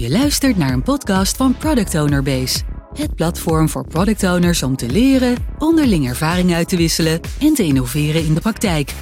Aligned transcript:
Je 0.00 0.10
luistert 0.10 0.56
naar 0.56 0.72
een 0.72 0.82
podcast 0.82 1.36
van 1.36 1.56
Product 1.56 1.94
Owner 1.94 2.22
Base. 2.22 2.58
Het 2.94 3.14
platform 3.14 3.68
voor 3.68 3.86
product 3.86 4.22
owners 4.22 4.62
om 4.62 4.76
te 4.76 4.86
leren, 4.86 5.34
onderling 5.58 6.08
ervaring 6.08 6.54
uit 6.54 6.68
te 6.68 6.76
wisselen 6.76 7.20
en 7.40 7.54
te 7.54 7.62
innoveren 7.62 8.24
in 8.24 8.34
de 8.34 8.40
praktijk. 8.40 8.94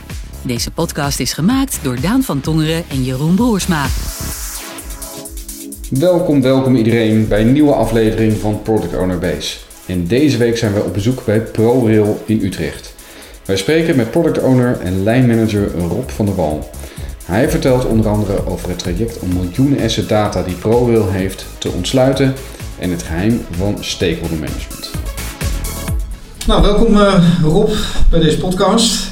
Deze 0.43 0.71
podcast 0.71 1.21
is 1.21 1.33
gemaakt 1.33 1.79
door 1.83 2.01
Daan 2.01 2.23
van 2.23 2.41
Tongeren 2.41 2.85
en 2.89 3.05
Jeroen 3.05 3.35
Broersma. 3.35 3.87
Welkom, 5.91 6.43
welkom 6.43 6.77
iedereen 6.77 7.29
bij 7.29 7.41
een 7.41 7.53
nieuwe 7.53 7.73
aflevering 7.73 8.33
van 8.33 8.63
Product 8.63 8.97
Owner 8.97 9.19
Base. 9.19 9.57
En 9.87 10.07
deze 10.07 10.37
week 10.37 10.57
zijn 10.57 10.75
we 10.75 10.83
op 10.83 10.93
bezoek 10.93 11.25
bij 11.25 11.41
ProRail 11.41 12.23
in 12.27 12.41
Utrecht. 12.45 12.95
Wij 13.45 13.57
spreken 13.57 13.97
met 13.97 14.11
product 14.11 14.39
owner 14.43 14.81
en 14.81 15.03
lijnmanager 15.03 15.71
Rob 15.75 16.09
van 16.09 16.27
der 16.27 16.35
Wal. 16.35 16.71
Hij 17.27 17.51
vertelt 17.51 17.85
onder 17.85 18.09
andere 18.09 18.47
over 18.47 18.69
het 18.69 18.79
traject 18.79 19.19
om 19.19 19.29
miljoenen 19.29 19.85
asset 19.85 20.09
data 20.09 20.43
die 20.43 20.55
ProRail 20.55 21.11
heeft 21.11 21.47
te 21.59 21.71
ontsluiten 21.77 22.35
en 22.79 22.91
het 22.91 23.03
geheim 23.03 23.41
van 23.51 23.77
stakeholder 23.81 24.39
management. 24.39 24.91
Nou, 26.47 26.63
welkom 26.63 26.95
uh, 26.95 27.15
Rob 27.43 27.71
bij 28.11 28.21
deze 28.21 28.39
podcast. 28.39 29.11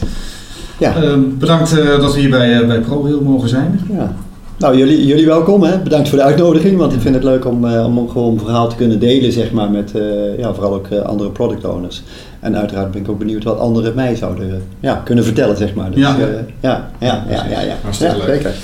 Ja. 0.78 1.02
Uh, 1.02 1.18
bedankt 1.38 1.72
uh, 1.72 2.00
dat 2.00 2.14
we 2.14 2.20
hier 2.20 2.30
bij, 2.30 2.60
uh, 2.60 2.66
bij 2.66 2.80
ProRail 2.80 3.20
mogen 3.20 3.48
zijn. 3.48 3.80
Ja. 3.92 4.16
Nou, 4.58 4.76
jullie, 4.76 5.06
jullie 5.06 5.26
welkom. 5.26 5.62
Hè? 5.62 5.78
Bedankt 5.78 6.08
voor 6.08 6.18
de 6.18 6.24
uitnodiging, 6.24 6.76
want 6.76 6.92
ik 6.92 7.00
vind 7.00 7.14
het 7.14 7.24
leuk 7.24 7.44
om, 7.44 7.64
om 7.64 8.08
gewoon 8.08 8.32
een 8.32 8.38
verhaal 8.38 8.68
te 8.68 8.76
kunnen 8.76 9.00
delen, 9.00 9.32
zeg 9.32 9.52
maar, 9.52 9.70
met 9.70 9.92
ja, 10.38 10.54
vooral 10.54 10.74
ook 10.74 10.92
andere 10.92 11.30
product 11.30 11.64
owners. 11.64 12.02
En 12.44 12.56
uiteraard 12.56 12.90
ben 12.90 13.00
ik 13.00 13.08
ook 13.08 13.18
benieuwd 13.18 13.44
wat 13.44 13.58
anderen 13.58 13.94
mij 13.94 14.16
zouden 14.16 14.62
ja, 14.80 15.02
kunnen 15.04 15.24
vertellen, 15.24 15.56
zeg 15.56 15.74
maar. 15.74 15.90
Dus, 15.90 16.00
ja. 16.00 16.16
ja, 16.18 16.26
ja, 16.60 16.90
ja, 17.00 17.24
ja, 17.28 17.46
ja, 17.50 17.60
ja. 17.60 17.76
Hartstikke 17.82 18.16
ja, 18.16 18.24
leuk. 18.24 18.34
zeker. 18.34 18.54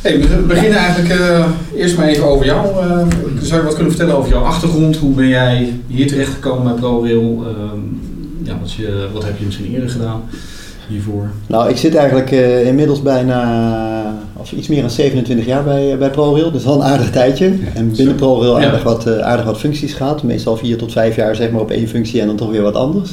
Hey, 0.00 0.20
we 0.20 0.44
beginnen 0.46 0.78
eigenlijk 0.78 1.20
eerst 1.76 1.96
maar 1.96 2.06
even 2.06 2.24
over 2.24 2.46
jou. 2.46 2.66
zou 3.42 3.60
je 3.60 3.66
wat 3.66 3.74
kunnen 3.74 3.92
vertellen 3.92 4.16
over 4.16 4.30
jouw 4.30 4.42
achtergrond? 4.42 4.96
Hoe 4.96 5.14
ben 5.14 5.28
jij 5.28 5.72
hier 5.86 6.06
terecht 6.06 6.32
gekomen 6.32 6.64
bij 6.64 6.80
ProRail? 6.80 7.44
ja, 8.42 8.56
wat, 8.60 8.72
je, 8.72 9.08
wat 9.12 9.24
heb 9.24 9.38
je 9.38 9.44
misschien 9.44 9.72
eerder 9.72 9.90
gedaan? 9.90 10.22
hiervoor? 10.88 11.30
Nou, 11.46 11.70
ik 11.70 11.76
zit 11.76 11.94
eigenlijk 11.94 12.30
inmiddels 12.66 13.02
bijna, 13.02 14.25
iets 14.52 14.68
meer 14.68 14.80
dan 14.80 14.90
27 14.90 15.46
jaar 15.46 15.64
bij, 15.64 15.98
bij 15.98 16.10
ProRail. 16.10 16.50
Dus 16.50 16.66
al 16.66 16.74
een 16.74 16.86
aardig 16.86 17.10
tijdje. 17.10 17.52
en 17.74 17.92
binnen 17.96 18.14
ProRail 18.14 18.60
aardig, 18.60 18.78
ja. 18.78 18.84
wat, 18.84 19.06
uh, 19.06 19.18
aardig 19.18 19.44
wat 19.44 19.58
functies 19.58 19.94
gehad. 19.94 20.22
Meestal 20.22 20.56
vier 20.56 20.76
tot 20.78 20.92
vijf 20.92 21.16
jaar 21.16 21.36
zeg 21.36 21.50
maar 21.50 21.60
op 21.60 21.70
één 21.70 21.88
functie 21.88 22.20
en 22.20 22.26
dan 22.26 22.36
toch 22.36 22.50
weer 22.50 22.62
wat 22.62 22.74
anders. 22.74 23.10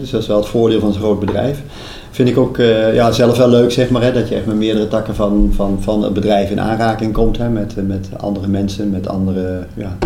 Dus 0.00 0.10
dat 0.10 0.20
is 0.20 0.26
wel 0.26 0.36
het 0.36 0.46
voordeel 0.46 0.80
van 0.80 0.92
zo'n 0.92 1.02
groot 1.02 1.20
bedrijf. 1.20 1.62
Vind 2.10 2.28
ik 2.28 2.38
ook 2.38 2.58
uh, 2.58 2.94
ja, 2.94 3.12
zelf 3.12 3.36
wel 3.36 3.48
leuk, 3.48 3.70
zeg 3.70 3.90
maar, 3.90 4.02
hè, 4.02 4.12
dat 4.12 4.28
je 4.28 4.34
echt 4.34 4.46
met 4.46 4.56
meerdere 4.56 4.88
takken 4.88 5.14
van, 5.14 5.52
van, 5.54 5.78
van 5.80 6.02
het 6.02 6.12
bedrijf 6.12 6.50
in 6.50 6.60
aanraking 6.60 7.12
komt. 7.12 7.38
Hè, 7.38 7.48
met, 7.48 7.74
met 7.86 8.08
andere 8.16 8.46
mensen, 8.46 8.90
met 8.90 9.08
andere, 9.08 9.66
ja, 9.74 9.96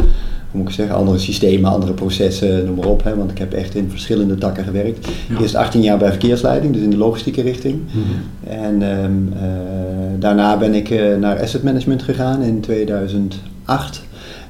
hoe 0.56 0.64
moet 0.64 0.72
ik 0.72 0.80
zeggen, 0.80 0.96
andere 0.96 1.18
systemen, 1.18 1.70
andere 1.70 1.92
processen, 1.92 2.64
noem 2.64 2.74
maar 2.74 2.86
op. 2.86 3.04
Hè, 3.04 3.16
want 3.16 3.30
ik 3.30 3.38
heb 3.38 3.52
echt 3.52 3.74
in 3.74 3.90
verschillende 3.90 4.34
takken 4.34 4.64
gewerkt. 4.64 5.08
Ja. 5.28 5.40
Eerst 5.40 5.54
18 5.54 5.82
jaar 5.82 5.98
bij 5.98 6.10
verkeersleiding, 6.10 6.72
dus 6.72 6.82
in 6.82 6.90
de 6.90 6.96
logistieke 6.96 7.42
richting. 7.42 7.80
Mhm. 7.86 8.50
En 8.58 8.82
um, 8.82 9.32
uh, 9.34 9.40
daarna 10.18 10.56
ben 10.56 10.74
ik 10.74 10.90
uh, 10.90 11.16
naar 11.16 11.40
asset 11.40 11.62
management 11.62 12.02
gegaan 12.02 12.42
in 12.42 12.60
2008. 12.60 14.02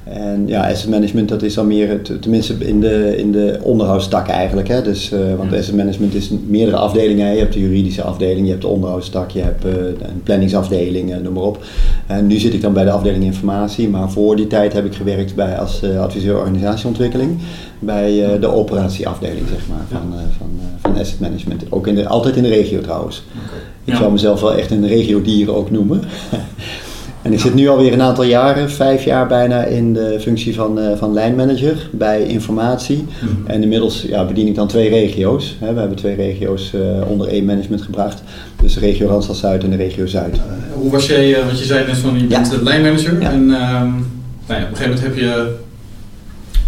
En 0.09 0.43
ja, 0.47 0.69
asset 0.69 0.89
management 0.89 1.29
dat 1.29 1.41
is 1.41 1.53
dan 1.53 1.67
meer, 1.67 1.89
het, 1.89 2.21
tenminste 2.21 2.53
in 2.59 2.79
de, 2.79 3.17
in 3.17 3.31
de 3.31 3.59
onderhoudstak 3.61 4.27
eigenlijk. 4.27 4.67
Hè? 4.67 4.81
Dus, 4.81 5.11
uh, 5.11 5.19
want 5.37 5.53
asset 5.53 5.75
management 5.75 6.13
is 6.13 6.29
meerdere 6.47 6.77
afdelingen. 6.77 7.33
Je 7.33 7.39
hebt 7.39 7.53
de 7.53 7.59
juridische 7.59 8.01
afdeling, 8.01 8.45
je 8.45 8.49
hebt 8.51 8.61
de 8.61 8.67
onderhoudstak, 8.67 9.31
je 9.31 9.41
hebt 9.41 9.65
uh, 9.65 9.71
een 9.87 10.23
planningsafdeling, 10.23 11.09
uh, 11.09 11.17
noem 11.17 11.33
maar 11.33 11.43
op. 11.43 11.63
En 12.07 12.27
nu 12.27 12.37
zit 12.37 12.53
ik 12.53 12.61
dan 12.61 12.73
bij 12.73 12.83
de 12.83 12.91
afdeling 12.91 13.23
informatie, 13.23 13.89
maar 13.89 14.11
voor 14.11 14.35
die 14.35 14.47
tijd 14.47 14.73
heb 14.73 14.85
ik 14.85 14.95
gewerkt 14.95 15.35
bij, 15.35 15.57
als 15.57 15.83
adviseur 15.83 16.37
organisatieontwikkeling 16.37 17.37
bij 17.79 18.39
de 18.39 18.47
operatieafdeling 18.47 19.47
zeg 19.49 19.67
maar, 19.67 19.85
van, 19.89 20.13
van, 20.37 20.49
van 20.81 20.99
asset 21.01 21.19
management. 21.19 21.63
Ook 21.69 21.87
in 21.87 21.95
de, 21.95 22.07
altijd 22.07 22.35
in 22.35 22.43
de 22.43 22.49
regio 22.49 22.81
trouwens. 22.81 23.23
Okay. 23.45 23.59
Ik 23.85 23.93
Ja. 23.93 23.99
zou 23.99 24.11
mezelf 24.11 24.41
wel 24.41 24.53
echt 24.53 24.71
een 24.71 24.87
regiodier 24.87 25.55
ook 25.55 25.71
noemen. 25.71 26.01
En 27.27 27.33
ik 27.33 27.39
zit 27.39 27.53
nu 27.53 27.67
alweer 27.67 27.93
een 27.93 28.01
aantal 28.01 28.23
jaren, 28.23 28.71
vijf 28.71 29.03
jaar 29.03 29.27
bijna, 29.27 29.63
in 29.63 29.93
de 29.93 30.17
functie 30.21 30.55
van, 30.55 30.79
uh, 30.79 30.97
van 30.97 31.13
lijnmanager 31.13 31.89
bij 31.91 32.23
informatie. 32.23 33.05
Mhm. 33.21 33.31
En 33.45 33.61
inmiddels 33.61 34.01
ja, 34.01 34.25
bedien 34.25 34.47
ik 34.47 34.55
dan 34.55 34.67
twee 34.67 34.89
regio's. 34.89 35.55
Hè. 35.59 35.73
We 35.73 35.79
hebben 35.79 35.97
twee 35.97 36.15
regio's 36.15 36.71
uh, 36.75 37.09
onder 37.09 37.27
één 37.27 37.45
management 37.45 37.81
gebracht. 37.81 38.21
Dus 38.61 38.73
de 38.73 38.79
regio 38.79 39.07
Randstad 39.07 39.35
Zuid 39.35 39.63
en 39.63 39.69
de 39.69 39.75
regio 39.75 40.05
Zuid. 40.05 40.35
Uh, 40.35 40.41
hoe 40.73 40.91
was 40.91 41.07
jij, 41.07 41.37
want 41.45 41.59
je 41.59 41.65
zei 41.65 41.85
net 41.87 41.97
van 41.97 42.19
je 42.19 42.25
bent 42.25 42.51
Ja. 42.51 42.63
lijnmanager. 42.63 43.21
Ja. 43.21 43.31
En 43.31 43.41
um, 43.41 43.49
nou 43.49 44.59
ja, 44.59 44.65
op 44.65 44.69
een 44.69 44.77
gegeven 44.77 44.83
moment 44.83 45.01
heb 45.01 45.15
je 45.15 45.55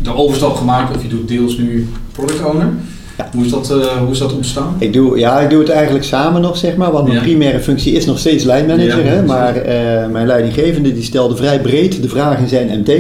de 0.02 0.14
overstap 0.14 0.56
gemaakt 0.56 0.96
of 0.96 1.02
je 1.02 1.09
doet 1.09 1.28
deels 1.28 1.58
nu 1.58 1.88
product 2.12 2.46
owner. 2.46 2.68
Ja. 3.19 3.30
Hoe, 3.34 3.46
is 3.46 3.52
dat, 3.52 3.72
uh, 3.72 3.85
hoe 3.85 4.12
is 4.12 4.18
dat 4.18 4.34
ontstaan? 4.34 4.75
Ik 4.78 4.94
doe, 4.94 5.18
ja, 5.19 5.40
ik 5.40 5.50
doe 5.50 5.59
het 5.59 5.69
eigenlijk 5.69 6.06
samen 6.06 6.41
nog, 6.41 6.57
zeg 6.57 6.75
maar. 6.75 6.91
Want 6.91 7.03
mijn 7.03 7.18
Ja. 7.18 7.24
primaire 7.24 7.59
functie 7.59 7.94
is 7.94 8.06
nog 8.06 8.19
steeds 8.19 8.44
lijnmanager. 8.44 9.06
Ja, 9.06 9.12
hè, 9.12 9.24
maar 9.25 9.56
eh, 9.56 10.07
mijn 10.09 10.28
leidinggevende 10.28 10.94
die 10.94 11.03
stelde 11.03 11.35
vrij 11.35 11.59
breed 11.62 12.02
de 12.02 12.09
vraag 12.09 12.40
in 12.40 12.47
zijn 12.47 12.79
MT. 12.79 12.91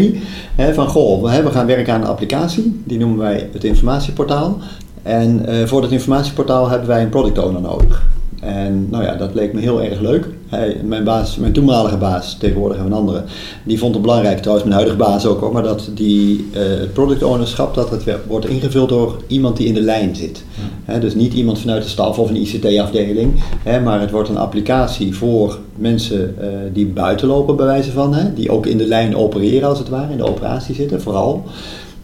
Hè, 0.55 0.73
van, 0.73 0.87
goh, 0.87 1.21
we, 1.23 1.29
hè, 1.29 1.43
we 1.43 1.51
gaan 1.51 1.65
werken 1.65 1.93
aan 1.93 2.01
een 2.01 2.07
applicatie. 2.07 2.81
Die 2.83 2.97
noemen 2.97 3.17
wij 3.17 3.49
het 3.53 3.63
informatieportaal. 3.63 4.57
En 5.03 5.45
eh, 5.45 5.65
voor 5.67 5.81
dat 5.81 5.91
informatieportaal 5.91 6.69
hebben 6.69 6.87
wij 6.87 7.01
een 7.01 7.09
product 7.09 7.37
owner 7.37 7.61
nodig. 7.61 8.07
En 8.41 8.87
nou 8.89 9.03
ja, 9.03 9.15
dat 9.15 9.33
leek 9.33 9.53
me 9.53 9.59
heel 9.59 9.81
erg 9.81 9.99
leuk. 9.99 10.27
Hij, 10.47 10.81
mijn, 10.83 11.03
baas, 11.03 11.37
mijn 11.37 11.53
toenmalige 11.53 11.97
baas, 11.97 12.37
tegenwoordig 12.37 12.77
hebben 12.77 12.95
we 12.95 13.01
een 13.01 13.07
andere, 13.07 13.25
die 13.63 13.79
vond 13.79 13.93
het 13.93 14.01
belangrijk, 14.01 14.37
trouwens 14.37 14.67
mijn 14.67 14.79
huidige 14.79 15.03
baas 15.03 15.25
ook 15.25 15.39
hoor, 15.39 15.51
maar 15.51 15.63
dat 15.63 15.89
die, 15.93 16.47
uh, 16.51 16.59
het 16.59 16.93
product 16.93 17.23
ownerschap 17.23 17.75
dat 17.75 17.89
het 17.89 18.03
wordt 18.27 18.47
ingevuld 18.47 18.89
door 18.89 19.23
iemand 19.27 19.57
die 19.57 19.67
in 19.67 19.73
de 19.73 19.81
lijn 19.81 20.15
zit. 20.15 20.43
Ja. 20.55 20.93
He, 20.93 20.99
dus 20.99 21.15
niet 21.15 21.33
iemand 21.33 21.59
vanuit 21.59 21.83
de 21.83 21.89
staf 21.89 22.19
of 22.19 22.29
een 22.29 22.35
ICT-afdeling, 22.35 23.43
maar 23.83 24.01
het 24.01 24.11
wordt 24.11 24.29
een 24.29 24.37
applicatie 24.37 25.15
voor 25.15 25.57
mensen 25.75 26.35
uh, 26.41 26.47
die 26.73 26.85
buiten 26.85 27.27
lopen 27.27 27.55
bij 27.55 27.65
wijze 27.65 27.91
van, 27.91 28.13
he, 28.13 28.33
die 28.33 28.51
ook 28.51 28.65
in 28.65 28.77
de 28.77 28.87
lijn 28.87 29.15
opereren 29.15 29.69
als 29.69 29.79
het 29.79 29.89
ware, 29.89 30.11
in 30.11 30.17
de 30.17 30.27
operatie 30.27 30.75
zitten 30.75 31.01
vooral. 31.01 31.43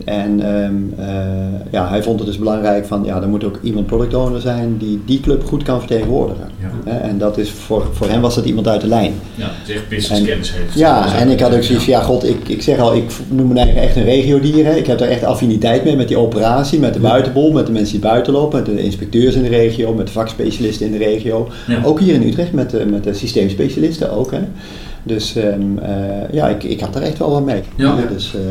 En 0.03 0.55
um, 0.55 0.93
uh, 0.99 1.05
ja, 1.71 1.89
hij 1.89 2.03
vond 2.03 2.19
het 2.19 2.27
dus 2.27 2.37
belangrijk 2.37 2.85
van, 2.85 3.03
ja, 3.05 3.21
er 3.21 3.27
moet 3.27 3.43
ook 3.43 3.59
iemand 3.63 3.85
product 3.85 4.13
owner 4.13 4.41
zijn 4.41 4.77
die 4.77 5.01
die 5.05 5.19
club 5.19 5.43
goed 5.43 5.63
kan 5.63 5.79
vertegenwoordigen. 5.79 6.49
Ja. 6.85 6.91
En 6.99 7.17
dat 7.17 7.37
is 7.37 7.51
voor, 7.51 7.87
voor 7.91 8.09
hem 8.09 8.21
was 8.21 8.35
dat 8.35 8.45
iemand 8.45 8.67
uit 8.67 8.81
de 8.81 8.87
lijn. 8.87 9.13
Ja, 9.35 9.51
dus 9.65 9.75
echt 9.75 9.89
business 9.89 10.23
kennis 10.23 10.53
heeft. 10.53 10.73
Ja, 10.73 11.15
en 11.15 11.29
ik 11.29 11.39
had 11.39 11.55
ook 11.55 11.63
zoiets 11.63 11.83
van, 11.83 11.93
ja 11.93 12.01
god, 12.01 12.23
ik, 12.23 12.47
ik 12.47 12.61
zeg 12.61 12.79
al, 12.79 12.95
ik 12.95 13.11
noem 13.27 13.47
me 13.47 13.55
eigenlijk 13.55 13.87
echt 13.87 13.95
een 13.95 14.03
regiodier. 14.03 14.65
Hè. 14.65 14.75
Ik 14.75 14.87
heb 14.87 14.97
daar 14.97 15.07
echt 15.07 15.23
affiniteit 15.23 15.83
mee 15.83 15.95
met 15.95 16.07
die 16.07 16.17
operatie, 16.17 16.79
met 16.79 16.93
de 16.93 16.99
buitenbol, 16.99 17.51
met 17.51 17.65
de 17.65 17.71
mensen 17.71 17.91
die 17.91 18.09
buiten 18.09 18.33
lopen, 18.33 18.63
met 18.63 18.65
de 18.65 18.83
inspecteurs 18.83 19.35
in 19.35 19.43
de 19.43 19.49
regio, 19.49 19.93
met 19.93 20.07
de 20.07 20.13
vakspecialisten 20.13 20.85
in 20.85 20.91
de 20.91 20.97
regio. 20.97 21.47
Ja. 21.67 21.81
Ook 21.83 21.99
hier 21.99 22.13
in 22.13 22.27
Utrecht 22.27 22.51
met 22.51 22.69
de, 22.69 22.85
met 22.85 23.03
de 23.03 23.13
systeemspecialisten 23.13 24.11
ook. 24.11 24.31
Hè. 24.31 24.39
Dus 25.07 25.35
um, 25.35 25.79
uh, 25.79 26.31
ja, 26.31 26.47
ik, 26.47 26.63
ik 26.63 26.79
had 26.79 26.93
daar 26.93 27.01
echt 27.01 27.17
wel 27.17 27.31
wat 27.31 27.45
mee. 27.45 27.61
Ja. 27.75 27.95
Dus, 28.09 28.33
uh, 28.35 28.41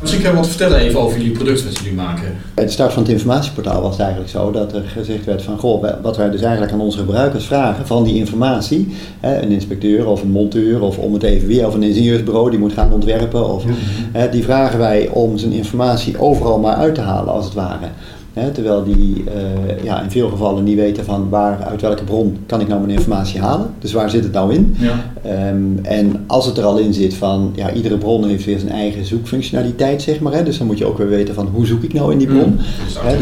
Misschien 0.00 0.22
kan 0.22 0.30
je 0.30 0.36
wat 0.36 0.48
vertellen 0.48 0.78
even 0.78 1.00
over 1.00 1.18
jullie 1.18 1.32
product 1.32 1.64
wat 1.64 1.78
jullie 1.78 1.94
maken. 1.94 2.36
de 2.54 2.68
start 2.68 2.92
van 2.92 3.02
het 3.02 3.12
informatieportaal 3.12 3.82
was 3.82 3.90
het 3.90 4.00
eigenlijk 4.00 4.30
zo 4.30 4.50
dat 4.50 4.72
er 4.72 4.82
gezegd 4.82 5.24
werd 5.24 5.42
van 5.42 5.58
goh, 5.58 5.84
wat 6.02 6.16
wij 6.16 6.30
dus 6.30 6.40
eigenlijk 6.40 6.72
aan 6.72 6.80
onze 6.80 6.98
gebruikers 6.98 7.44
vragen 7.44 7.86
van 7.86 8.04
die 8.04 8.14
informatie, 8.14 8.94
hè, 9.20 9.42
een 9.42 9.50
inspecteur 9.50 10.06
of 10.06 10.22
een 10.22 10.30
monteur 10.30 10.82
of 10.82 10.98
om 10.98 11.12
het 11.12 11.22
even 11.22 11.48
weer 11.48 11.66
of 11.66 11.74
een 11.74 11.82
ingenieursbureau 11.82 12.50
die 12.50 12.58
moet 12.58 12.72
gaan 12.72 12.92
ontwerpen, 12.92 13.48
of, 13.48 13.64
hè, 14.12 14.28
die 14.28 14.44
vragen 14.44 14.78
wij 14.78 15.08
om 15.08 15.38
zijn 15.38 15.52
informatie 15.52 16.18
overal 16.18 16.58
maar 16.58 16.76
uit 16.76 16.94
te 16.94 17.00
halen 17.00 17.32
als 17.32 17.44
het 17.44 17.54
ware. 17.54 17.86
Hè, 18.34 18.50
terwijl 18.50 18.84
die 18.84 19.24
uh, 19.26 19.84
ja, 19.84 20.02
in 20.02 20.10
veel 20.10 20.28
gevallen 20.28 20.64
niet 20.64 20.76
weten 20.76 21.04
van 21.04 21.28
waar, 21.28 21.64
uit 21.70 21.80
welke 21.80 22.04
bron 22.04 22.36
kan 22.46 22.60
ik 22.60 22.68
nou 22.68 22.80
mijn 22.80 22.98
informatie 22.98 23.40
halen. 23.40 23.70
Dus 23.78 23.92
waar 23.92 24.10
zit 24.10 24.24
het 24.24 24.32
nou 24.32 24.54
in? 24.54 24.76
Ja. 24.78 25.50
Um, 25.50 25.78
en 25.82 26.24
als 26.26 26.46
het 26.46 26.58
er 26.58 26.64
al 26.64 26.78
in 26.78 26.94
zit 26.94 27.14
van, 27.14 27.52
ja, 27.54 27.72
iedere 27.72 27.98
bron 27.98 28.28
heeft 28.28 28.44
weer 28.44 28.58
zijn 28.58 28.72
eigen 28.72 29.04
zoekfunctionaliteit, 29.04 30.02
zeg 30.02 30.20
maar. 30.20 30.32
Hè? 30.32 30.42
Dus 30.42 30.58
dan 30.58 30.66
moet 30.66 30.78
je 30.78 30.84
ook 30.84 30.98
weer 30.98 31.08
weten 31.08 31.34
van, 31.34 31.48
hoe 31.52 31.66
zoek 31.66 31.82
ik 31.82 31.92
nou 31.92 32.12
in 32.12 32.18
die 32.18 32.26
bron? 32.26 32.48
Mm. 32.48 32.56
Dus. 32.84 32.94
Ja, 32.94 33.16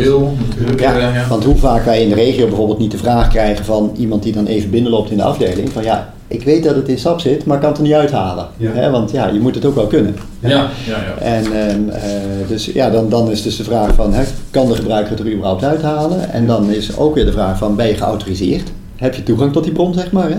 Ja, 0.78 1.14
ja. 1.14 1.28
want 1.28 1.44
hoe 1.44 1.56
vaak 1.56 1.84
wij 1.84 2.02
in 2.02 2.08
de 2.08 2.14
regio 2.14 2.46
bijvoorbeeld 2.46 2.78
niet 2.78 2.90
de 2.90 2.98
vraag 2.98 3.28
krijgen 3.28 3.64
van 3.64 3.90
iemand 3.96 4.22
die 4.22 4.32
dan 4.32 4.46
even 4.46 4.70
binnenloopt 4.70 5.10
in 5.10 5.16
de 5.16 5.22
afdeling, 5.22 5.68
van 5.68 5.82
ja, 5.82 6.12
ik 6.28 6.42
weet 6.44 6.64
dat 6.64 6.74
het 6.74 6.88
in 6.88 6.98
SAP 6.98 7.20
zit, 7.20 7.44
maar 7.44 7.54
ik 7.56 7.60
kan 7.62 7.70
het 7.70 7.78
er 7.78 7.84
niet 7.86 7.94
uithalen. 7.94 8.46
Ja. 8.56 8.70
Hè? 8.72 8.90
Want 8.90 9.10
ja, 9.10 9.26
je 9.28 9.40
moet 9.40 9.54
het 9.54 9.64
ook 9.64 9.74
wel 9.74 9.86
kunnen. 9.86 10.16
Ja, 10.40 10.48
ja, 10.48 10.68
ja. 10.86 11.18
En 11.18 11.44
um, 11.74 11.88
uh, 11.88 11.94
dus 12.48 12.64
ja, 12.66 12.90
dan, 12.90 13.08
dan 13.08 13.30
is 13.30 13.42
dus 13.42 13.56
de 13.56 13.64
vraag 13.64 13.94
van, 13.94 14.12
hè, 14.12 14.24
kan 14.50 14.66
de 14.68 14.74
gebruiker 14.74 15.10
het 15.10 15.20
er 15.20 15.32
überhaupt 15.32 15.64
uithalen? 15.64 16.30
En 16.30 16.46
dan 16.46 16.70
is 16.70 16.96
ook 16.96 17.14
weer 17.14 17.24
de 17.24 17.32
vraag 17.32 17.58
van, 17.58 17.76
ben 17.76 17.86
je 17.86 17.94
geautoriseerd? 17.94 18.70
Heb 18.96 19.14
je 19.14 19.22
toegang 19.22 19.52
tot 19.52 19.64
die 19.64 19.72
bron, 19.72 19.94
zeg 19.94 20.12
maar? 20.12 20.28
Hè? 20.28 20.36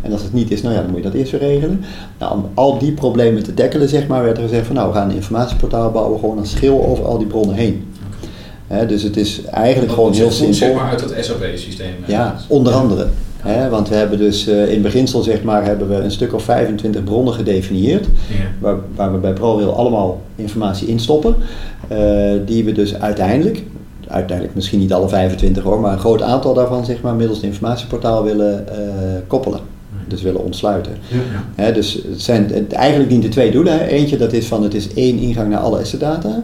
En 0.00 0.12
als 0.12 0.22
het 0.22 0.32
niet 0.32 0.50
is, 0.50 0.62
nou 0.62 0.74
ja, 0.74 0.80
dan 0.80 0.90
moet 0.90 0.98
je 0.98 1.04
dat 1.10 1.14
eerst 1.14 1.30
weer 1.30 1.40
regelen. 1.40 1.84
Nou, 2.18 2.32
om 2.34 2.48
al 2.54 2.78
die 2.78 2.92
problemen 2.92 3.42
te 3.42 3.54
tackelen, 3.54 3.88
zeg 3.88 4.06
maar, 4.06 4.22
werd 4.22 4.36
er 4.36 4.42
gezegd 4.42 4.66
van, 4.66 4.74
nou, 4.74 4.88
we 4.88 4.94
gaan 4.94 5.08
een 5.10 5.16
informatieportaal 5.16 5.90
bouwen, 5.90 6.18
gewoon 6.18 6.38
een 6.38 6.46
schil 6.46 6.84
over 6.86 7.04
al 7.04 7.18
die 7.18 7.26
bronnen 7.26 7.54
heen. 7.56 7.88
Hè, 8.66 8.86
dus 8.86 9.02
het 9.02 9.16
is 9.16 9.44
eigenlijk 9.44 9.86
Dat 9.86 9.96
gewoon 9.96 10.12
heel 10.12 10.30
simpel. 10.30 10.54
zeg 10.54 10.74
maar 10.74 10.90
uit 10.90 11.00
het 11.00 11.24
SAP-systeem. 11.24 11.94
Ja, 12.06 12.36
onder 12.48 12.72
andere. 12.72 13.06
Want 13.70 13.88
we 13.88 13.94
hebben 13.94 14.18
dus 14.18 14.48
uh, 14.48 14.72
in 14.72 14.82
beginsel 14.82 15.22
zeg 15.22 15.42
maar, 15.42 15.64
hebben 15.64 15.88
we 15.88 15.94
een 15.94 16.10
stuk 16.10 16.34
of 16.34 16.42
25 16.42 17.04
bronnen 17.04 17.34
gedefinieerd. 17.34 18.04
Ja. 18.04 18.44
Waar, 18.58 18.76
waar, 18.94 19.12
we 19.12 19.18
bij 19.18 19.32
ProRail 19.32 19.76
allemaal 19.76 20.20
informatie 20.34 20.88
instoppen. 20.88 21.34
Uh, 21.92 21.98
die 22.46 22.64
we 22.64 22.72
dus 22.72 22.94
uiteindelijk, 22.94 23.62
uiteindelijk 24.08 24.56
misschien 24.56 24.78
niet 24.78 24.92
alle 24.92 25.08
25 25.08 25.62
hoor, 25.62 25.80
maar 25.80 25.92
een 25.92 25.98
groot 25.98 26.22
aantal 26.22 26.54
daarvan 26.54 26.84
zeg 26.84 27.00
maar, 27.00 27.14
middels 27.14 27.36
het 27.38 27.46
informatieportaal 27.46 28.24
willen 28.24 28.64
uh, 28.68 28.76
koppelen 29.26 29.60
dus 30.10 30.22
willen 30.22 30.44
ontsluiten. 30.44 30.92
Ja, 31.56 31.70
dus 31.70 31.94
het 32.08 32.22
zijn, 32.22 32.50
het, 32.52 32.72
eigenlijk 32.72 33.10
dienen 33.10 33.30
twee 33.30 33.50
doelen. 33.50 33.80
Eentje 33.80 34.16
dat 34.16 34.32
is 34.32 34.46
van 34.46 34.62
het 34.62 34.74
is 34.74 34.94
één 34.94 35.18
ingang 35.18 35.50
naar 35.50 35.58
alle 35.58 35.78
asset 35.78 36.00
data. 36.00 36.42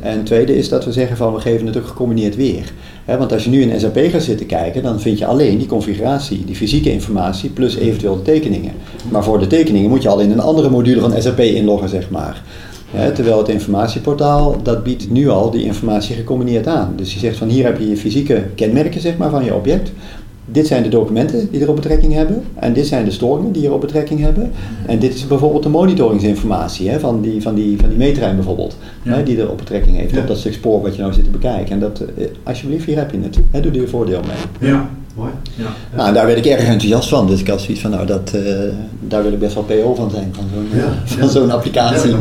En 0.00 0.24
tweede 0.24 0.56
is 0.56 0.68
dat 0.68 0.84
we 0.84 0.92
zeggen 0.92 1.16
van 1.16 1.34
we 1.34 1.40
geven 1.40 1.66
het 1.66 1.76
ook 1.76 1.86
gecombineerd 1.86 2.36
weer. 2.36 2.72
Want 3.16 3.32
als 3.32 3.44
je 3.44 3.50
nu 3.50 3.62
in 3.62 3.80
SAP 3.80 3.98
gaat 4.10 4.22
zitten 4.22 4.46
kijken, 4.46 4.82
dan 4.82 5.00
vind 5.00 5.18
je 5.18 5.26
alleen 5.26 5.58
die 5.58 5.66
configuratie, 5.66 6.44
die 6.44 6.56
fysieke 6.56 6.92
informatie 6.92 7.50
plus 7.50 7.76
eventueel 7.76 8.16
de 8.16 8.22
tekeningen. 8.22 8.72
Maar 9.10 9.24
voor 9.24 9.38
de 9.38 9.46
tekeningen 9.46 9.90
moet 9.90 10.02
je 10.02 10.08
al 10.08 10.20
in 10.20 10.30
een 10.30 10.40
andere 10.40 10.70
module 10.70 11.00
van 11.00 11.22
SAP 11.22 11.38
inloggen, 11.40 11.88
zeg 11.88 12.10
maar. 12.10 12.42
terwijl 13.14 13.38
het 13.38 13.48
informatieportaal, 13.48 14.62
dat 14.62 14.82
biedt 14.82 15.10
nu 15.10 15.28
al 15.28 15.50
die 15.50 15.64
informatie 15.64 16.16
gecombineerd 16.16 16.66
aan. 16.66 16.92
Dus 16.96 17.12
je 17.12 17.18
zegt 17.18 17.36
van 17.36 17.48
hier 17.48 17.64
heb 17.64 17.78
je 17.78 17.88
je 17.88 17.96
fysieke 17.96 18.44
kenmerken 18.54 19.00
zeg 19.00 19.16
maar, 19.16 19.30
van 19.30 19.44
je 19.44 19.54
object 19.54 19.92
dit 20.50 20.66
zijn 20.66 20.82
de 20.82 20.88
documenten 20.88 21.50
die 21.50 21.60
erop 21.60 21.76
betrekking 21.76 22.12
hebben. 22.12 22.42
En 22.54 22.72
dit 22.72 22.86
zijn 22.86 23.04
de 23.04 23.10
storingen 23.10 23.52
die 23.52 23.62
erop 23.62 23.80
betrekking 23.80 24.20
hebben. 24.20 24.50
En 24.86 24.98
dit 24.98 25.14
is 25.14 25.26
bijvoorbeeld 25.26 25.62
de 25.62 25.68
monitoringsinformatie 25.68 26.88
hè, 26.88 27.00
van, 27.00 27.20
die, 27.20 27.42
van, 27.42 27.54
die, 27.54 27.78
van 27.78 27.88
die 27.88 27.98
meetrein 27.98 28.34
bijvoorbeeld. 28.34 28.76
Hè, 29.02 29.22
die 29.22 29.38
erop 29.38 29.58
betrekking 29.58 29.96
heeft 29.96 30.18
op 30.18 30.26
dat 30.26 30.38
stuk 30.38 30.52
spoor 30.52 30.82
wat 30.82 30.94
je 30.94 31.00
nou 31.00 31.12
zit 31.12 31.24
te 31.24 31.30
bekijken. 31.30 31.72
En 31.72 31.80
dat, 31.80 32.00
eh, 32.00 32.26
alsjeblieft, 32.42 32.84
hier 32.84 32.96
heb 32.96 33.10
je 33.10 33.20
het. 33.22 33.38
Hè, 33.50 33.60
doe 33.60 33.72
er 33.72 33.80
je 33.80 33.88
voordeel 33.88 34.20
mee. 34.20 34.70
Ja. 34.70 34.90
Mooi. 35.18 35.30
Ja. 35.54 35.74
Nou, 35.96 36.14
daar 36.14 36.26
werd 36.26 36.38
ik 36.38 36.46
erg 36.46 36.64
enthousiast 36.64 37.08
van. 37.08 37.26
Dus 37.26 37.40
ik 37.40 37.48
had 37.48 37.60
zoiets 37.60 37.80
van, 37.80 37.90
nou, 37.90 38.06
dat, 38.06 38.32
uh, 38.34 38.42
daar 39.00 39.22
wil 39.22 39.32
ik 39.32 39.38
best 39.38 39.54
wel 39.54 39.62
PO 39.62 39.94
van 39.94 40.10
zijn, 40.10 40.28
van 40.32 40.44
zo'n 40.54 40.80
ja, 40.80 41.02
van 41.04 41.28
zo'n 41.28 41.50
applicatie. 41.50 42.10
Ja, 42.10 42.16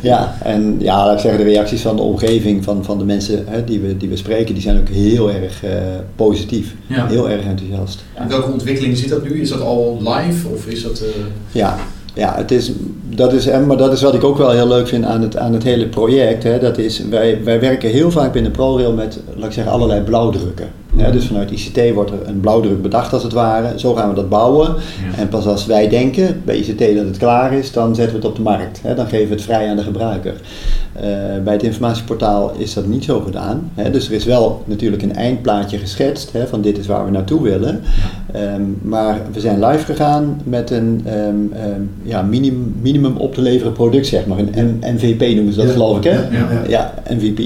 ja, 0.00 0.36
en 0.42 0.76
ja, 0.78 1.04
laat 1.04 1.14
ik 1.14 1.20
zeggen, 1.20 1.44
de 1.44 1.50
reacties 1.50 1.80
van 1.80 1.96
de 1.96 2.02
omgeving, 2.02 2.64
van, 2.64 2.84
van 2.84 2.98
de 2.98 3.04
mensen 3.04 3.44
hè, 3.46 3.64
die, 3.64 3.80
we, 3.80 3.96
die 3.96 4.08
we 4.08 4.16
spreken, 4.16 4.54
die 4.54 4.62
zijn 4.62 4.78
ook 4.78 4.88
heel 4.88 5.30
erg 5.30 5.64
uh, 5.64 5.70
positief. 6.16 6.74
Heel 6.86 7.30
erg 7.30 7.44
enthousiast. 7.44 8.04
En 8.14 8.28
welke 8.28 8.50
ontwikkeling 8.50 8.96
zit 8.96 9.08
dat 9.08 9.22
nu? 9.22 9.40
Is 9.40 9.48
dat 9.48 9.60
al 9.60 9.98
live 9.98 10.48
of 10.48 10.66
is 10.66 10.82
dat... 10.82 11.02
Uh... 11.02 11.08
Ja, 11.52 11.78
ja, 12.14 12.34
het 12.36 12.50
is, 12.50 12.72
dat 13.08 13.32
is, 13.32 13.46
maar 13.66 13.76
dat 13.76 13.92
is 13.92 14.02
wat 14.02 14.14
ik 14.14 14.24
ook 14.24 14.38
wel 14.38 14.50
heel 14.50 14.68
leuk 14.68 14.88
vind 14.88 15.04
aan 15.04 15.22
het, 15.22 15.36
aan 15.36 15.52
het 15.52 15.62
hele 15.62 15.86
project. 15.86 16.42
Hè. 16.42 16.58
Dat 16.58 16.78
is, 16.78 17.02
wij, 17.10 17.44
wij 17.44 17.60
werken 17.60 17.90
heel 17.90 18.10
vaak 18.10 18.32
binnen 18.32 18.52
ProRail 18.52 18.92
met, 18.92 19.20
laat 19.36 19.46
ik 19.46 19.52
zeggen, 19.52 19.72
allerlei 19.72 20.00
blauwdrukken. 20.00 20.68
Ja, 20.98 21.10
dus 21.10 21.26
vanuit 21.26 21.50
ICT 21.50 21.94
wordt 21.94 22.10
er 22.10 22.18
een 22.24 22.40
blauwdruk 22.40 22.82
bedacht 22.82 23.12
als 23.12 23.22
het 23.22 23.32
ware. 23.32 23.78
Zo 23.78 23.94
gaan 23.94 24.08
we 24.08 24.14
dat 24.14 24.28
bouwen. 24.28 24.74
En 25.16 25.28
pas 25.28 25.46
als 25.46 25.66
wij 25.66 25.88
denken 25.88 26.42
bij 26.44 26.56
ICT 26.56 26.78
dat 26.78 27.04
het 27.04 27.16
klaar 27.16 27.52
is, 27.52 27.72
dan 27.72 27.94
zetten 27.94 28.14
we 28.14 28.20
het 28.20 28.30
op 28.30 28.36
de 28.36 28.42
markt. 28.42 28.80
Hè. 28.82 28.94
Dan 28.94 29.06
geven 29.06 29.28
we 29.28 29.34
het 29.34 29.42
vrij 29.42 29.68
aan 29.68 29.76
de 29.76 29.82
gebruiker. 29.82 30.34
Uh, 30.96 31.02
bij 31.44 31.52
het 31.52 31.62
informatieportaal 31.62 32.52
is 32.56 32.74
dat 32.74 32.86
niet 32.86 33.04
zo 33.04 33.20
gedaan. 33.20 33.70
Hè. 33.74 33.90
Dus 33.90 34.08
er 34.08 34.14
is 34.14 34.24
wel 34.24 34.62
natuurlijk 34.64 35.02
een 35.02 35.14
eindplaatje 35.14 35.78
geschetst 35.78 36.32
hè, 36.32 36.46
van 36.46 36.60
dit 36.60 36.78
is 36.78 36.86
waar 36.86 37.04
we 37.04 37.10
naartoe 37.10 37.42
willen. 37.42 37.82
Um, 38.36 38.78
maar 38.82 39.20
we 39.32 39.40
zijn 39.40 39.64
live 39.64 39.84
gegaan 39.84 40.40
met 40.44 40.70
een 40.70 41.06
um, 41.06 41.52
um, 41.74 41.90
ja, 42.02 42.22
minimum, 42.22 42.76
minimum 42.80 43.16
op 43.16 43.34
te 43.34 43.40
leveren 43.40 43.72
product, 43.72 44.06
zeg 44.06 44.26
maar. 44.26 44.38
Een 44.38 44.78
MVP 44.80 45.34
noemen 45.34 45.52
ze 45.52 45.60
dat, 45.60 45.70
geloof 45.70 45.96
ik, 45.96 46.04
hè? 46.04 46.18
Ja 46.68 46.94
MVP. 47.10 47.40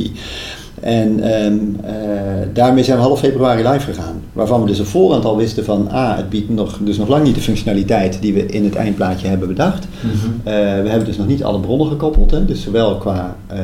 En 0.82 1.34
um, 1.44 1.76
uh, 1.84 1.90
daarmee 2.52 2.84
zijn 2.84 2.96
we 2.96 3.02
half 3.02 3.18
februari 3.18 3.68
live 3.68 3.92
gegaan. 3.92 4.22
Waarvan 4.32 4.60
we 4.60 4.66
dus 4.66 4.80
op 4.80 4.86
voorhand 4.86 5.24
al 5.24 5.36
wisten 5.36 5.64
van, 5.64 5.90
ah, 5.90 6.16
het 6.16 6.30
biedt 6.30 6.48
nog, 6.50 6.78
dus 6.80 6.98
nog 6.98 7.08
lang 7.08 7.24
niet 7.24 7.34
de 7.34 7.40
functionaliteit 7.40 8.18
die 8.20 8.34
we 8.34 8.46
in 8.46 8.64
het 8.64 8.74
eindplaatje 8.74 9.28
hebben 9.28 9.48
bedacht. 9.48 9.86
Mm 10.00 10.10
-hmm. 10.10 10.32
uh, 10.34 10.42
we 10.82 10.88
hebben 10.88 11.04
dus 11.04 11.16
nog 11.16 11.26
niet 11.26 11.44
alle 11.44 11.60
bronnen 11.60 11.88
gekoppeld. 11.88 12.30
Hè? 12.30 12.44
Dus 12.44 12.62
zowel 12.62 12.96
qua 12.96 13.36
uh, 13.52 13.58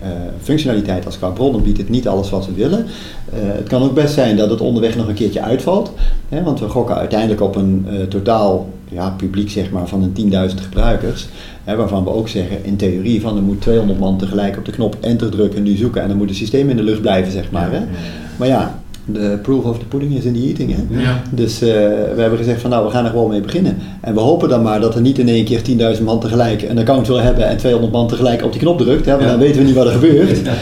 uh, 0.00 0.06
functionaliteit 0.42 1.06
als 1.06 1.18
qua 1.18 1.28
bronnen 1.28 1.62
biedt 1.62 1.78
het 1.78 1.88
niet 1.88 2.08
alles 2.08 2.30
wat 2.30 2.46
we 2.46 2.52
willen. 2.52 2.78
Uh, 2.78 2.88
het 3.34 3.68
kan 3.68 3.82
ook 3.82 3.94
best 3.94 4.14
zijn 4.14 4.36
dat 4.36 4.50
het 4.50 4.60
onderweg 4.60 4.96
nog 4.96 5.08
een 5.08 5.14
keertje 5.14 5.42
uitvalt. 5.42 5.92
Hè, 6.28 6.42
want 6.42 6.60
we 6.60 6.68
gokken 6.68 6.96
uiteindelijk 6.96 7.40
op 7.40 7.56
een 7.56 7.86
uh, 7.90 8.02
totaal 8.02 8.68
ja, 8.88 9.10
publiek 9.10 9.50
zeg 9.50 9.70
maar, 9.70 9.88
van 9.88 10.02
een 10.02 10.32
10.000 10.50 10.54
gebruikers. 10.62 11.28
Hè, 11.64 11.76
waarvan 11.76 12.04
we 12.04 12.10
ook 12.10 12.28
zeggen 12.28 12.64
in 12.64 12.76
theorie 12.76 13.20
van 13.20 13.36
er 13.36 13.42
moet 13.42 13.60
200 13.60 13.98
man 13.98 14.18
tegelijk 14.18 14.56
op 14.56 14.64
de 14.64 14.72
knop 14.72 14.96
enter 15.00 15.30
drukken 15.30 15.58
en 15.58 15.64
nu 15.64 15.76
zoeken. 15.76 16.02
En 16.02 16.08
dan 16.08 16.16
moet 16.16 16.28
het 16.28 16.38
systeem 16.38 16.70
in 16.70 16.76
de 16.76 16.82
lucht 16.82 17.00
blijven 17.00 17.32
zeg 17.32 17.50
maar. 17.50 17.72
Hè. 17.72 17.80
Maar 18.36 18.48
ja, 18.48 18.82
de 19.04 19.38
proof 19.42 19.64
of 19.64 19.78
the 19.78 19.84
pudding 19.84 20.14
is 20.14 20.24
in 20.24 20.32
the 20.32 20.40
eating. 20.40 20.74
Hè? 20.76 21.00
Ja. 21.02 21.22
Dus 21.30 21.62
uh, 21.62 21.68
we 22.14 22.14
hebben 22.16 22.38
gezegd 22.38 22.60
van 22.60 22.70
nou, 22.70 22.84
we 22.84 22.90
gaan 22.90 23.04
er 23.04 23.10
gewoon 23.10 23.30
mee 23.30 23.40
beginnen. 23.40 23.76
En 24.00 24.14
we 24.14 24.20
hopen 24.20 24.48
dan 24.48 24.62
maar 24.62 24.80
dat 24.80 24.94
er 24.94 25.00
niet 25.00 25.18
in 25.18 25.28
één 25.28 25.44
keer 25.44 25.60
10.000 25.96 26.02
man 26.02 26.20
tegelijk 26.20 26.62
een 26.62 26.78
account 26.78 27.06
wil 27.06 27.20
hebben 27.20 27.48
en 27.48 27.56
200 27.56 27.92
man 27.92 28.08
tegelijk 28.08 28.44
op 28.44 28.52
die 28.52 28.60
knop 28.60 28.78
drukt. 28.78 29.04
Hè? 29.04 29.10
Want 29.10 29.24
ja. 29.24 29.30
dan 29.30 29.38
weten 29.38 29.60
we 29.60 29.66
niet 29.66 29.74
wat 29.74 29.86
er 29.86 29.92
gebeurt. 29.92 30.38
Ja, 30.44 30.52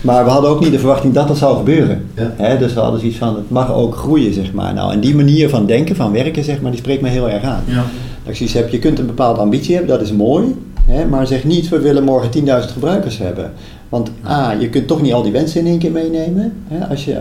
maar 0.00 0.24
we 0.24 0.30
hadden 0.30 0.50
ook 0.50 0.60
niet 0.60 0.72
de 0.72 0.78
verwachting 0.78 1.14
dat 1.14 1.28
dat 1.28 1.38
zou 1.38 1.56
gebeuren. 1.56 2.06
Hè? 2.14 2.58
Dus 2.58 2.74
we 2.74 2.80
hadden 2.80 3.00
zoiets 3.00 3.18
van, 3.18 3.34
het 3.34 3.50
mag 3.50 3.74
ook 3.74 3.96
groeien, 3.96 4.34
zeg 4.34 4.52
maar. 4.52 4.74
Nou, 4.74 4.92
en 4.92 5.00
die 5.00 5.14
manier 5.14 5.48
van 5.48 5.66
denken, 5.66 5.96
van 5.96 6.12
werken, 6.12 6.44
zeg 6.44 6.60
maar, 6.60 6.70
die 6.70 6.80
spreekt 6.80 7.02
me 7.02 7.08
heel 7.08 7.28
erg 7.28 7.42
aan. 7.42 7.62
Ja. 7.66 7.84
Dat 8.22 8.30
ik 8.30 8.36
zoiets 8.36 8.54
heb, 8.54 8.68
je 8.68 8.78
kunt 8.78 8.98
een 8.98 9.06
bepaalde 9.06 9.40
ambitie 9.40 9.74
hebben, 9.74 9.98
dat 9.98 10.06
is 10.06 10.12
mooi. 10.12 10.54
Hè? 10.86 11.06
Maar 11.06 11.26
zeg 11.26 11.44
niet, 11.44 11.68
we 11.68 11.78
willen 11.78 12.04
morgen 12.04 12.30
10.000 12.44 12.72
gebruikers 12.72 13.18
hebben. 13.18 13.52
Want 13.88 14.10
A, 14.26 14.52
je 14.52 14.68
kunt 14.68 14.86
toch 14.86 15.02
niet 15.02 15.12
al 15.12 15.22
die 15.22 15.32
wensen 15.32 15.60
in 15.60 15.66
één 15.66 15.78
keer 15.78 15.92
meenemen. 15.92 16.52
Hè? 16.68 16.86
Als 16.86 17.04
je 17.04 17.18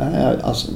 uh, 0.00 0.44
als, 0.44 0.68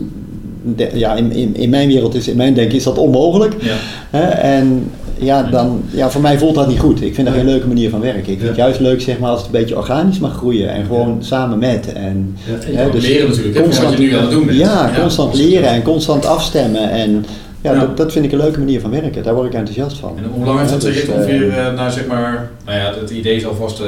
de, 0.77 0.91
ja, 0.95 1.15
in, 1.15 1.33
in, 1.33 1.57
in 1.57 1.71
mijn 1.71 1.89
wereld 1.89 2.15
is, 2.15 2.29
in 2.29 2.37
mijn 2.37 2.55
denken 2.55 2.77
is 2.77 2.85
dat 2.85 2.99
onmogelijk. 2.99 3.55
Ja. 3.61 3.77
Uh, 4.21 4.59
en 4.59 4.91
ja, 5.19 5.43
dan, 5.43 5.83
ja, 5.91 6.11
voor 6.11 6.21
mij 6.21 6.39
voelt 6.39 6.55
dat 6.55 6.69
niet 6.69 6.79
goed. 6.79 7.03
Ik 7.03 7.15
vind 7.15 7.27
dat 7.27 7.37
geen 7.37 7.45
leuke 7.45 7.67
manier 7.67 7.91
van 7.91 8.01
werken. 8.01 8.33
Ik 8.33 8.39
vind 8.39 8.49
het 8.49 8.57
juist 8.57 8.81
leuk 8.81 9.01
zeg 9.01 9.19
maar, 9.19 9.31
als 9.31 9.39
het 9.39 9.47
een 9.47 9.61
beetje 9.61 9.77
organisch 9.77 10.19
mag 10.19 10.37
groeien 10.37 10.71
en 10.71 10.85
gewoon 10.85 11.17
samen 11.21 11.59
met. 11.59 11.93
En, 11.93 12.37
ja, 12.73 12.89
dus 12.89 13.07
leren 13.07 13.29
natuurlijk, 13.29 13.63
constant, 13.63 13.89
wat 13.89 13.99
je 13.99 14.05
nu 14.05 14.15
aan 14.15 14.23
het 14.23 14.31
doen 14.31 14.47
bent. 14.47 14.59
Ja, 14.59 14.91
constant 15.01 15.35
leren 15.35 15.69
en 15.69 15.83
constant 15.83 16.27
afstemmen. 16.27 16.91
En, 16.91 17.25
ja, 17.63 17.75
Dat, 17.75 17.97
dat 17.97 18.13
vind 18.13 18.25
ik 18.25 18.33
een 18.33 18.39
leuke 18.39 18.59
manier 18.59 18.81
van 18.81 18.91
werken. 18.91 19.23
Daar 19.23 19.35
word 19.35 19.47
ik 19.47 19.55
enthousiast 19.55 19.99
van. 19.99 20.17
En 20.17 20.25
hoe 20.35 20.45
lang 20.45 20.59
heeft 20.59 20.71
dat 20.71 20.81
traject 20.81 21.07
dus, 21.07 21.15
ongeveer, 21.15 21.47
uh, 21.47 21.75
nou 21.75 21.91
zeg 21.91 22.07
maar, 22.07 22.51
nou 22.65 22.79
ja, 22.79 22.95
het 23.01 23.11
idee 23.11 23.41
zal 23.41 23.55
vast 23.55 23.81
uh, 23.81 23.87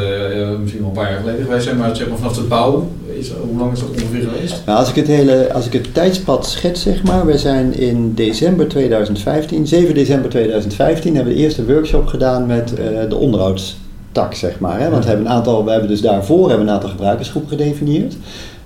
misschien 0.61 0.81
wel 0.81 0.89
een 0.89 0.95
paar 0.95 1.11
jaar 1.11 1.21
geleden 1.21 1.45
geweest 1.45 1.65
zijn, 1.65 1.77
maar 1.77 1.97
zeg 1.97 2.09
maar 2.09 2.19
vanaf 2.19 2.37
het 2.37 2.49
bouwen, 2.49 2.89
is, 3.19 3.31
hoe 3.31 3.59
lang 3.59 3.73
is 3.73 3.81
dat 3.81 3.89
ongeveer 3.89 4.29
geweest? 4.31 4.63
Nou, 4.67 4.79
als 4.79 4.89
ik 4.89 4.95
het 4.95 5.07
hele, 5.07 5.53
als 5.53 5.67
ik 5.67 5.73
het 5.73 5.95
tijdspad 5.95 6.47
schets, 6.47 6.83
zeg 6.83 7.03
maar, 7.03 7.27
we 7.27 7.39
zijn 7.39 7.79
in 7.79 8.15
december 8.15 8.69
2015, 8.69 9.67
7 9.67 9.95
december 9.95 10.31
2015, 10.31 11.15
hebben 11.15 11.33
we 11.33 11.39
de 11.39 11.45
eerste 11.45 11.65
workshop 11.65 12.07
gedaan 12.07 12.47
met 12.47 12.73
uh, 12.73 13.09
de 13.09 13.17
onderhoudstak, 13.17 14.35
zeg 14.35 14.59
maar. 14.59 14.81
Hè? 14.81 14.91
Want 14.91 15.03
we 15.03 15.09
hebben 15.09 15.27
een 15.27 15.33
aantal, 15.33 15.65
we 15.65 15.71
hebben 15.71 15.89
dus 15.89 16.01
daarvoor 16.01 16.49
hebben 16.49 16.67
een 16.67 16.75
aantal 16.75 16.91
gebruikersgroepen 16.91 17.51
gedefinieerd 17.51 18.17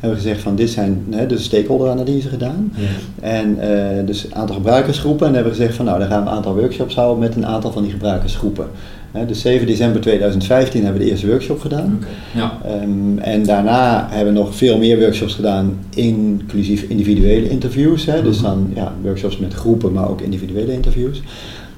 hebben 0.01 0.19
we 0.19 0.25
gezegd 0.25 0.43
van 0.43 0.57
dit 0.57 0.71
zijn 0.71 1.05
hè, 1.11 1.27
de 1.27 1.39
stakeholder-analyse 1.39 2.29
gedaan. 2.29 2.73
Ja. 2.75 2.87
En 3.21 3.59
uh, 3.61 4.07
dus 4.07 4.25
een 4.25 4.35
aantal 4.35 4.57
gebruikersgroepen. 4.57 5.27
En 5.27 5.35
hebben 5.35 5.53
we 5.53 5.59
gezegd 5.59 5.77
van 5.77 5.85
nou, 5.85 5.99
dan 5.99 6.09
gaan 6.09 6.23
we 6.23 6.29
een 6.29 6.37
aantal 6.37 6.55
workshops 6.55 6.95
houden 6.95 7.19
met 7.19 7.37
een 7.37 7.47
aantal 7.47 7.73
van 7.73 7.83
die 7.83 7.93
gebruikersgroepen. 7.93 8.67
Hè, 9.13 9.27
dus 9.27 9.41
7 9.41 9.67
december 9.67 10.01
2015 10.01 10.83
hebben 10.83 11.01
we 11.01 11.07
de 11.07 11.11
eerste 11.13 11.27
workshop 11.27 11.61
gedaan. 11.61 12.01
Okay. 12.03 12.43
Ja. 12.43 12.83
Um, 12.83 13.19
en 13.19 13.43
daarna 13.43 14.07
hebben 14.11 14.33
we 14.33 14.39
nog 14.39 14.57
veel 14.57 14.79
meer 14.79 14.99
workshops 14.99 15.35
gedaan, 15.35 15.79
inclusief 15.95 16.83
individuele 16.83 17.49
interviews. 17.49 18.07
Hè, 18.07 18.23
dus 18.23 18.41
dan 18.41 18.71
ja, 18.75 18.93
workshops 19.03 19.39
met 19.39 19.55
groepen, 19.55 19.93
maar 19.93 20.09
ook 20.09 20.21
individuele 20.21 20.73
interviews. 20.73 21.23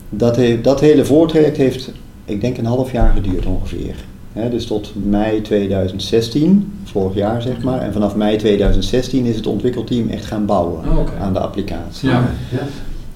Dat, 0.08 0.36
heeft, 0.36 0.64
dat 0.64 0.80
hele 0.80 1.04
voortraject 1.04 1.56
heeft, 1.56 1.92
ik 2.24 2.40
denk, 2.40 2.58
een 2.58 2.64
half 2.64 2.92
jaar 2.92 3.12
geduurd 3.14 3.46
ongeveer 3.46 3.94
dus 4.32 4.66
tot 4.66 4.92
mei 4.94 5.40
2016, 5.40 6.72
vorig 6.84 7.14
jaar 7.14 7.42
zeg 7.42 7.62
maar. 7.62 7.80
En 7.80 7.92
vanaf 7.92 8.14
mei 8.14 8.36
2016 8.36 9.24
is 9.24 9.36
het 9.36 9.46
ontwikkelteam 9.46 10.08
echt 10.08 10.24
gaan 10.24 10.46
bouwen 10.46 10.78
oh, 10.78 11.20
aan 11.20 11.32
de 11.32 11.40
applicatie. 11.40 12.08
Ja, 12.08 12.30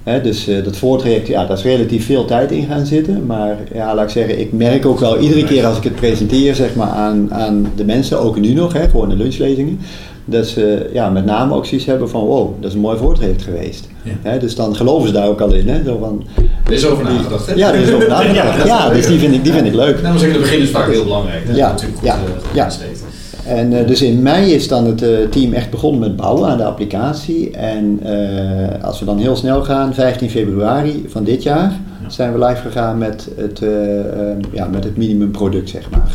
ja. 0.05 0.19
dus 0.19 0.47
uh, 0.47 0.63
dat 0.63 0.77
voortraject, 0.77 1.27
ja, 1.27 1.45
daar 1.45 1.57
is 1.57 1.63
relatief 1.63 2.05
veel 2.05 2.25
tijd 2.25 2.51
in 2.51 2.65
gaan 2.65 2.85
zitten. 2.85 3.25
Maar 3.25 3.57
ja, 3.73 3.95
laat 3.95 4.05
ik 4.05 4.11
zeggen, 4.11 4.39
ik 4.39 4.51
merk 4.51 4.85
ook 4.85 4.99
wel 4.99 5.19
iedere 5.19 5.43
keer 5.43 5.65
als 5.65 5.77
ik 5.77 5.83
het 5.83 5.95
presenteer 5.95 6.55
zeg 6.55 6.75
maar, 6.75 6.89
aan, 6.89 7.33
aan 7.33 7.71
de 7.75 7.85
mensen, 7.85 8.19
ook 8.19 8.39
nu 8.39 8.53
nog, 8.53 8.73
hè, 8.73 8.89
gewoon 8.89 9.09
de 9.09 9.15
lunchlezingen. 9.15 9.79
Dat 10.25 10.47
ze 10.47 10.89
ja, 10.93 11.09
met 11.09 11.25
name 11.25 11.53
ook 11.53 11.65
zoiets 11.65 11.85
hebben 11.85 12.09
van 12.09 12.23
wow, 12.23 12.53
dat 12.59 12.69
is 12.69 12.75
een 12.75 12.81
mooi 12.81 12.97
voortraject 12.97 13.41
geweest. 13.41 13.87
Ja. 14.23 14.37
dus 14.37 14.55
dan 14.55 14.75
geloven 14.75 15.07
ze 15.07 15.13
daar 15.13 15.27
ook 15.27 15.41
al 15.41 15.53
in. 15.53 15.69
Hè? 15.69 15.83
Zo 15.83 15.97
van, 15.97 16.23
er 16.65 16.71
is 16.71 16.85
over 16.85 17.03
nagedacht, 17.03 17.47
hè? 17.47 17.53
Ja, 17.53 17.73
er 17.73 17.79
is 17.79 17.91
over 17.91 18.09
nagedacht. 18.09 18.65
ja, 18.73 18.89
dus 18.89 19.07
die 19.07 19.19
vind 19.19 19.33
ik, 19.33 19.43
die 19.43 19.53
vind 19.53 19.65
ik 19.65 19.73
leuk. 19.73 20.01
Nou, 20.01 20.17
zeggen, 20.17 20.37
de 20.37 20.43
begin 20.43 20.61
is 20.61 20.69
vaak 20.69 20.91
heel 20.91 21.03
belangrijk. 21.03 21.43
Ja, 21.53 21.69
natuurlijk 21.69 21.97
goed, 21.97 22.07
ja, 22.07 22.15
uh, 22.15 22.55
ja. 22.55 22.69
En 23.45 23.71
uh, 23.71 23.87
dus 23.87 24.01
in 24.01 24.21
mei 24.21 24.53
is 24.53 24.67
dan 24.67 24.85
het 24.85 25.01
uh, 25.01 25.09
team 25.29 25.53
echt 25.53 25.69
begonnen 25.69 25.99
met 25.99 26.15
bouwen 26.15 26.49
aan 26.49 26.57
de 26.57 26.63
applicatie. 26.63 27.51
En 27.51 27.99
uh, 28.05 28.83
als 28.83 28.99
we 28.99 29.05
dan 29.05 29.17
heel 29.17 29.35
snel 29.35 29.63
gaan, 29.63 29.93
15 29.93 30.29
februari 30.29 31.05
van 31.07 31.23
dit 31.23 31.43
jaar, 31.43 31.73
ja. 32.03 32.09
zijn 32.09 32.33
we 32.33 32.45
live 32.45 32.61
gegaan 32.61 32.97
met 32.97 33.29
het, 33.37 33.61
ja, 34.51 34.67
met 34.67 34.83
het 34.83 34.97
minimumproduct, 34.97 35.69
zeg 35.69 35.89
maar. 35.89 36.11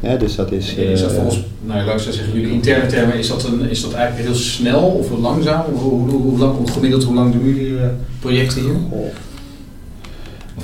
Hè, 0.00 0.16
dus 0.16 0.34
dat 0.36 0.52
is... 0.52 0.74
is 0.74 1.00
dat 1.00 1.10
eh, 1.10 1.16
volgens, 1.16 1.44
nou 1.64 1.78
ja, 1.78 1.84
luister 1.84 2.12
zeggen 2.12 2.34
jullie 2.34 2.52
interne 2.52 2.86
termen, 2.86 3.18
is 3.18 3.28
dat, 3.28 3.44
een, 3.44 3.70
is 3.70 3.82
dat 3.82 3.92
eigenlijk 3.92 4.28
heel 4.28 4.36
snel 4.38 4.80
of 4.80 5.08
heel 5.08 5.18
langzaam? 5.20 5.64
Of 5.74 5.82
hoe, 5.82 6.08
hoe, 6.10 6.20
hoe 6.22 6.38
lang, 6.38 6.56
hoe 6.56 6.70
gemiddeld, 6.70 7.04
hoe 7.04 7.14
lang 7.14 7.32
doen 7.32 7.44
jullie 7.54 7.78
eh, 7.78 7.86
projecten 8.20 8.60
hier? 8.60 8.74
Of 8.90 9.12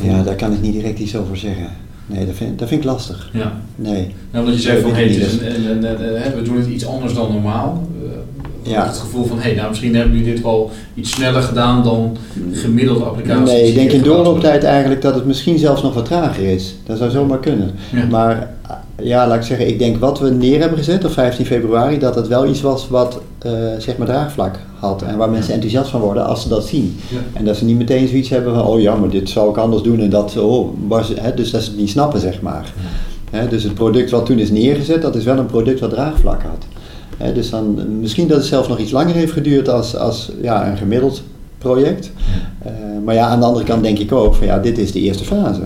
Ja, 0.02 0.22
daar 0.22 0.34
kan 0.34 0.52
ik 0.52 0.60
niet 0.60 0.72
direct 0.72 0.98
iets 0.98 1.16
over 1.16 1.36
zeggen. 1.36 1.66
Nee, 2.06 2.26
dat 2.26 2.34
vind, 2.34 2.58
dat 2.58 2.68
vind 2.68 2.80
ik 2.80 2.86
lastig. 2.86 3.30
ja. 3.32 3.60
Nee. 3.76 4.14
Nou, 4.30 4.44
omdat 4.44 4.54
je 4.54 4.62
zei 4.62 4.74
Dat 4.74 4.84
van, 4.90 4.94
weet 4.94 5.16
hey, 6.20 6.32
we 6.36 6.42
doen 6.42 6.56
het 6.56 6.66
iets 6.66 6.86
anders 6.86 7.14
dan 7.14 7.32
normaal. 7.32 7.88
Eh, 8.64 8.70
Ja. 8.72 8.86
Het 8.86 8.96
gevoel 8.96 9.24
van, 9.24 9.38
hey, 9.40 9.54
nou 9.54 9.68
misschien 9.68 9.94
hebben 9.94 10.16
jullie 10.18 10.34
dit 10.34 10.42
wel 10.42 10.70
iets 10.94 11.10
sneller 11.10 11.42
gedaan 11.42 11.82
dan 11.82 12.16
gemiddelde 12.52 13.04
applicaties. 13.04 13.52
Nee, 13.52 13.68
ik 13.68 13.74
denk 13.74 13.90
in 13.90 14.02
doorlooptijd 14.02 14.64
eigenlijk 14.64 15.02
dat 15.02 15.14
het 15.14 15.26
misschien 15.26 15.58
zelfs 15.58 15.82
nog 15.82 15.94
wat 15.94 16.04
trager 16.04 16.44
is. 16.44 16.74
Dat 16.86 16.98
zou 16.98 17.10
zomaar 17.10 17.40
kunnen. 17.40 17.70
Ja. 17.92 18.04
Maar 18.10 18.50
ja, 19.04 19.26
laat 19.26 19.36
ik 19.36 19.42
zeggen, 19.42 19.68
ik 19.68 19.78
denk 19.78 19.96
wat 19.96 20.18
we 20.18 20.30
neer 20.30 20.60
hebben 20.60 20.78
gezet 20.78 21.04
op 21.04 21.12
15 21.12 21.46
februari, 21.46 21.98
dat 21.98 22.14
het 22.14 22.28
wel 22.28 22.46
iets 22.46 22.60
was 22.60 22.88
wat 22.88 23.20
eh, 23.38 23.52
zeg 23.78 23.96
maar 23.96 24.06
draagvlak 24.06 24.58
had. 24.78 25.02
En 25.02 25.16
waar 25.16 25.30
mensen 25.30 25.54
enthousiast 25.54 25.90
van 25.90 26.00
worden 26.00 26.26
als 26.26 26.42
ze 26.42 26.48
dat 26.48 26.66
zien. 26.66 26.96
Ja. 27.08 27.18
En 27.32 27.44
dat 27.44 27.56
ze 27.56 27.64
niet 27.64 27.78
meteen 27.78 28.08
zoiets 28.08 28.28
hebben 28.28 28.54
van, 28.54 28.64
oh 28.64 28.80
ja, 28.80 28.94
maar 28.96 29.08
dit 29.08 29.28
zou 29.28 29.50
ik 29.50 29.56
anders 29.56 29.82
doen 29.82 30.00
en 30.00 30.10
dat, 30.10 30.36
oh, 30.36 30.68
was, 30.88 31.12
hè, 31.14 31.34
dus 31.34 31.50
dat 31.50 31.62
ze 31.62 31.70
het 31.70 31.78
niet 31.78 31.90
snappen, 31.90 32.20
zeg 32.20 32.42
maar. 32.42 32.72
Hè, 33.30 33.48
dus 33.48 33.62
het 33.62 33.74
product 33.74 34.10
wat 34.10 34.26
toen 34.26 34.38
is 34.38 34.50
neergezet, 34.50 35.02
dat 35.02 35.14
is 35.14 35.24
wel 35.24 35.38
een 35.38 35.46
product 35.46 35.80
wat 35.80 35.90
draagvlak 35.90 36.42
had. 36.42 36.64
Hè, 37.16 37.32
dus 37.32 37.50
dan, 37.50 37.98
misschien 38.00 38.28
dat 38.28 38.36
het 38.36 38.46
zelfs 38.46 38.68
nog 38.68 38.78
iets 38.78 38.92
langer 38.92 39.14
heeft 39.14 39.32
geduurd 39.32 39.68
als, 39.68 39.96
als 39.96 40.32
ja, 40.42 40.70
een 40.70 40.76
gemiddeld 40.76 41.22
project. 41.58 42.12
Eh, 42.62 42.72
maar 43.04 43.14
ja, 43.14 43.26
aan 43.26 43.40
de 43.40 43.46
andere 43.46 43.64
kant 43.64 43.82
denk 43.82 43.98
ik 43.98 44.12
ook 44.12 44.34
van 44.34 44.46
ja, 44.46 44.58
dit 44.58 44.78
is 44.78 44.92
de 44.92 45.00
eerste 45.00 45.24
fase. 45.24 45.62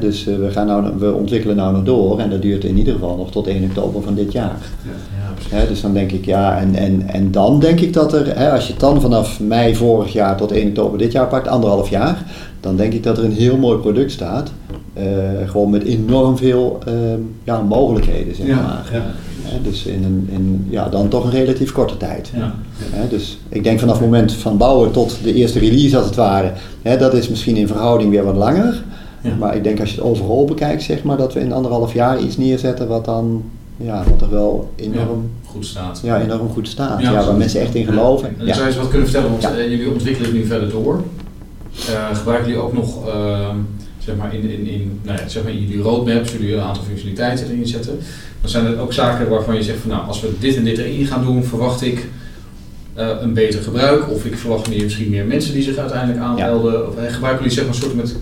Dus 0.00 0.26
eh, 0.26 0.36
we, 0.36 0.50
gaan 0.50 0.66
nou, 0.66 0.98
we 0.98 1.12
ontwikkelen 1.12 1.56
nou 1.56 1.72
nog 1.72 1.84
door 1.84 2.18
en 2.18 2.30
dat 2.30 2.42
duurt 2.42 2.64
in 2.64 2.78
ieder 2.78 2.92
geval 2.92 3.16
nog 3.16 3.30
tot 3.30 3.46
1 3.46 3.64
oktober 3.64 4.02
van 4.02 4.14
dit 4.14 4.32
jaar. 4.32 4.58
Ja, 5.50 5.64
dus 5.64 5.80
dan 5.80 5.92
denk 5.92 6.12
ik 6.12 6.24
ja, 6.24 6.58
en, 6.58 6.74
en, 6.74 7.02
en 7.08 7.30
dan 7.30 7.60
denk 7.60 7.80
ik 7.80 7.92
dat 7.92 8.12
er, 8.12 8.38
hè, 8.38 8.50
als 8.50 8.66
je 8.66 8.72
het 8.72 8.80
dan 8.80 9.00
vanaf 9.00 9.40
mei 9.40 9.74
vorig 9.76 10.12
jaar 10.12 10.36
tot 10.36 10.52
1 10.52 10.68
oktober 10.68 10.98
dit 10.98 11.12
jaar 11.12 11.26
pakt, 11.26 11.48
anderhalf 11.48 11.88
jaar, 11.88 12.22
dan 12.60 12.76
denk 12.76 12.92
ik 12.92 13.02
dat 13.02 13.18
er 13.18 13.24
een 13.24 13.32
heel 13.32 13.56
mooi 13.56 13.78
product 13.78 14.12
staat. 14.12 14.52
Eh, 14.92 15.04
gewoon 15.46 15.70
met 15.70 15.82
enorm 15.82 16.36
veel 16.36 16.78
ehm, 16.86 17.20
ja, 17.44 17.60
mogelijkheden, 17.60 18.34
zeg 18.34 18.46
Ja, 18.46 18.54
maar. 18.54 18.88
ja. 18.92 19.02
Hè, 19.42 19.60
dus 19.62 19.84
in, 19.86 20.04
een, 20.04 20.28
in 20.30 20.66
ja, 20.70 20.88
dan 20.88 21.08
toch 21.08 21.24
een 21.24 21.30
relatief 21.30 21.72
korte 21.72 21.96
tijd. 21.96 22.30
Ja. 22.36 22.54
Hè, 22.78 23.08
dus 23.08 23.38
ik 23.48 23.64
denk 23.64 23.80
vanaf 23.80 23.94
het 23.98 24.04
moment 24.04 24.32
van 24.32 24.56
bouwen 24.56 24.90
tot 24.90 25.18
de 25.22 25.34
eerste 25.34 25.58
release 25.58 25.96
als 25.96 26.06
het 26.06 26.14
ware, 26.14 26.52
hè, 26.82 26.98
dat 26.98 27.14
is 27.14 27.28
misschien 27.28 27.56
in 27.56 27.66
verhouding 27.66 28.10
weer 28.10 28.24
wat 28.24 28.36
langer. 28.36 28.82
Ja. 29.24 29.34
Maar 29.34 29.56
ik 29.56 29.64
denk 29.64 29.80
als 29.80 29.90
je 29.90 29.96
het 29.96 30.04
overal 30.04 30.44
bekijkt, 30.44 30.82
zeg 30.82 31.02
maar, 31.02 31.16
dat 31.16 31.32
we 31.32 31.40
in 31.40 31.52
anderhalf 31.52 31.92
jaar 31.92 32.20
iets 32.20 32.36
neerzetten 32.36 32.88
wat 32.88 33.04
dan, 33.04 33.44
ja, 33.76 34.04
wat 34.10 34.20
er 34.22 34.30
wel 34.30 34.70
enorm, 34.76 35.30
Goed 35.46 35.66
staat. 35.66 36.00
ja, 36.02 36.20
enorm 36.22 36.48
goed 36.48 36.68
staat. 36.68 37.00
Ja, 37.02 37.10
Ja, 37.12 37.24
waar 37.26 37.34
mensen 37.36 37.60
echt 37.60 37.74
in 37.74 37.84
geloven. 37.84 38.28
En 38.28 38.34
dan 38.38 38.46
Ja. 38.46 38.52
zou 38.54 38.64
je 38.66 38.70
eens 38.72 38.80
wat 38.82 38.90
kunnen 38.90 39.08
vertellen, 39.08 39.30
want 39.30 39.44
eh, 39.56 39.70
jullie 39.70 39.90
ontwikkelen 39.90 40.30
het 40.30 40.38
nu 40.38 40.46
verder 40.46 40.70
door. 40.70 41.02
Eh, 41.88 42.16
gebruiken 42.16 42.48
jullie 42.48 42.62
ook 42.64 42.72
nog, 42.72 43.08
ehm, 43.08 43.56
zeg 43.98 44.16
maar, 44.16 44.34
in, 44.34 44.50
in, 44.50 44.66
in, 44.66 45.00
nou 45.02 45.18
ja, 45.18 45.28
zeg 45.28 45.42
maar 45.42 45.52
in 45.52 45.60
jullie 45.60 45.82
roadmaps, 45.82 46.32
jullie 46.32 46.54
een 46.54 46.60
aantal 46.62 46.82
functionaliteiten 46.82 47.46
erin 47.50 47.66
zetten. 47.66 47.98
Dan 48.40 48.50
zijn 48.50 48.66
er 48.66 48.78
ook 48.80 48.92
zaken 48.92 49.28
waarvan 49.28 49.54
je 49.54 49.62
zegt 49.62 49.78
van, 49.78 49.90
nou, 49.90 50.06
als 50.06 50.20
we 50.20 50.28
dit 50.38 50.56
en 50.56 50.64
dit 50.64 50.78
erin 50.78 51.06
gaan 51.06 51.24
doen, 51.24 51.44
verwacht 51.44 51.82
ik 51.82 52.08
eh, 52.94 53.08
een 53.20 53.32
beter 53.34 53.62
gebruik. 53.62 54.10
Of 54.10 54.24
ik 54.24 54.38
verwacht 54.38 54.68
meer, 54.68 54.82
misschien 54.82 55.10
meer 55.10 55.24
mensen 55.24 55.52
die 55.54 55.62
zich 55.62 55.76
uiteindelijk 55.76 56.20
aanmelden. 56.20 56.88
Of, 56.88 56.94
gebruiken 56.94 57.42
jullie 57.42 57.50
zeg 57.58 57.64
maar 57.64 57.74
een 57.74 57.80
soort 57.80 57.94
met 57.94 58.16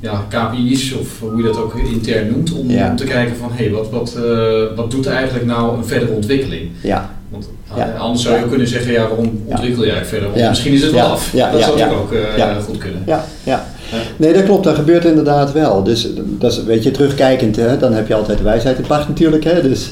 ja, 0.00 0.24
KPI's, 0.28 0.92
of 0.92 1.20
hoe 1.20 1.36
je 1.36 1.42
dat 1.42 1.56
ook 1.56 1.74
intern 1.74 2.30
noemt, 2.30 2.52
om, 2.52 2.70
Ja. 2.70 2.94
te 2.94 3.04
kijken 3.04 3.36
van, 3.36 3.50
hé, 3.52 3.64
hey, 3.64 3.72
wat, 3.72 3.90
wat, 3.90 4.16
eh, 4.16 4.76
wat 4.76 4.90
doet 4.90 5.06
eigenlijk 5.06 5.46
nou 5.46 5.76
een 5.76 5.84
verdere 5.84 6.12
ontwikkeling? 6.12 6.70
Ja, 6.82 7.10
Want 7.28 7.48
eh, 7.76 8.00
anders 8.00 8.22
zou 8.22 8.36
je 8.36 8.42
ook 8.42 8.48
kunnen 8.48 8.68
zeggen, 8.68 8.92
ja, 8.92 9.08
waarom 9.08 9.42
ontwikkel 9.46 9.84
jij 9.84 10.04
verder? 10.04 10.30
Want 10.32 10.48
misschien 10.48 10.72
is 10.72 10.82
het 10.82 10.92
wel 10.92 11.06
af. 11.06 11.32
Ja, 11.32 11.50
dat 11.50 11.62
zou 11.62 11.94
ook 11.94 12.12
eh, 12.12 12.56
goed 12.64 12.78
kunnen. 12.78 13.02
ja, 13.06 13.24
ja. 13.42 13.66
Nee, 14.16 14.32
dat 14.32 14.44
klopt. 14.44 14.64
Dat 14.64 14.74
gebeurt 14.74 15.04
inderdaad 15.04 15.52
wel. 15.52 15.82
Dus 15.82 16.08
dat 16.16 16.52
is, 16.52 16.64
weet 16.64 16.82
je, 16.82 16.90
terugkijkend, 16.90 17.56
hè, 17.56 17.78
dan 17.78 17.92
heb 17.92 18.08
je 18.08 18.14
altijd 18.14 18.38
de 18.38 18.44
wijsheid 18.44 18.78
in 18.78 18.86
pacht 18.86 19.08
natuurlijk. 19.08 19.44
Hè. 19.44 19.62
Dus, 19.62 19.88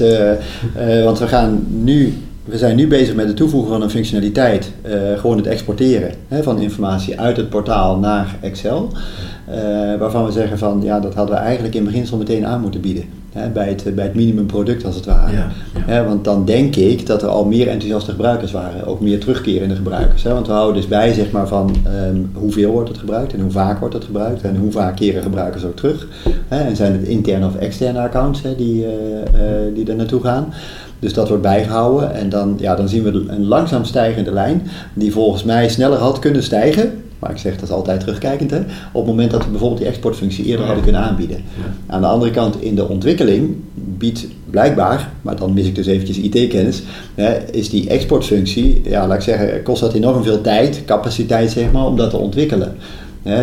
want 1.03 1.19
we 1.19 1.27
gaan 1.27 1.65
nu, 1.69 2.17
we 2.47 2.57
zijn 2.57 2.75
nu 2.75 2.87
bezig 2.87 3.15
met 3.15 3.27
het 3.27 3.35
toevoegen 3.35 3.71
van 3.71 3.81
een 3.81 3.89
functionaliteit. 3.89 4.71
eh, 4.81 4.93
gewoon 5.19 5.37
het 5.37 5.47
exporteren 5.47 6.11
hè, 6.27 6.43
van 6.43 6.59
informatie 6.59 7.19
uit 7.19 7.37
het 7.37 7.49
portaal 7.49 7.97
naar 7.97 8.35
Excel. 8.41 8.91
Eh, 9.45 9.57
waarvan 9.99 10.25
we 10.25 10.31
zeggen 10.31 10.57
van, 10.57 10.81
ja, 10.83 10.99
dat 10.99 11.13
hadden 11.13 11.35
we 11.35 11.41
eigenlijk 11.41 11.75
in 11.75 11.83
beginsel 11.83 12.17
meteen 12.17 12.45
aan 12.45 12.61
moeten 12.61 12.81
bieden. 12.81 13.03
Hè, 13.31 13.49
bij, 13.49 13.69
het, 13.69 13.95
bij 13.95 14.05
het 14.05 14.15
minimumproduct 14.15 14.85
als 14.85 14.95
het 14.95 15.05
ware. 15.05 15.31
Ja, 15.31 15.47
ja. 15.73 15.81
Hè, 15.85 16.03
want 16.03 16.23
dan 16.23 16.45
denk 16.45 16.75
ik 16.75 17.05
dat 17.05 17.21
er 17.21 17.27
al 17.27 17.45
meer 17.45 17.67
enthousiaste 17.67 18.11
gebruikers 18.11 18.51
waren, 18.51 18.85
ook 18.85 19.01
meer 19.01 19.19
terugkerende 19.19 19.75
gebruikers. 19.75 20.23
Hè? 20.23 20.33
Want 20.33 20.47
we 20.47 20.53
houden 20.53 20.75
dus 20.75 20.87
bij 20.87 21.13
zeg 21.13 21.31
maar, 21.31 21.47
van 21.47 21.75
ehm, 21.85 22.17
hoeveel 22.33 22.71
wordt 22.71 22.89
het 22.89 22.97
gebruikt 22.97 23.33
en 23.33 23.39
hoe 23.39 23.51
vaak 23.51 23.79
wordt 23.79 23.93
het 23.93 24.03
gebruikt 24.03 24.41
en 24.41 24.55
hoe 24.55 24.71
vaak 24.71 24.95
keren 24.95 25.21
gebruikers 25.21 25.63
ook 25.65 25.75
terug. 25.75 26.07
Hè? 26.47 26.63
En 26.63 26.75
zijn 26.75 26.91
het 26.91 27.03
interne 27.03 27.45
of 27.45 27.55
externe 27.55 27.99
accounts 27.99 28.41
hè, 28.41 28.55
die, 28.55 28.85
eh, 28.85 28.91
die 29.73 29.89
er 29.89 29.95
naartoe 29.95 30.21
gaan. 30.21 30.53
Dus 30.99 31.13
dat 31.13 31.27
wordt 31.27 31.43
bijgehouden 31.43 32.13
en 32.13 32.29
dan, 32.29 32.55
ja, 32.59 32.75
dan 32.75 32.89
zien 32.89 33.03
we 33.03 33.23
een 33.27 33.45
langzaam 33.45 33.85
stijgende 33.85 34.31
lijn 34.31 34.61
die 34.93 35.11
volgens 35.11 35.43
mij 35.43 35.69
sneller 35.69 35.97
had 35.97 36.19
kunnen 36.19 36.43
stijgen. 36.43 37.01
Maar 37.19 37.31
ik 37.31 37.37
zeg 37.37 37.53
dat 37.53 37.63
is 37.63 37.71
altijd 37.75 37.99
terugkijkend. 37.99 38.51
Hè? 38.51 38.57
Op 38.57 38.65
het 38.93 39.05
moment 39.05 39.31
dat 39.31 39.43
we 39.43 39.49
bijvoorbeeld 39.49 39.79
die 39.79 39.89
exportfunctie 39.89 40.45
eerder 40.45 40.65
hadden 40.65 40.83
kunnen 40.83 41.01
aanbieden. 41.01 41.37
Aan 41.87 42.01
de 42.01 42.07
andere 42.07 42.31
kant 42.31 42.61
in 42.61 42.75
de 42.75 42.87
ontwikkeling 42.87 43.55
biedt 43.73 44.27
blijkbaar, 44.49 45.11
maar 45.21 45.35
dan 45.35 45.53
mis 45.53 45.65
ik 45.65 45.75
dus 45.75 45.85
eventjes 45.85 46.17
IT-kennis, 46.17 46.83
is 47.51 47.69
die 47.69 47.89
exportfunctie, 47.89 48.81
ja, 48.83 49.07
laat 49.07 49.17
ik 49.17 49.23
zeggen, 49.23 49.63
kost 49.63 49.81
dat 49.81 49.93
enorm 49.93 50.23
veel 50.23 50.41
tijd, 50.41 50.81
capaciteit 50.85 51.51
zeg 51.51 51.71
maar, 51.71 51.85
om 51.85 51.97
dat 51.97 52.09
te 52.09 52.17
ontwikkelen. 52.17 52.75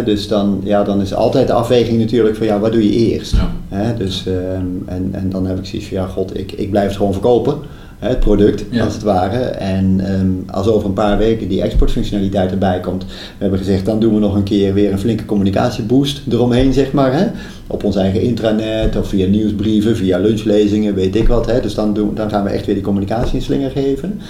Dus 0.05 0.29
dan, 0.29 0.61
ja, 0.65 0.85
dan 0.85 1.01
is 1.01 1.15
altijd 1.15 1.47
de 1.47 1.53
afweging 1.53 1.99
natuurlijk 2.01 2.37
van 2.37 2.47
ja, 2.47 2.59
wat 2.59 2.73
doe 2.73 2.85
je 2.85 3.11
eerst? 3.13 3.35
Ja. 3.71 3.93
Dus, 3.99 4.27
ehm, 4.27 4.67
en, 4.87 5.09
en 5.13 5.31
dan 5.31 5.47
heb 5.47 5.59
ik 5.59 5.65
zoiets 5.65 5.89
van 5.89 5.97
ja, 5.97 6.07
god, 6.07 6.39
ik, 6.39 6.53
ik 6.53 6.71
blijf 6.71 6.87
het 6.87 6.97
gewoon 6.97 7.13
verkopen. 7.13 7.57
Het 7.99 8.21
product, 8.21 8.65
Ja. 8.71 8.85
als 8.85 8.93
het 8.93 9.03
ware. 9.03 9.39
En 9.45 10.01
ehm, 10.01 10.31
als 10.51 10.67
over 10.67 10.89
een 10.89 10.95
paar 10.95 11.19
weken 11.19 11.49
die 11.49 11.63
exportfunctionaliteit 11.63 12.51
erbij 12.51 12.81
komt, 12.81 13.05
we 13.05 13.11
hebben 13.39 13.59
gezegd, 13.59 13.87
dan 13.87 14.01
doen 14.01 14.15
we 14.15 14.21
nog 14.21 14.35
een 14.35 14.43
keer 14.43 14.75
weer 14.75 14.93
een 14.93 14.99
flinke 14.99 15.25
communicatieboost 15.25 16.21
eromheen, 16.31 16.73
zeg 16.73 16.93
maar. 16.93 17.13
Hè? 17.13 17.27
Op 17.67 17.85
ons 17.85 17.97
eigen 17.97 18.21
intranet 18.21 18.97
of 18.97 19.09
via 19.09 19.27
nieuwsbrieven, 19.27 19.97
via 19.97 20.19
lunchlezingen, 20.19 20.95
weet 20.95 21.17
ik 21.17 21.29
wat. 21.29 21.47
Hè? 21.47 21.61
Dus 21.61 21.75
dan, 21.75 21.95
doen, 21.95 22.15
dan 22.15 22.31
gaan 22.31 22.45
we 22.45 22.51
echt 22.51 22.67
weer 22.67 22.75
die 22.75 22.85
communicatie 22.85 23.35
een 23.37 23.43
slinger 23.43 23.71
geven. 23.71 24.21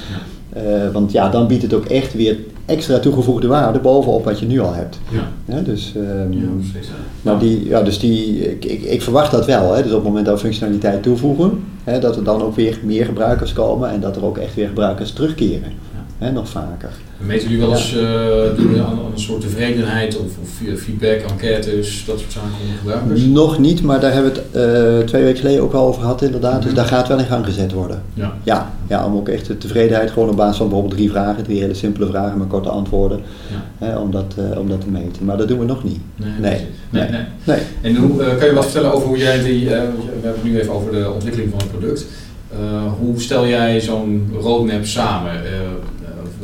Eh, 0.53 0.63
want 0.93 1.13
ja, 1.13 1.29
dan 1.29 1.47
biedt 1.47 1.63
het 1.63 1.75
ook 1.75 1.85
echt 1.85 2.15
weer 2.15 2.37
extra 2.67 2.99
toegevoegde 2.99 3.47
waarde 3.47 3.79
bovenop 3.79 4.25
wat 4.25 4.39
je 4.39 4.47
nu 4.47 4.61
al 4.61 4.73
hebt. 4.75 4.99
Ja. 5.11 5.29
Hè? 5.45 5.63
Dus, 5.63 5.93
ehm, 5.97 6.33
Ja, 6.33 6.47
precies. 6.57 6.91
maar 7.23 7.39
die, 7.39 7.69
ja, 7.69 7.83
dus 7.83 7.99
die, 7.99 8.51
ik, 8.51 8.65
ik, 8.65 8.83
ik 8.83 9.03
verwacht 9.03 9.31
dat 9.31 9.47
wel. 9.47 9.73
Hè? 9.75 9.83
Dus 9.83 9.91
op 9.91 9.97
het 9.97 10.07
moment 10.07 10.27
dat 10.27 10.35
we 10.35 10.41
functionaliteit 10.41 11.03
toevoegen, 11.03 11.65
hè, 11.85 11.99
dat 12.01 12.17
er 12.17 12.25
dan 12.25 12.43
ook 12.43 12.57
weer 12.57 12.79
meer 12.83 13.05
gebruikers 13.05 13.53
komen 13.53 13.91
en 13.91 14.01
dat 14.01 14.17
er 14.17 14.25
ook 14.25 14.39
echt 14.39 14.55
weer 14.55 14.67
gebruikers 14.67 15.13
terugkeren. 15.13 15.73
Hè, 16.19 16.33
nog 16.33 16.49
vaker. 16.49 16.91
Meten 17.19 17.49
jullie 17.49 17.65
wel 17.65 17.71
eens 17.75 17.97
eh, 17.97 18.81
aan, 18.81 18.85
aan 18.87 18.99
een 19.15 19.21
soort 19.21 19.41
tevredenheid 19.41 20.17
of, 20.19 20.27
feedback, 20.79 21.19
enquêtes, 21.31 22.05
dat 22.07 22.19
soort 22.19 22.33
zaken 22.33 22.49
onder 22.63 22.77
gebruikers? 22.79 23.21
Nog 23.25 23.59
niet, 23.59 23.83
maar 23.83 24.01
daar 24.01 24.13
hebben 24.13 24.33
we 24.33 24.41
het 24.59 25.01
eh, 25.01 25.07
twee 25.07 25.23
weken 25.23 25.41
geleden 25.41 25.63
ook 25.63 25.73
al 25.73 25.87
over 25.87 26.01
gehad 26.01 26.23
inderdaad. 26.23 26.57
Dus 26.57 26.65
Mhm. 26.67 26.75
daar 26.75 26.87
gaat 26.87 27.09
wel 27.09 27.19
in 27.19 27.25
gang 27.25 27.45
gezet 27.45 27.73
worden. 27.73 28.03
Ja. 28.15 28.33
Ja, 28.43 28.73
ja, 28.89 29.07
om 29.07 29.17
ook 29.17 29.29
echt 29.29 29.47
de 29.47 29.59
tevredenheid 29.59 30.11
gewoon 30.11 30.29
op 30.29 30.37
basis 30.37 30.57
van 30.57 30.67
bijvoorbeeld 30.69 30.97
drie 30.99 31.11
vragen, 31.11 31.45
drie 31.45 31.61
hele 31.61 31.75
simpele 31.75 32.07
vragen 32.07 32.39
met 32.39 32.49
korte 32.49 32.69
antwoorden, 32.69 33.21
Ja. 33.79 33.87
hè, 33.87 33.97
om, 33.99 34.11
dat, 34.11 34.35
eh, 34.51 34.59
om 34.59 34.69
dat 34.69 34.81
te 34.81 34.89
meten. 34.91 35.25
Maar 35.25 35.37
dat 35.37 35.49
doen 35.49 35.59
we 35.59 35.65
nog 35.65 35.85
niet. 35.85 36.01
Nee, 36.17 36.31
Nee, 36.41 36.61
nee, 36.91 37.03
nee. 37.03 37.11
nee. 37.11 37.21
Nee. 37.45 37.59
En 37.81 37.97
hoe, 37.97 38.17
kan 38.39 38.47
je 38.49 38.55
wat 38.55 38.65
vertellen 38.65 38.93
over 38.95 39.09
hoe 39.09 39.19
jij 39.19 39.43
die, 39.43 39.65
we 39.69 39.71
hebben 39.75 39.95
het 40.23 40.45
nu 40.45 40.59
even 40.61 40.73
over 40.73 40.93
de 40.93 41.11
ontwikkeling 41.13 41.51
van 41.51 41.59
het 41.59 41.71
product. 41.71 42.07
Hoe 43.01 43.21
stel 43.21 43.47
jij 43.47 43.81
zo'n 43.81 44.33
roadmap 44.41 44.85
samen? 44.85 45.33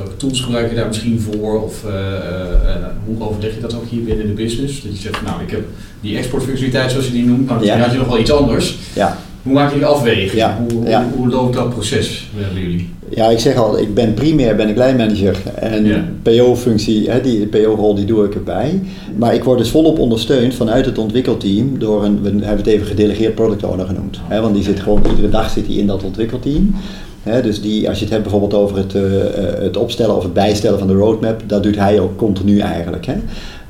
Welke 0.01 0.17
tools 0.17 0.41
gebruik 0.41 0.71
je 0.71 0.77
daar 0.77 0.87
misschien 0.87 1.21
voor? 1.21 1.63
Of 1.63 1.85
eh, 1.85 1.93
eh, 1.93 2.75
eh, 2.75 2.87
hoe 3.07 3.29
overleg 3.29 3.55
je 3.55 3.61
dat 3.61 3.75
ook 3.75 3.85
hier 3.89 4.05
binnen 4.05 4.27
de 4.27 4.33
business? 4.33 4.83
Dat 4.83 4.93
je 4.93 4.99
zegt, 4.99 5.23
nou 5.23 5.43
ik 5.43 5.51
heb 5.51 5.61
die 6.01 6.17
exportfunctionaliteit 6.17 6.91
zoals 6.91 7.07
je 7.07 7.13
die 7.13 7.25
noemt, 7.27 7.47
maar 7.47 7.57
misschien 7.57 7.79
Ja. 7.79 7.83
had 7.85 7.93
je 7.93 7.99
nog 7.99 8.09
wel 8.09 8.19
iets 8.19 8.33
anders. 8.33 8.77
Ja. 8.95 9.19
Hoe 9.43 9.53
maak 9.53 9.71
je 9.71 9.77
die 9.77 9.87
afweging? 9.87 10.33
Ja, 10.33 10.59
Hoe. 10.69 10.95
Hoe, 10.95 11.05
hoe 11.17 11.29
loopt 11.29 11.55
dat 11.55 11.71
proces 11.71 12.29
bij 12.35 12.63
jullie? 12.63 12.89
Ja, 13.09 13.29
ik 13.29 13.39
zeg 13.39 13.57
al, 13.57 13.79
ik 13.79 13.95
ben 13.95 14.15
primair 14.15 14.57
ben 14.57 14.69
ik 14.69 14.77
lijnmanager 14.77 15.37
en. 15.55 16.19
PO-functie, 16.23 17.21
die 17.23 17.47
PO-rol 17.47 17.95
die 17.95 18.05
doe 18.05 18.25
ik 18.25 18.35
erbij. 18.35 18.81
Maar 19.17 19.35
ik 19.35 19.45
word 19.45 19.59
dus 19.59 19.71
volop 19.71 19.99
ondersteund 19.99 20.55
vanuit 20.55 20.87
het 20.87 20.99
ontwikkelteam 20.99 21.79
door 21.79 22.05
een, 22.05 22.23
we 22.23 22.29
hebben 22.29 22.57
het 22.57 22.67
even 22.67 22.87
gedelegeerd 22.87 23.35
product 23.35 23.65
owner 23.65 23.87
genoemd. 23.87 24.21
Hè, 24.29 24.41
want 24.41 24.55
die 24.55 24.65
zit 24.65 24.81
gewoon, 24.81 25.03
iedere 25.11 25.29
dag 25.29 25.51
zit 25.51 25.67
hij 25.67 25.75
in 25.75 25.87
dat 25.87 26.03
ontwikkelteam. 26.03 26.75
Dus 27.23 27.61
die, 27.61 27.89
als 27.89 27.99
je 27.99 28.05
het 28.05 28.13
hebt 28.13 28.23
bijvoorbeeld 28.23 28.63
over 28.63 28.77
het, 28.77 28.95
eh, 28.95 29.21
eh, 29.21 29.63
het 29.63 29.77
opstellen 29.77 30.17
of 30.17 30.23
het 30.23 30.33
bijstellen 30.33 30.79
van 30.79 30.89
de 30.89 30.95
roadmap, 30.95 31.43
dat 31.47 31.63
doet 31.63 31.77
hij 31.77 32.01
ook 32.01 32.17
continu 32.17 32.59
eigenlijk. 32.59 33.07
Hè. 33.07 33.15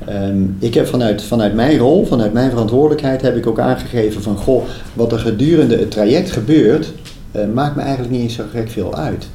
Ehm, 0.05 0.43
ik 0.59 0.73
heb 0.73 0.87
vanuit, 0.87 1.23
vanuit 1.23 1.53
mijn 1.53 1.77
rol, 1.77 2.05
vanuit 2.05 2.33
mijn 2.33 2.49
verantwoordelijkheid, 2.49 3.21
heb 3.21 3.35
ik 3.35 3.47
ook 3.47 3.59
aangegeven 3.59 4.21
van 4.21 4.37
goh, 4.37 4.63
wat 4.93 5.11
er 5.11 5.19
gedurende 5.19 5.77
het 5.77 5.91
traject 5.91 6.31
gebeurt, 6.31 6.93
uh, 7.35 7.41
maakt 7.53 7.75
me 7.75 7.81
eigenlijk 7.81 8.11
niet 8.11 8.21
eens 8.21 8.33
zo 8.33 8.43
gek 8.51 8.69
veel 8.69 8.95
uit. 8.95 9.27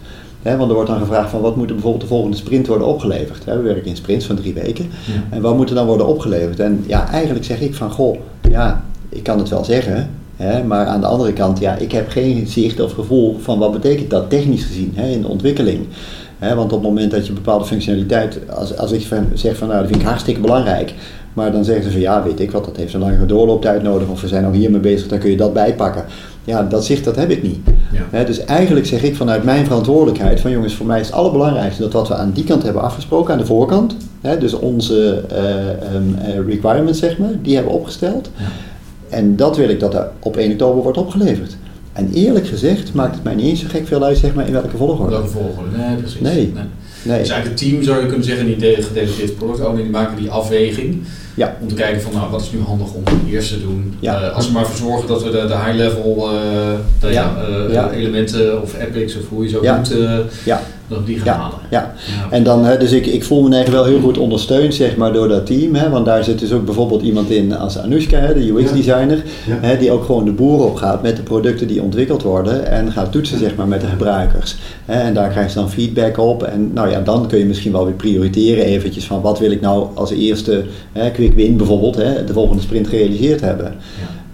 want 0.42 0.68
er 0.68 0.74
wordt 0.74 0.90
dan 0.90 0.98
gevraagd 0.98 1.30
van 1.30 1.40
wat 1.40 1.56
moet 1.56 1.68
er 1.68 1.74
bijvoorbeeld 1.74 2.02
de 2.02 2.08
volgende 2.08 2.36
sprint 2.36 2.66
worden 2.66 2.86
opgeleverd. 2.86 3.44
we 3.44 3.60
werken 3.60 3.86
in 3.86 3.96
sprints 3.96 4.26
van 4.26 4.36
drie 4.36 4.54
weken. 4.54 4.86
En 5.30 5.40
wat 5.40 5.56
moet 5.56 5.68
er 5.68 5.74
dan 5.74 5.86
worden 5.86 6.06
opgeleverd? 6.06 6.60
En 6.60 6.84
ja, 6.86 7.10
eigenlijk 7.10 7.44
zeg 7.44 7.60
ik 7.60 7.74
van 7.74 7.90
goh, 7.90 8.16
ja, 8.50 8.84
ik 9.08 9.22
kan 9.22 9.38
het 9.38 9.48
wel 9.48 9.64
zeggen, 9.64 10.10
maar 10.66 10.86
aan 10.86 11.00
de 11.00 11.06
andere 11.06 11.32
kant, 11.32 11.58
ja, 11.58 11.76
ik 11.76 11.92
heb 11.92 12.08
geen 12.08 12.46
zicht 12.46 12.80
of 12.80 12.92
gevoel 12.92 13.36
van 13.40 13.58
wat 13.58 13.72
betekent 13.72 14.10
dat 14.10 14.30
technisch 14.30 14.64
gezien 14.64 14.96
in 14.96 15.20
de 15.20 15.28
ontwikkeling. 15.28 15.86
want 16.38 16.60
op 16.60 16.70
het 16.70 16.82
moment 16.82 17.10
dat 17.10 17.26
je 17.26 17.32
bepaalde 17.32 17.64
functionaliteit, 17.64 18.38
als, 18.50 18.76
als 18.76 18.92
ik 18.92 19.08
zeg 19.34 19.56
van 19.56 19.68
nou, 19.68 19.80
dat 19.80 19.88
vind 19.88 20.00
ik 20.00 20.06
hartstikke 20.06 20.40
belangrijk, 20.40 20.94
maar 21.32 21.52
dan 21.52 21.64
zeggen 21.64 21.84
ze 21.84 21.90
van 21.90 22.00
ja, 22.00 22.22
weet 22.22 22.40
ik 22.40 22.50
wat, 22.50 22.64
dat 22.64 22.76
heeft 22.76 22.94
een 22.94 23.00
langere 23.00 23.26
doorlooptijd 23.26 23.82
nodig 23.82 24.08
of 24.08 24.20
we 24.20 24.28
zijn 24.28 24.44
al 24.44 24.52
hiermee 24.52 24.80
bezig, 24.80 25.08
dan 25.08 25.18
kun 25.18 25.30
je 25.30 25.36
dat 25.36 25.52
bijpakken. 25.52 26.04
Ja, 26.44 26.62
dat 26.62 26.84
zicht 26.84 27.04
dat 27.04 27.16
heb 27.16 27.30
ik 27.30 27.42
niet. 27.42 27.58
Ja. 28.12 28.24
dus 28.24 28.44
eigenlijk 28.44 28.86
zeg 28.86 29.02
ik 29.02 29.16
vanuit 29.16 29.44
mijn 29.44 29.64
verantwoordelijkheid 29.64 30.40
van 30.40 30.50
jongens, 30.50 30.74
voor 30.74 30.86
mij 30.86 31.00
is 31.00 31.06
het 31.06 31.14
allerbelangrijkste 31.14 31.82
dat 31.82 31.92
wat 31.92 32.08
we 32.08 32.14
aan 32.14 32.32
die 32.34 32.44
kant 32.44 32.62
hebben 32.62 32.82
afgesproken, 32.82 33.32
aan 33.32 33.38
de 33.38 33.46
voorkant, 33.46 33.96
dus 34.38 34.54
onze 34.54 35.24
uh, 35.32 36.46
requirements 36.46 36.98
zeg 36.98 37.18
maar, 37.18 37.32
die 37.42 37.54
hebben 37.54 37.72
we 37.72 37.78
opgesteld. 37.78 38.30
Ja. 38.36 38.44
En 39.08 39.36
dat 39.36 39.56
wil 39.56 39.68
ik 39.68 39.80
dat 39.80 39.94
er 39.94 40.08
op 40.18 40.36
1 40.36 40.52
oktober 40.52 40.82
wordt 40.82 40.98
opgeleverd. 40.98 41.56
En 41.92 42.10
eerlijk 42.12 42.46
gezegd 42.46 42.94
maakt 42.94 43.14
het 43.14 43.24
mij 43.24 43.34
niet 43.34 43.46
eens 43.46 43.60
zo 43.60 43.66
gek 43.68 43.86
veel 43.86 44.04
uit 44.04 44.18
zeg 44.18 44.34
maar, 44.34 44.46
in 44.46 44.52
welke 44.52 44.76
volgorde. 44.76 45.10
Welke 45.10 45.28
volgorde, 45.28 45.76
nee 45.76 45.96
precies. 45.96 46.20
Nee. 46.20 46.34
nee. 46.34 46.64
nee. 47.02 47.18
Dus 47.18 47.28
eigenlijk 47.28 47.44
het 47.44 47.56
team 47.56 47.82
zou 47.82 48.00
je 48.00 48.06
kunnen 48.06 48.26
zeggen, 48.26 48.46
die 48.46 48.82
gedelegeerd 48.82 49.36
product 49.36 49.60
owner, 49.60 49.82
die 49.82 49.90
maken 49.90 50.16
die 50.16 50.30
afweging. 50.30 51.02
Ja. 51.34 51.56
Om 51.60 51.68
te 51.68 51.74
kijken 51.74 52.02
van 52.02 52.12
nou, 52.12 52.30
wat 52.30 52.40
is 52.40 52.52
nu 52.52 52.60
handig 52.60 52.92
om 52.92 53.02
eerst 53.30 53.48
te 53.48 53.60
doen. 53.60 53.94
Ja. 54.00 54.22
Uh, 54.22 54.34
als 54.34 54.46
we 54.46 54.52
maar 54.52 54.66
voor 54.66 54.86
zorgen 54.86 55.08
dat 55.08 55.22
we 55.22 55.30
de, 55.30 55.46
de 55.46 55.56
high 55.56 55.74
level 55.74 56.30
uh, 57.02 57.12
ja. 57.12 57.36
ja. 57.70 57.90
elementen 57.90 58.62
of 58.62 58.78
epics 58.78 59.16
of 59.16 59.28
hoe 59.28 59.42
je 59.42 59.48
zo 59.48 59.62
ja 59.62 59.82
dat 60.88 61.06
die 61.06 61.18
gaan 61.18 61.26
ja, 61.26 61.40
halen. 61.40 61.58
Ja. 61.70 61.94
en 62.30 62.42
dan, 62.42 62.64
hè, 62.64 62.78
dus 62.78 62.92
ik, 62.92 63.06
ik 63.06 63.24
voel 63.24 63.42
me 63.42 63.54
eigenlijk 63.54 63.84
wel 63.84 63.92
heel 63.92 64.02
goed 64.02 64.18
ondersteund 64.18 64.74
zeg 64.74 64.96
maar, 64.96 65.12
door 65.12 65.28
dat 65.28 65.46
team. 65.46 65.74
Hè, 65.74 65.90
want 65.90 66.06
daar 66.06 66.24
zit 66.24 66.38
dus 66.38 66.52
ook 66.52 66.64
bijvoorbeeld 66.64 67.02
iemand 67.02 67.30
in 67.30 67.56
als 67.56 67.78
Anushka, 67.78 68.18
hè, 68.18 68.34
de 68.34 68.52
UX-designer, 68.52 69.22
hè, 69.48 69.76
die 69.78 69.90
ook 69.90 70.04
gewoon 70.04 70.24
de 70.24 70.32
boer 70.32 70.64
op 70.64 70.76
gaat 70.76 71.02
met 71.02 71.16
de 71.16 71.22
producten 71.22 71.66
die 71.66 71.82
ontwikkeld 71.82 72.22
worden 72.22 72.66
en 72.66 72.92
gaat 72.92 73.12
toetsen 73.12 73.38
zeg 73.38 73.54
maar, 73.56 73.68
met 73.68 73.80
de 73.80 73.86
gebruikers. 73.86 74.56
Hè, 74.84 75.00
en 75.00 75.14
daar 75.14 75.30
krijg 75.30 75.48
je 75.48 75.58
dan 75.58 75.70
feedback 75.70 76.18
op. 76.18 76.42
En 76.42 76.70
nou 76.72 76.90
ja, 76.90 77.00
dan 77.00 77.28
kun 77.28 77.38
je 77.38 77.44
misschien 77.44 77.72
wel 77.72 77.84
weer 77.84 77.94
prioriteren 77.94 78.64
eventjes 78.64 79.06
van 79.06 79.20
wat 79.20 79.38
wil 79.38 79.50
ik 79.50 79.60
nou 79.60 79.86
als 79.94 80.10
eerste, 80.10 80.64
hè, 80.92 81.10
quick 81.10 81.34
win 81.34 81.56
bijvoorbeeld, 81.56 81.96
hè, 81.96 82.24
de 82.24 82.32
volgende 82.32 82.62
sprint 82.62 82.88
gerealiseerd 82.88 83.40
hebben. 83.40 83.74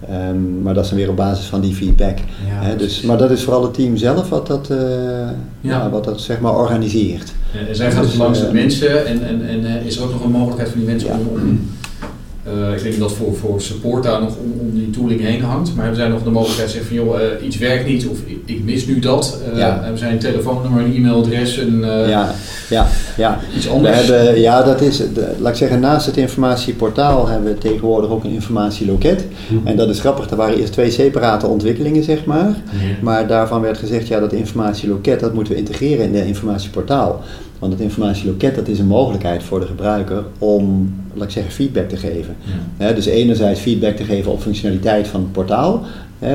Um, 0.09 0.61
maar 0.61 0.73
dat 0.73 0.83
is 0.83 0.89
dan 0.89 0.99
weer 0.99 1.09
op 1.09 1.15
basis 1.15 1.45
van 1.45 1.61
die 1.61 1.73
feedback. 1.73 2.17
Ja, 2.47 2.75
dus, 2.75 3.01
maar 3.01 3.17
dat 3.17 3.31
is 3.31 3.43
vooral 3.43 3.63
het 3.63 3.73
team 3.73 3.97
zelf 3.97 4.29
wat 4.29 4.47
dat, 4.47 4.69
uh, 4.71 4.77
ja. 4.77 5.33
ja. 5.61 5.89
wat 5.89 6.03
dat 6.03 6.21
zeg 6.21 6.39
maar 6.39 6.55
organiseert. 6.55 7.33
en 7.67 7.75
zij 7.75 7.91
gaat 7.91 8.03
dus, 8.03 8.15
langs 8.15 8.39
de 8.39 8.45
uh, 8.45 8.51
mensen 8.51 9.05
en, 9.05 9.27
en, 9.27 9.47
en 9.47 9.59
uh, 9.59 9.85
is 9.85 9.97
er 9.97 10.03
ook 10.03 10.11
nog 10.11 10.23
een 10.23 10.31
mogelijkheid 10.31 10.69
voor 10.69 10.77
die 10.77 10.87
mensen 10.87 11.11
om, 11.11 11.27
om 11.27 11.69
uh, 12.47 12.75
ik 12.75 12.83
denk 12.83 12.99
dat 12.99 13.11
voor, 13.11 13.35
voor 13.35 13.61
support 13.61 14.03
daar 14.03 14.21
nog 14.21 14.35
om, 14.37 14.53
om 14.59 14.71
die 14.73 14.89
tooling 14.89 15.21
heen 15.21 15.41
hangt. 15.41 15.75
Maar 15.75 15.89
we 15.89 15.95
zijn 15.95 16.11
nog 16.11 16.23
de 16.23 16.29
mogelijkheid 16.29 16.69
te 16.69 16.77
zeggen 16.77 16.95
van 16.95 17.05
joh, 17.05 17.21
uh, 17.21 17.45
iets 17.45 17.57
werkt 17.57 17.87
niet 17.87 18.07
of 18.07 18.17
ik, 18.25 18.37
ik 18.45 18.63
mis 18.63 18.85
nu 18.85 18.99
dat. 18.99 19.39
Uh, 19.51 19.57
ja. 19.57 19.87
We 19.91 19.97
zijn 19.97 20.11
een 20.11 20.19
telefoonnummer, 20.19 20.83
een 20.83 20.95
e-mailadres 20.95 21.59
en 21.59 21.79
ja, 22.07 22.33
ja, 22.69 22.87
ja. 23.17 23.39
iets 23.55 23.69
anders. 23.69 24.07
We 24.07 24.13
hebben, 24.13 24.41
ja, 24.41 24.63
dat 24.63 24.81
is, 24.81 24.97
de, 24.97 25.35
laat 25.39 25.51
ik 25.51 25.57
zeggen, 25.57 25.79
naast 25.79 26.05
het 26.05 26.17
informatieportaal 26.17 27.27
hebben 27.27 27.53
we 27.53 27.57
tegenwoordig 27.57 28.09
ook 28.09 28.23
een 28.23 28.31
informatieloket. 28.31 29.25
Hm. 29.47 29.67
En 29.67 29.75
dat 29.75 29.89
is 29.89 29.99
grappig, 29.99 30.29
er 30.29 30.35
waren 30.35 30.57
eerst 30.57 30.73
twee 30.73 30.91
separate 30.91 31.47
ontwikkelingen 31.47 32.03
zeg 32.03 32.25
maar. 32.25 32.47
Ja. 32.47 32.55
Maar 33.01 33.27
daarvan 33.27 33.61
werd 33.61 33.77
gezegd, 33.77 34.07
ja 34.07 34.19
dat 34.19 34.33
informatieloket 34.33 35.19
dat 35.19 35.33
moeten 35.33 35.53
we 35.53 35.59
integreren 35.59 36.05
in 36.05 36.15
het 36.15 36.25
informatieportaal. 36.25 37.21
Want 37.63 37.75
het 37.75 37.83
informatieloket 37.83 38.55
dat 38.55 38.67
is 38.67 38.79
een 38.79 38.87
mogelijkheid 38.87 39.43
voor 39.43 39.59
de 39.59 39.65
gebruiker 39.65 40.23
om, 40.37 40.93
laat 41.13 41.23
ik 41.23 41.31
zeggen, 41.31 41.53
feedback 41.53 41.89
te 41.89 41.97
geven. 41.97 42.35
dus 42.77 43.05
enerzijds 43.05 43.59
feedback 43.59 43.95
te 43.95 44.03
geven 44.03 44.31
op 44.31 44.41
functionaliteit 44.41 45.07
van 45.07 45.19
het 45.19 45.31
portaal. 45.31 45.83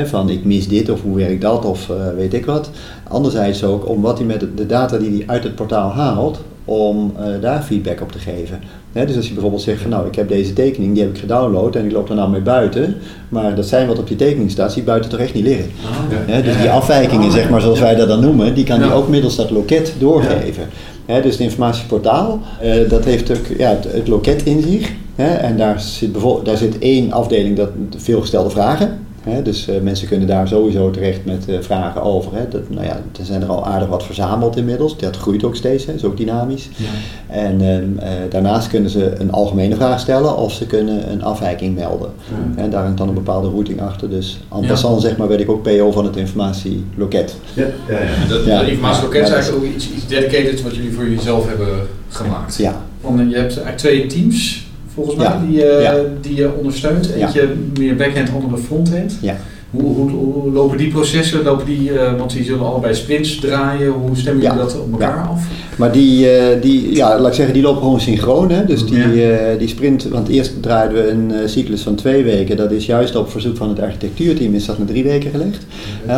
van 0.05 0.31
ik 0.31 0.45
mis 0.45 0.69
dit 0.69 0.91
of 0.91 1.03
hoe 1.03 1.17
werkt 1.17 1.41
dat 1.41 1.65
of 1.65 1.89
uh, 1.89 1.97
weet 2.17 2.35
ik 2.35 2.47
wat. 2.47 2.71
Anderzijds 3.09 3.65
ook 3.65 3.89
om 3.89 4.01
wat 4.01 4.19
hij 4.19 4.27
met 4.27 4.45
de 4.57 4.67
data 4.67 4.97
die 4.97 5.11
hij 5.11 5.23
uit 5.27 5.43
het 5.43 5.55
portaal 5.55 5.91
haalt, 5.91 6.41
om 6.65 7.13
uh, 7.19 7.25
daar 7.41 7.63
feedback 7.63 8.01
op 8.01 8.13
te 8.13 8.19
geven. 8.19 8.61
dus 8.93 9.17
als 9.17 9.27
je 9.27 9.33
bijvoorbeeld 9.33 9.63
zegt 9.63 9.81
van 9.81 9.91
nou 9.91 10.07
ik 10.07 10.15
heb 10.15 10.29
deze 10.29 10.53
tekening, 10.53 10.95
die 10.95 11.03
heb 11.03 11.15
ik 11.15 11.21
gedownload 11.21 11.75
en 11.75 11.85
ik 11.85 11.93
loop 11.93 12.09
er 12.09 12.15
nou 12.15 12.31
mee 12.31 12.41
buiten, 12.41 12.97
maar 13.29 13.55
dat 13.55 13.67
zijn 13.67 13.87
wat 13.87 13.99
op 13.99 14.09
die 14.09 14.17
tekening 14.17 14.51
staat, 14.51 14.73
zie 14.73 14.83
buiten 14.83 15.11
toch 15.11 15.21
echt 15.21 15.35
niet 15.35 15.45
liggen. 15.45 15.71
Ah, 15.85 16.45
dus 16.45 16.61
die 16.61 16.71
afwijkingen, 16.71 17.33
zeg 17.33 17.51
maar, 17.51 17.61
zoals 17.61 17.81
wij 17.81 17.95
dat 17.95 18.09
dan 18.09 18.21
noemen, 18.21 18.55
die 18.55 18.65
kan 18.65 18.81
hij 18.81 18.93
ook 18.93 19.09
middels 19.09 19.37
dat 19.37 19.51
loket 19.51 19.95
doorgeven 19.99 20.69
dus 21.17 21.33
het 21.33 21.41
informatieportaal, 21.41 22.41
uh, 22.63 22.89
dat 22.89 23.05
heeft 23.05 23.31
ook 23.31 23.47
ja, 23.59 23.69
het, 23.69 23.93
het 23.93 24.09
loket 24.09 24.43
in 24.43 24.63
zich. 24.63 24.93
en 25.17 25.57
daar 25.57 25.81
zit, 25.81 26.15
daar 26.45 26.57
zit 26.57 26.79
één 26.79 27.13
afdeling, 27.13 27.57
dat 27.57 27.71
veelgestelde 27.97 28.51
vragen. 28.51 28.98
Dus 29.43 29.69
uh, 29.69 29.81
mensen 29.81 30.09
kunnen 30.09 30.29
daar 30.29 30.49
sowieso 30.49 30.91
terecht 30.91 31.25
met 31.25 31.45
uh, 31.49 31.61
vragen 31.61 32.03
over. 32.03 32.35
Hè. 32.35 32.49
Dat, 32.49 32.71
nou 32.71 32.85
ja, 32.85 33.01
er 33.19 33.25
zijn 33.25 33.43
er 33.43 33.49
al 33.49 33.67
aardig 33.67 33.89
wat 33.89 34.05
verzameld 34.05 34.57
inmiddels. 34.57 34.99
Dat 34.99 35.17
groeit 35.17 35.45
ook 35.45 35.57
steeds, 35.57 35.87
hè. 35.87 35.93
is 35.93 36.05
ook 36.05 36.17
dynamisch. 36.17 36.69
Ja. 36.77 36.87
En 37.35 37.61
uh, 37.61 38.03
daarnaast 38.31 38.69
kunnen 38.69 38.91
ze 38.91 39.15
een 39.19 39.33
algemene 39.33 39.75
vraag 39.75 40.01
stellen 40.01 40.37
of 40.37 40.53
ze 40.53 40.67
kunnen 40.67 41.11
een 41.13 41.23
afwijking 41.23 41.75
melden. 41.75 42.11
Ja. 42.29 42.63
En 42.63 42.71
daar 42.71 42.83
hangt 42.83 42.99
dan 42.99 43.09
een 43.09 43.15
bepaalde 43.15 43.49
routing 43.49 43.81
achter. 43.81 44.11
Dus 44.11 44.41
en 44.55 44.67
passant 44.67 45.03
zeg 45.03 45.17
maar, 45.17 45.29
werd 45.29 45.41
ik 45.41 45.51
ook 45.51 45.63
PO 45.63 45.91
van 45.91 46.05
het 46.05 46.17
informatieloket. 46.17 47.37
Ja, 47.55 47.67
ja, 47.89 47.99
ja. 47.99 48.29
Dat, 48.29 48.47
dat 48.47 48.67
informatieloket 48.67 49.23
is 49.23 49.31
eigenlijk 49.31 49.65
ook 49.65 49.75
iets, 49.75 49.91
iets 49.91 50.07
dedicated 50.07 50.63
wat 50.63 50.77
jullie 50.77 50.93
voor 50.93 51.09
jezelf 51.09 51.49
hebben 51.49 51.69
gemaakt. 52.09 52.57
Ja. 52.57 52.83
Want 53.01 53.19
je 53.19 53.37
hebt 53.37 53.37
eigenlijk 53.37 53.77
twee 53.77 54.07
teams 54.07 54.67
volgens 55.05 55.17
mij, 55.17 55.33
die, 55.47 55.65
uh, 55.65 55.91
die 56.21 56.35
je 56.35 56.53
ondersteunt. 56.53 57.13
Eentje 57.13 57.49
meer 57.79 57.97
backhand, 57.97 58.31
andere 58.35 58.59
fronthand. 58.59 59.19
Ja. 59.21 59.37
Hoe, 59.71 59.95
hoe, 59.95 60.11
hoe, 60.11 60.53
lopen 60.53 60.79
die 60.79 60.91
processen? 60.91 61.43
Lopen 61.43 61.67
die, 61.67 61.93
uh, 61.93 62.19
want 62.19 62.33
die 62.33 62.45
zullen 62.45 62.67
allebei 62.67 62.95
sprints 62.95 63.39
draaien. 63.39 63.93
Hoe 63.93 64.17
stemmen 64.17 64.43
jullie 64.43 64.59
dat 64.59 64.81
op 64.81 64.93
elkaar 64.93 65.29
af? 65.29 65.43
Maar 65.79 65.93
die, 65.93 66.27
uh, 66.27 66.63
die, 66.63 66.95
ja, 66.95 67.19
laat 67.19 67.29
ik 67.29 67.35
zeggen, 67.35 67.55
die 67.55 67.63
lopen 67.63 67.83
gewoon 67.83 68.01
synchroon. 68.01 68.51
Hè? 68.51 68.65
Dus 68.65 68.87
die, 68.87 68.99
uh, 68.99 69.59
die 69.59 69.69
sprint, 69.69 70.09
want 70.09 70.29
eerst 70.29 70.63
draaiden 70.63 70.97
we 70.97 71.11
een 71.11 71.49
cyclus 71.49 71.83
van 71.83 71.95
twee 71.95 72.25
weken. 72.25 72.57
Dat 72.57 72.71
is 72.71 72.87
juist 72.87 73.17
op 73.17 73.31
verzoek 73.31 73.57
van 73.57 73.69
het 73.69 73.81
architectuurteam 73.81 74.55
is 74.55 74.67
dat 74.67 74.79
naar 74.79 74.87
drie 74.87 75.05
weken 75.05 75.31
gelegd. 75.31 75.67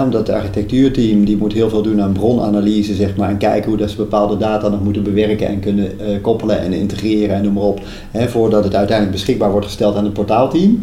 Omdat 0.04 0.26
het 0.26 0.36
architectuurteam 0.36 1.24
die 1.24 1.36
moet 1.36 1.52
heel 1.52 1.68
veel 1.68 1.82
doen 1.82 2.02
aan 2.02 2.12
bronanalyse, 2.12 2.94
zeg 2.94 3.16
maar. 3.16 3.28
En 3.28 3.38
kijken 3.38 3.68
hoe 3.68 3.78
dat 3.78 3.90
ze 3.90 3.96
bepaalde 3.96 4.36
data 4.36 4.68
nog 4.68 4.84
moeten 4.84 5.02
bewerken 5.02 5.46
en 5.46 5.60
kunnen 5.60 5.90
koppelen 6.20 6.60
en 6.60 6.72
integreren 6.72 7.36
en 7.36 7.42
noem 7.42 7.52
maar 7.52 7.62
op. 7.62 7.80
Hè, 8.10 8.28
voordat 8.28 8.64
het 8.64 8.74
uiteindelijk 8.74 9.16
beschikbaar 9.16 9.50
wordt 9.50 9.66
gesteld 9.66 9.96
aan 9.96 10.04
het 10.04 10.12
portaalteam. 10.12 10.78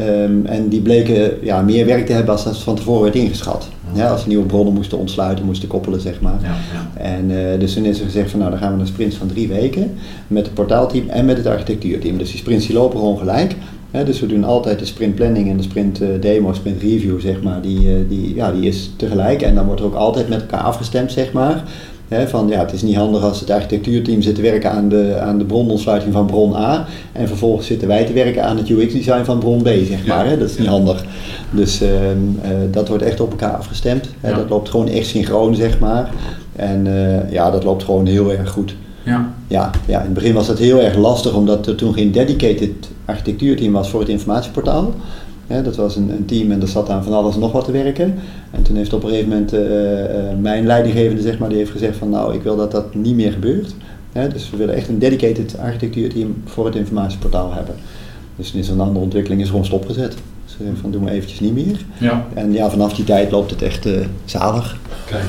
Um, 0.00 0.46
en 0.46 0.68
die 0.68 0.80
bleken 0.80 1.32
ja, 1.42 1.62
meer 1.62 1.86
werk 1.86 2.06
te 2.06 2.12
hebben 2.12 2.32
als 2.32 2.44
dat 2.44 2.58
van 2.58 2.74
tevoren 2.74 3.02
werd 3.02 3.14
ingeschat. 3.14 3.68
Ja, 3.92 4.10
als 4.10 4.22
ze 4.22 4.28
nieuwe 4.28 4.46
bronnen 4.46 4.74
moesten 4.74 4.98
ontsluiten, 4.98 5.44
moesten 5.44 5.68
koppelen, 5.68 6.00
zeg 6.00 6.20
maar. 6.20 6.38
Ja, 6.42 6.48
ja. 6.48 7.02
En 7.02 7.30
uh, 7.30 7.58
dus 7.58 7.74
toen 7.74 7.84
is 7.84 7.98
er 7.98 8.04
gezegd 8.04 8.30
van 8.30 8.38
nou, 8.38 8.50
dan 8.50 8.60
gaan 8.60 8.74
we 8.74 8.80
een 8.80 8.86
sprint 8.86 9.14
van 9.14 9.26
drie 9.26 9.48
weken 9.48 9.94
met 10.26 10.44
het 10.44 10.54
portaalteam 10.54 11.08
en 11.08 11.24
met 11.24 11.36
het 11.36 11.46
architectuurteam. 11.46 12.18
Dus 12.18 12.30
die 12.30 12.38
sprints 12.38 12.66
die 12.66 12.76
lopen 12.76 12.98
gewoon 12.98 13.18
gelijk. 13.18 13.56
dus 14.04 14.20
we 14.20 14.26
doen 14.26 14.44
altijd 14.44 14.78
de 14.78 14.84
sprint 14.84 15.14
planning 15.14 15.50
en 15.50 15.56
de 15.56 15.62
sprint 15.62 16.02
uh, 16.02 16.08
demo, 16.20 16.52
sprint 16.52 16.82
review, 16.82 17.20
zeg 17.20 17.42
maar. 17.42 17.60
Die, 17.60 17.80
uh, 17.80 17.94
die, 18.08 18.34
ja, 18.34 18.52
die 18.52 18.68
is 18.68 18.90
tegelijk 18.96 19.42
en 19.42 19.54
dan 19.54 19.66
wordt 19.66 19.80
er 19.80 19.86
ook 19.86 19.94
altijd 19.94 20.28
met 20.28 20.40
elkaar 20.40 20.62
afgestemd, 20.62 21.12
zeg 21.12 21.32
maar 21.32 21.64
van 22.26 22.48
ja, 22.48 22.58
het 22.58 22.72
is 22.72 22.82
niet 22.82 22.96
handig 22.96 23.22
als 23.22 23.40
het 23.40 23.50
architectuurteam 23.50 24.22
zit 24.22 24.34
te 24.34 24.42
werken 24.42 24.70
aan 24.70 24.88
de, 24.88 25.18
aan 25.20 25.38
de 25.38 25.44
bronontsluiting 25.44 26.12
van 26.12 26.26
bron 26.26 26.56
A. 26.56 26.86
En 27.12 27.28
vervolgens 27.28 27.66
zitten 27.66 27.88
wij 27.88 28.04
te 28.04 28.12
werken 28.12 28.44
aan 28.44 28.56
het 28.56 28.68
UX-design 28.68 29.24
van 29.24 29.38
bron 29.38 29.62
B, 29.62 29.66
zeg 29.66 30.06
maar. 30.06 30.26
Hè? 30.26 30.38
Dat 30.38 30.50
is 30.50 30.58
niet 30.58 30.68
handig. 30.68 31.04
Dus 31.50 31.82
uh, 31.82 31.88
uh, 31.88 32.16
dat 32.70 32.88
wordt 32.88 33.02
echt 33.02 33.20
op 33.20 33.30
elkaar 33.30 33.56
afgestemd. 33.56 34.08
Dat 34.20 34.48
loopt 34.48 34.68
gewoon 34.68 34.88
echt 34.88 35.06
synchroon, 35.06 35.54
zeg 35.54 35.78
maar. 35.78 36.10
En 36.56 36.86
uh, 36.86 37.30
ja, 37.30 37.50
dat 37.50 37.64
loopt 37.64 37.84
gewoon 37.84 38.06
heel 38.06 38.32
erg 38.32 38.50
goed. 38.50 38.74
Ja. 39.04 39.32
Ja, 39.46 39.70
ja, 39.86 39.98
in 39.98 40.04
het 40.04 40.14
begin 40.14 40.34
was 40.34 40.46
dat 40.46 40.58
heel 40.58 40.80
erg 40.80 40.96
lastig, 40.96 41.34
omdat 41.34 41.66
er 41.66 41.74
toen 41.74 41.94
geen 41.94 42.12
dedicated 42.12 42.70
architectuurteam 43.04 43.72
was 43.72 43.90
voor 43.90 44.00
het 44.00 44.08
informatieportaal 44.08 44.92
dat 45.46 45.76
was 45.76 45.96
een, 45.96 46.10
een, 46.10 46.24
team 46.24 46.50
en 46.50 46.60
er 46.60 46.68
zat 46.68 46.90
aan 46.90 47.04
van 47.04 47.12
alles 47.12 47.34
en 47.34 47.40
nog 47.40 47.52
wat 47.52 47.64
te 47.64 47.72
werken. 47.72 48.14
En 48.50 48.62
toen 48.62 48.76
heeft 48.76 48.92
op 48.92 49.02
een 49.02 49.08
gegeven 49.08 49.28
moment 49.28 49.54
uh, 49.54 49.60
uh, 49.60 50.06
mijn 50.40 50.66
leidinggevende 50.66 51.22
zeg 51.22 51.38
maar, 51.38 51.48
die 51.48 51.58
heeft 51.58 51.70
gezegd 51.70 51.96
van 51.96 52.10
nou 52.10 52.34
ik 52.34 52.42
wil 52.42 52.56
dat 52.56 52.70
dat 52.70 52.94
niet 52.94 53.14
meer 53.14 53.32
gebeurt. 53.32 53.74
dus 54.12 54.50
we 54.50 54.56
willen 54.56 54.74
echt 54.74 54.88
een 54.88 54.98
dedicated 54.98 55.58
architectuurteam 55.58 56.34
voor 56.44 56.66
het 56.66 56.74
informatieportaal 56.74 57.52
hebben. 57.52 57.74
Dus 58.36 58.52
is 58.52 58.68
een 58.68 58.80
andere 58.80 59.04
ontwikkeling 59.04 59.40
is 59.40 59.48
gewoon 59.48 59.64
stopgezet. 59.64 60.14
Zeggen 60.58 60.76
van, 60.80 60.90
doen 60.90 61.04
we 61.04 61.10
eventjes 61.10 61.40
niet 61.40 61.54
meer. 61.54 61.76
Ja. 61.98 62.26
En 62.34 62.52
ja, 62.52 62.70
vanaf 62.70 62.94
die 62.94 63.04
tijd 63.04 63.30
loopt 63.30 63.50
het 63.50 63.62
echt 63.62 63.86
uh, 63.86 63.92
zalig. 64.24 64.76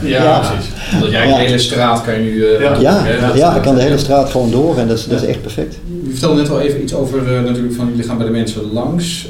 Ja, 0.03 0.23
ja, 0.23 0.39
precies. 0.39 0.71
Omdat 0.93 1.11
jij 1.11 1.27
ja. 1.27 1.35
de 1.35 1.43
hele 1.43 1.57
straat 1.57 2.01
kan 2.01 2.13
je 2.13 2.19
nu... 2.19 2.35
Uh, 2.35 2.61
ja, 2.61 3.07
ja, 3.07 3.35
ja, 3.35 3.55
ik 3.55 3.61
kan 3.61 3.75
de 3.75 3.81
hele 3.81 3.97
straat 3.97 4.29
gewoon 4.29 4.51
door 4.51 4.77
en 4.77 4.87
dat 4.87 4.97
is, 4.97 5.05
dat 5.05 5.21
is 5.21 5.27
echt 5.27 5.41
perfect. 5.41 5.77
Je 6.03 6.11
vertelde 6.11 6.41
net 6.41 6.49
al 6.49 6.61
even 6.61 6.81
iets 6.81 6.93
over, 6.93 7.31
uh, 7.31 7.41
natuurlijk 7.43 7.73
van 7.73 7.87
jullie 7.89 8.03
gaan 8.03 8.17
bij 8.17 8.25
de 8.25 8.31
mensen 8.31 8.71
langs. 8.73 9.27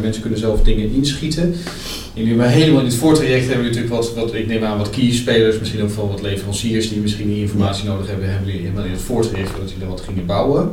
mensen 0.00 0.22
kunnen 0.22 0.38
zelf 0.38 0.62
dingen 0.62 0.92
inschieten. 0.92 1.54
Jullie 2.14 2.32
hebben 2.32 2.50
helemaal 2.50 2.80
in 2.80 2.86
het 2.86 2.94
voortraject 2.94 3.46
hebben 3.46 3.64
jullie 3.64 3.80
natuurlijk 3.80 4.02
wat, 4.02 4.14
wat, 4.14 4.34
ik 4.34 4.46
neem 4.46 4.64
aan, 4.64 4.78
wat 4.78 4.90
key-spelers, 4.90 5.58
misschien 5.58 5.82
ook 5.82 5.90
van 5.90 6.08
wat 6.08 6.22
leveranciers 6.22 6.88
die 6.88 7.00
misschien 7.00 7.28
die 7.28 7.40
informatie 7.40 7.88
nodig 7.88 8.06
hebben, 8.06 8.28
hebben 8.28 8.46
jullie 8.46 8.62
helemaal 8.62 8.84
in 8.84 8.90
het 8.90 9.00
voortraject 9.00 9.50
dat 9.60 9.70
jullie 9.70 9.88
wat 9.88 10.00
gingen 10.00 10.26
bouwen. 10.26 10.70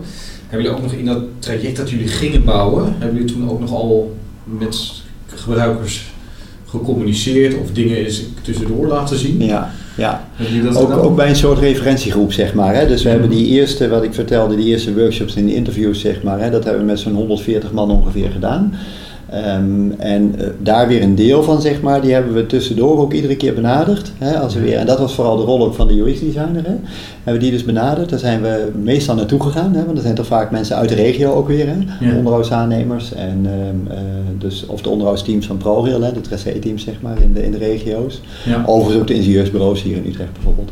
Hebben 0.48 0.66
jullie 0.66 0.78
ook 0.78 0.92
nog 0.92 1.00
in 1.00 1.06
dat 1.06 1.24
traject 1.40 1.78
dat 1.78 1.90
jullie 1.90 2.08
gingen 2.08 2.44
bouwen, 2.44 2.96
hebben 2.98 3.18
jullie 3.18 3.34
toen 3.34 3.50
ook 3.50 3.60
nog 3.60 3.72
al 3.72 4.16
met 4.46 5.04
gebruikers 5.26 6.14
gecommuniceerd 6.66 7.58
of 7.58 7.72
dingen 7.72 7.98
eens 7.98 8.24
tussendoor 8.42 8.88
laten 8.88 9.18
zien? 9.18 9.44
Ja, 9.44 9.72
ja. 9.98 10.28
Ook, 10.74 10.92
ook, 10.92 11.16
bij 11.16 11.30
een 11.30 11.36
soort 11.36 11.60
referentiegroep, 11.60 12.34
zeg 12.34 12.54
maar. 12.54 12.76
Hè. 12.76 12.88
Dus 12.88 13.04
we 13.04 13.10
hebben 13.10 13.30
die 13.30 13.46
eerste, 13.46 13.90
wat 13.90 14.04
ik 14.04 14.14
vertelde, 14.14 14.56
die 14.56 14.66
eerste 14.66 14.94
workshops 14.94 15.36
en 15.36 15.46
de 15.46 15.56
interviews, 15.56 16.00
zeg 16.00 16.24
maar, 16.24 16.40
hè, 16.40 16.50
dat 16.50 16.64
hebben 16.64 16.82
we 16.82 16.88
met 16.88 17.00
zo'n 17.00 17.14
140 17.14 17.72
man 17.72 17.92
ongeveer 17.92 18.32
gedaan. 18.32 18.74
Um, 19.34 19.92
en 19.98 20.36
uh, 20.38 20.48
daar 20.60 20.88
weer 20.88 21.02
een 21.02 21.16
deel 21.16 21.44
van, 21.44 21.62
zeg 21.62 21.82
maar, 21.82 22.02
die 22.02 22.14
hebben 22.14 22.34
we 22.34 22.46
tussendoor 22.46 22.98
ook 22.98 23.14
iedere 23.14 23.36
keer 23.36 23.54
benaderd. 23.54 24.12
Hè, 24.18 24.40
als 24.40 24.54
we 24.54 24.60
weer, 24.60 24.78
en 24.78 24.86
dat 24.86 25.00
was 25.00 25.14
vooral 25.14 25.38
de 25.38 25.44
rol 25.44 25.66
ook 25.66 25.74
van 25.74 25.88
de 25.88 26.00
UX-designer. 26.00 26.64
Hè. 26.64 26.76
Hebben 27.24 27.34
we 27.34 27.38
die 27.38 27.52
dus 27.52 27.64
benaderd. 27.64 28.10
Daar 28.10 28.20
zijn 28.20 28.42
we 28.42 28.72
meestal 28.84 29.16
naartoe 29.16 29.42
gegaan. 29.42 29.74
Hè, 29.74 29.86
want 29.86 29.98
er 29.98 30.04
zijn 30.04 30.16
toch 30.16 30.26
vaak 30.26 30.52
mensen 30.52 30.76
uit 30.76 30.90
de 30.90 30.96
regio 30.96 31.34
ook 31.34 31.48
weer. 31.48 31.68
Hè, 31.68 32.06
ja. 32.06 32.16
Onderhoudsaannemers. 32.18 33.14
En, 33.14 33.46
um, 33.46 33.88
uh, 33.92 33.98
dus, 34.38 34.66
of 34.66 34.82
de 34.82 34.90
onderhoudsteams 34.90 35.48
van 35.48 35.58
ProRail, 35.58 36.02
hè, 36.02 36.12
de 36.12 36.22
tracé-teams 36.22 36.84
zeg 36.84 36.96
maar, 37.02 37.22
in 37.22 37.34
de, 37.34 37.44
in 37.44 37.52
de 37.52 37.58
regio's. 37.58 38.22
Ja. 38.46 38.64
Overigens 38.66 39.02
ook 39.02 39.08
de 39.08 39.14
ingenieursbureaus 39.14 39.84
hier 39.84 39.96
in 39.96 40.06
Utrecht 40.06 40.34
bijvoorbeeld. 40.34 40.72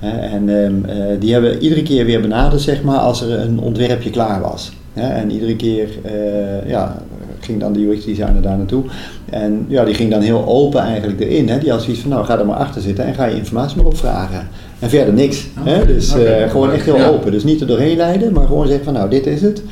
Ja. 0.00 0.08
en 0.18 0.48
um, 0.48 0.84
uh, 0.88 1.20
die 1.20 1.32
hebben 1.32 1.50
we 1.50 1.58
iedere 1.58 1.82
keer 1.82 2.04
weer 2.04 2.20
benaderd, 2.20 2.62
zeg 2.62 2.82
maar, 2.82 2.98
als 2.98 3.22
er 3.22 3.40
een 3.40 3.60
ontwerpje 3.60 4.10
klaar 4.10 4.40
was. 4.40 4.72
en 4.94 5.30
iedere 5.30 5.56
keer 5.56 5.88
ja, 6.66 7.02
ging 7.44 7.60
dan 7.60 7.72
de 7.72 7.80
UX-designer 7.80 8.42
daar 8.42 8.56
naartoe. 8.56 8.84
En 9.30 9.64
ja, 9.68 9.84
die 9.84 9.94
ging 9.94 10.10
dan 10.10 10.20
heel 10.20 10.46
open 10.46 10.80
eigenlijk 10.80 11.20
erin. 11.20 11.48
Hè. 11.48 11.58
Die 11.58 11.70
had 11.70 11.82
zoiets 11.82 12.00
van, 12.00 12.10
nou 12.10 12.24
ga 12.24 12.38
er 12.38 12.46
maar 12.46 12.56
achter 12.56 12.82
zitten 12.82 13.04
en 13.04 13.14
ga 13.14 13.24
je 13.24 13.36
informatie 13.36 13.76
maar 13.76 13.86
opvragen. 13.86 14.48
En 14.78 14.90
verder 14.90 15.14
niks. 15.14 15.46
hè. 15.60 15.86
Dus 15.86 16.14
okay. 16.14 16.44
uh, 16.44 16.50
gewoon 16.50 16.72
echt 16.72 16.84
heel 16.84 17.04
open. 17.04 17.32
Dus 17.32 17.44
niet 17.44 17.60
er 17.60 17.66
doorheen 17.66 17.96
leiden, 17.96 18.32
maar 18.32 18.46
gewoon 18.46 18.66
zeggen 18.66 18.84
van, 18.84 18.92
nou 18.92 19.10
dit 19.10 19.26
is 19.26 19.42
het. 19.42 19.62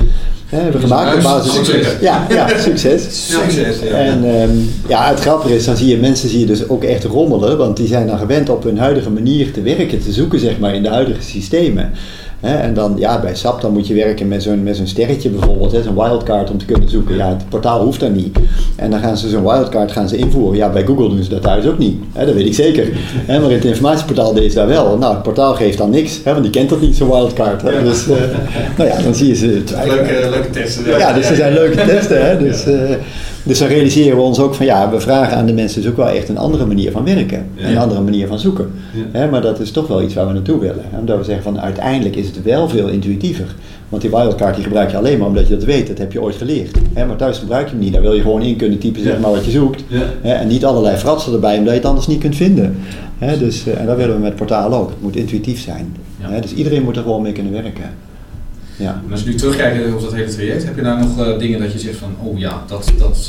Hè, 0.47 0.59
hebben 0.59 0.81
we 0.81 0.87
gemaakt 0.87 1.17
op 1.17 1.23
basis 1.23 1.55
van 1.55 1.65
succes. 1.65 2.01
Ja, 2.01 2.27
ja, 2.29 2.59
succes. 2.59 3.03
succes 3.33 3.81
ja. 3.81 3.89
En 3.89 4.41
um, 4.41 4.71
ja, 4.89 5.09
het 5.09 5.21
grappige 5.21 5.55
is, 5.55 5.65
dan 5.65 5.77
zie 5.77 5.89
je 5.89 5.97
mensen 5.97 6.29
zie 6.29 6.41
je 6.41 6.47
dus 6.47 6.69
ook 6.69 6.85
echt 6.85 7.05
rommelen, 7.05 7.59
want 7.59 7.77
die 7.77 7.87
zijn 7.87 8.07
dan 8.07 8.19
gewend 8.19 8.49
op 8.49 8.63
hun 8.63 8.79
huidige 8.79 9.11
manier 9.11 9.53
te 9.53 9.63
werken, 9.63 10.03
te 10.03 10.13
zoeken 10.13 10.41
zeg 10.41 10.59
maar 10.59 10.75
in 10.75 10.83
de 10.83 10.89
huidige 10.89 11.23
systemen 11.23 11.93
en 12.41 12.75
dan, 12.75 12.95
ja, 12.99 13.21
bij 13.21 13.35
SAP 13.35 13.61
dan 13.61 13.73
moet 13.73 13.87
je 13.87 13.95
werken 13.95 14.29
met 14.29 14.43
zo'n, 14.43 14.63
met 14.63 14.77
zo'n 14.77 14.87
sterretje 14.87 15.29
bijvoorbeeld, 15.29 15.85
zo'n 15.85 15.95
wildcard 15.95 16.51
om 16.51 16.59
te 16.59 16.65
kunnen 16.65 16.89
zoeken. 16.89 17.17
Ja, 17.17 17.29
het 17.29 17.49
portaal 17.49 17.85
hoeft 17.85 18.01
dan 18.01 18.13
niet. 18.13 18.39
En 18.77 18.91
dan 18.91 19.01
gaan 19.01 19.17
ze 19.17 19.29
zo'n 19.29 19.43
wildcard 19.43 19.93
gaan 19.93 20.09
ze 20.09 20.17
invoeren. 20.17 20.57
Ja, 20.57 20.71
bij 20.71 20.85
Google 20.85 21.09
doen 21.09 21.23
ze 21.23 21.29
dat 21.29 21.43
thuis 21.43 21.67
ook 21.67 21.79
niet. 21.79 21.97
Hè, 22.13 22.27
dat 22.27 22.35
weet 22.35 22.47
ik 22.47 22.55
zeker. 22.55 22.89
maar 23.27 23.37
in 23.37 23.51
het 23.51 23.65
informatieportaal 23.65 24.35
deed 24.35 24.53
ze 24.53 24.59
dat 24.59 24.69
wel. 24.69 24.99
Nou, 24.99 25.15
het 25.15 25.23
portaal 25.23 25.55
geeft 25.55 25.79
dan 25.79 25.91
niks, 25.91 26.21
hè, 26.25 26.31
want 26.31 26.43
die 26.43 26.53
kent 26.53 26.69
dat 26.69 26.81
niet, 26.81 26.97
zo'n 26.97 27.11
wildcard. 27.11 27.63
Hè. 27.63 27.83
Dus, 27.83 28.09
uh, 28.09 28.15
nou 28.77 28.91
ja, 28.91 29.03
dan 29.03 29.15
zie 29.15 29.29
je 29.29 29.35
ze 29.35 29.47
Leuke, 29.87 30.29
leuke 30.31 30.51
testen. 30.51 30.99
Ja, 30.99 31.13
dus 31.13 31.31
er 31.31 31.37
zijn 31.37 31.53
leuke 31.53 31.85
testen. 31.87 32.27
Hè, 32.27 32.39
dus, 32.39 32.67
uh, 32.67 32.75
dus 33.49 33.59
dan 33.59 33.69
realiseren 33.69 34.17
we 34.17 34.23
ons 34.23 34.39
ook 34.39 34.55
van 34.55 34.67
ja, 34.67 34.91
we 34.91 35.01
vragen 35.01 35.37
aan 35.37 35.47
de 35.47 35.53
mensen 35.53 35.83
dus 35.83 35.91
ook 35.91 35.97
wel 35.97 36.09
echt 36.09 36.29
een 36.29 36.39
andere 36.39 36.67
manier 36.67 36.91
van 36.93 37.05
werken. 37.05 37.47
Ja. 37.55 37.69
Een 37.69 37.79
andere 37.79 38.01
manier 38.01 38.27
van 38.27 38.39
zoeken. 38.39 38.71
Ja. 39.13 39.27
maar 39.27 39.43
dat 39.43 39.61
is 39.61 39.71
toch 39.71 39.87
wel 39.87 40.03
iets 40.03 40.15
waar 40.15 40.27
we 40.27 40.33
naartoe 40.33 40.61
willen. 40.61 40.85
Omdat 40.99 41.19
we 41.19 41.25
zeggen 41.25 41.43
van 41.43 41.61
uiteindelijk 41.61 42.17
is 42.17 42.27
het 42.27 42.43
wel 42.43 42.69
veel 42.69 42.89
intuïtiever. 42.89 43.55
Want 43.89 44.03
die 44.03 44.11
wildcard 44.11 44.55
die 44.55 44.65
gebruik 44.65 44.91
je 44.91 44.97
alleen 44.97 45.19
maar 45.19 45.29
omdat 45.29 45.49
je 45.49 45.55
dat 45.55 45.65
weet. 45.65 45.87
Dat 45.87 45.99
heb 45.99 46.13
je 46.13 46.23
ooit 46.23 46.37
geleerd. 46.37 46.79
maar 46.95 47.17
thuis 47.17 47.39
gebruik 47.39 47.67
je 47.67 47.71
hem 47.75 47.85
niet. 47.85 47.93
Daar 47.93 48.03
wil 48.03 48.13
je 48.13 48.23
gewoon 48.23 48.43
in 48.43 48.57
kunnen 48.57 48.79
typen 48.79 49.03
zeg 49.03 49.19
maar 49.21 49.31
wat 49.31 49.45
je 49.45 49.51
zoekt. 49.51 49.85
en 50.23 50.49
niet 50.49 50.65
allerlei 50.65 50.97
fratsen 50.97 51.33
erbij 51.33 51.59
omdat 51.59 51.73
je 51.73 51.79
het 51.79 51.89
anders 51.89 52.07
niet 52.07 52.21
kunt 52.21 52.37
vinden. 52.37 52.77
dus, 53.39 53.67
eh, 53.67 53.81
en 53.81 53.87
dat 53.87 53.97
willen 53.97 54.15
we 54.15 54.21
met 54.21 54.37
portaal 54.37 54.75
ook. 54.75 54.89
Het 54.89 55.03
moet 55.03 55.17
intuïtief 55.17 55.61
zijn. 55.61 55.97
dus 56.41 56.55
iedereen 56.55 56.83
moet 56.83 56.97
er 56.97 57.03
gewoon 57.03 57.23
mee 57.23 57.33
kunnen 57.33 57.53
werken. 57.53 58.08
Ja. 58.79 59.03
En 59.07 59.13
als 59.13 59.23
je 59.23 59.29
nu 59.29 59.35
terugkijkt 59.35 59.95
op 59.95 60.01
dat 60.01 60.13
hele 60.13 60.31
traject, 60.31 60.65
heb 60.65 60.77
je 60.77 60.83
daar 60.83 60.99
nog 60.99 61.27
uh, 61.27 61.39
dingen 61.39 61.61
dat 61.61 61.73
je 61.73 61.79
zegt 61.79 61.97
van, 61.97 62.15
oh 62.23 62.39
ja, 62.39 62.63
dat, 62.67 62.93
dat, 62.99 63.29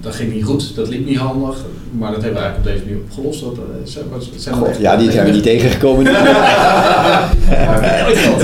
dat 0.00 0.14
ging 0.14 0.34
niet 0.34 0.44
goed, 0.44 0.74
dat 0.74 0.88
liep 0.88 1.06
niet 1.06 1.16
handig, 1.16 1.64
maar 1.98 2.12
dat 2.12 2.22
hebben 2.22 2.40
we 2.40 2.46
eigenlijk 2.46 2.58
op 2.58 2.64
deze 2.64 2.84
manier 2.84 3.00
opgelost. 3.02 3.40
Dat, 3.40 3.52
eh, 3.54 4.36
zijn 4.36 4.54
God, 4.54 4.76
ja, 4.80 4.96
die 4.96 5.10
zijn 5.10 5.26
we 5.26 5.32
niet 5.32 5.42
tegengekomen. 5.42 6.04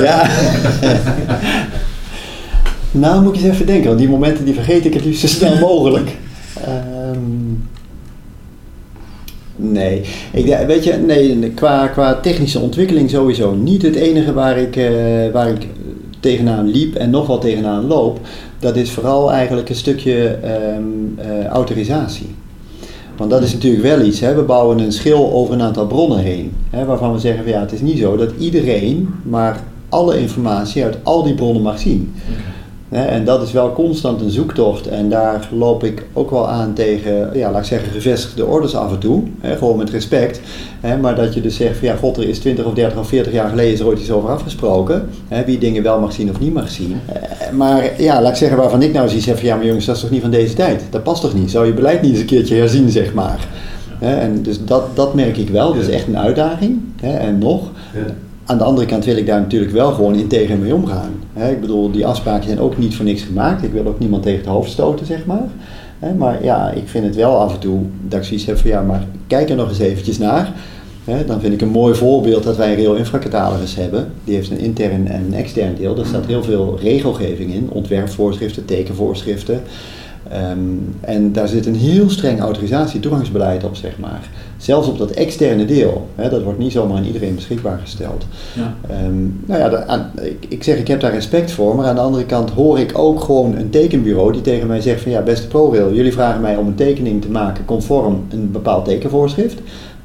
ja. 0.09 0.31
nou, 2.91 3.23
moet 3.23 3.37
ik 3.37 3.43
eens 3.43 3.53
even 3.53 3.67
denken, 3.67 3.87
want 3.87 3.99
die 3.99 4.09
momenten 4.09 4.45
die 4.45 4.55
vergeet 4.55 4.85
ik 4.85 4.95
het 4.95 5.05
liefst 5.05 5.21
zo 5.21 5.27
snel 5.27 5.59
mogelijk. 5.59 6.11
Um, 6.69 7.69
nee, 9.57 10.03
ik, 10.33 10.67
weet 10.67 10.85
je, 10.85 10.93
nee, 10.93 11.51
qua, 11.51 11.87
qua 11.87 12.15
technische 12.15 12.59
ontwikkeling 12.59 13.11
sowieso 13.11 13.55
niet. 13.55 13.83
Het 13.83 13.95
enige 13.95 14.33
waar 14.33 14.59
ik, 14.59 14.77
uh, 14.77 15.33
waar 15.33 15.49
ik 15.49 15.67
tegenaan 16.25 16.69
liep 16.69 16.95
en 16.95 17.11
nog 17.11 17.27
wel 17.27 17.39
tegenaan 17.39 17.87
loop, 17.87 18.21
dat 18.59 18.77
is 18.77 18.91
vooral 18.91 19.33
eigenlijk 19.33 19.69
een 19.69 19.75
stukje 19.75 20.39
um, 20.77 21.19
uh, 21.19 21.47
autorisatie. 21.47 22.35
Want 23.17 23.31
dat 23.31 23.43
is 23.43 23.53
natuurlijk 23.53 23.83
wel 23.83 24.01
iets. 24.01 24.21
Hè. 24.21 24.35
We 24.35 24.43
bouwen 24.43 24.79
een 24.79 24.93
schil 24.93 25.33
over 25.33 25.55
een 25.55 25.63
aantal 25.63 25.87
bronnen 25.87 26.19
heen. 26.19 26.53
Hè, 26.71 26.85
waarvan 26.85 27.13
we 27.13 27.19
zeggen 27.19 27.43
van 27.43 27.53
ja, 27.53 27.61
het 27.61 27.73
is 27.73 27.81
niet 27.81 27.99
zo 27.99 28.17
dat 28.17 28.31
iedereen 28.39 29.09
maar 29.23 29.61
alle 29.89 30.19
informatie 30.19 30.85
uit 30.85 30.99
al 31.03 31.23
die 31.23 31.35
bronnen 31.35 31.63
mag 31.63 31.79
zien 31.79 32.15
en 32.89 33.25
dat 33.25 33.43
is 33.43 33.53
wel 33.53 33.73
constant 33.73 34.21
een 34.21 34.31
zoektocht 34.31 34.87
en 34.87 35.09
daar 35.09 35.49
loop 35.53 35.85
ik 35.85 36.07
ook 36.13 36.31
wel 36.31 36.49
aan 36.49 36.73
tegen, 36.73 37.31
ja, 37.35 37.51
laat 37.51 37.61
ik 37.61 37.67
zeggen, 37.67 37.93
gevestigde 37.93 38.47
orders 38.47 38.75
af 38.75 38.93
en 38.93 38.99
toe. 38.99 39.23
gewoon 39.43 39.77
met 39.77 39.91
respect. 39.91 40.41
maar 41.01 41.15
dat 41.15 41.35
je 41.35 41.41
dus 41.41 41.57
zegt 41.57 41.79
van 41.79 41.89
ja, 41.89 41.97
god, 41.97 42.17
er 42.17 42.29
is 42.29 42.39
20 42.39 42.65
of 42.65 42.75
30 42.75 42.99
of 42.99 43.09
40 43.09 43.33
jaar 43.33 43.49
geleden 43.49 43.73
is 43.73 43.81
er 43.81 43.87
ooit 43.87 44.01
iets 44.01 44.11
over 44.11 44.31
afgesproken. 44.31 45.09
wie 45.47 45.59
dingen 45.59 45.83
wel 45.83 46.01
mag 46.01 46.13
zien 46.13 46.31
of 46.31 46.41
niet 46.41 46.55
mag 46.55 46.71
zien. 46.71 47.01
Eh, 47.07 47.51
maar 47.53 48.03
ja, 48.03 48.23
laat 48.23 48.31
ik 48.31 48.37
zeggen 48.37 48.59
waarvan 48.59 48.83
ik 48.83 48.93
nou 48.93 49.09
zie, 49.09 49.21
zeg 49.21 49.37
van 49.37 49.47
ja, 49.47 49.57
maar 49.57 49.67
jongens, 49.67 49.85
dat 49.85 49.95
is 49.95 50.01
toch 50.01 50.11
niet 50.11 50.23
van 50.23 50.31
deze 50.31 50.55
tijd? 50.55 50.83
Dat 50.91 51.03
past 51.03 51.23
toch 51.23 51.35
niet? 51.35 51.51
Zou 51.51 51.67
je 51.67 51.73
beleid 51.73 52.03
niet 52.03 52.11
eens 52.11 52.21
een 52.21 52.27
keertje 52.27 52.57
herzien, 52.57 52.91
zeg 52.91 53.15
maar. 53.15 53.49
en 53.99 54.43
dus 54.43 54.65
dat, 54.65 54.97
dat 54.97 55.15
merk 55.15 55.37
ik 55.37 55.49
wel, 55.49 55.73
dat 55.75 55.83
is 55.83 55.89
echt 55.89 56.07
een 56.07 56.19
uitdaging. 56.19 56.81
en 57.01 57.39
nog, 57.39 57.71
aan 58.47 58.59
de 58.59 58.65
andere 58.65 58.87
kant 58.87 59.05
wil 59.05 59.17
ik 59.17 59.27
daar 59.27 59.41
natuurlijk 59.41 59.73
wel 59.73 59.93
gewoon 59.93 60.15
integer 60.15 60.59
mee 60.59 60.75
omgaan. 60.75 61.13
ik 61.51 61.61
bedoel, 61.61 61.91
die 61.91 62.07
afspraken 62.07 62.45
zijn 62.45 62.61
ook 62.61 62.79
niet 62.79 62.97
voor 62.97 63.05
niks 63.05 63.23
gemaakt. 63.23 63.63
Ik 63.63 63.73
wil 63.73 63.87
ook 63.87 63.99
niemand 63.99 64.23
tegen 64.23 64.39
het 64.39 64.49
hoofd 64.49 64.71
stoten, 64.71 65.07
zeg 65.07 65.27
maar. 65.27 65.49
maar 66.19 66.45
ja, 66.45 66.71
ik 66.71 66.89
vind 66.89 67.05
het 67.05 67.17
wel 67.17 67.37
af 67.37 67.55
en 67.55 67.61
toe 67.61 67.81
dat 68.09 68.19
ik 68.19 68.25
zoiets 68.25 68.47
heb 68.47 68.59
van 68.59 68.71
ja, 68.71 68.83
maar 68.83 69.07
kijk 69.27 69.51
er 69.51 69.57
nog 69.57 69.69
eens 69.69 69.79
eventjes 69.79 70.19
naar. 70.19 70.53
dan 71.27 71.41
vind 71.41 71.53
ik 71.53 71.61
een 71.61 71.69
mooi 71.69 71.95
voorbeeld 71.95 72.43
dat 72.43 72.57
wij 72.57 72.71
een 72.71 72.77
Rail 72.77 72.95
Infracatalogus 72.95 73.75
hebben. 73.75 74.13
Die 74.25 74.35
heeft 74.35 74.51
een 74.51 74.59
intern 74.59 75.09
en 75.09 75.25
een 75.25 75.35
extern 75.35 75.75
deel. 75.75 75.95
Daar 75.95 76.07
staat 76.07 76.27
heel 76.27 76.43
veel 76.43 76.79
regelgeving 76.81 77.53
in. 77.53 77.71
Ontwerpvoorschriften, 77.71 78.65
tekenvoorschriften. 78.65 79.63
Um, 80.51 80.95
en 81.01 81.33
daar 81.33 81.49
zit 81.49 81.67
een 81.67 81.75
heel 81.75 82.11
streng 82.11 82.41
autorisatie-toegangsbeleid 82.41 83.65
op, 83.65 83.77
zeg 83.77 83.99
maar. 83.99 84.29
Zelfs 84.65 84.89
op 84.89 84.99
dat 84.99 85.11
externe 85.11 85.65
deel. 85.65 86.09
Hè, 86.15 86.29
dat 86.31 86.43
wordt 86.43 86.59
niet 86.59 86.73
zomaar 86.73 86.97
aan 86.97 87.05
iedereen 87.05 87.35
beschikbaar 87.35 87.79
gesteld. 87.79 88.25
Ja. 88.53 88.77
Um, 89.07 89.41
nou 89.47 89.61
ja, 89.61 89.85
aan, 89.85 90.11
ik, 90.23 90.47
ik, 90.49 90.65
zeg, 90.65 90.79
ik 90.79 90.89
heb 90.89 91.01
daar 91.01 91.13
respect 91.13 91.53
voor, 91.53 91.77
maar 91.77 91.87
aan 91.87 91.95
de 91.95 92.01
andere 92.01 92.25
kant 92.25 92.51
hoor 92.51 92.79
ik 92.79 92.99
ook 92.99 93.21
gewoon 93.21 93.57
een 93.57 93.71
tekenbureau 93.71 94.33
die 94.33 94.41
tegen 94.41 94.67
mij 94.67 94.81
zegt 94.81 95.01
van 95.01 95.13
ja, 95.13 95.23
beste 95.23 95.47
ProRail, 95.47 95.95
jullie 95.95 96.13
vragen 96.13 96.41
mij 96.41 96.57
om 96.57 96.67
een 96.67 96.75
tekening 96.75 97.23
te 97.23 97.31
maken 97.31 97.65
conform 97.65 98.25
een 98.29 98.51
bepaald 98.51 98.85
tekenvoorschrift. 98.85 99.59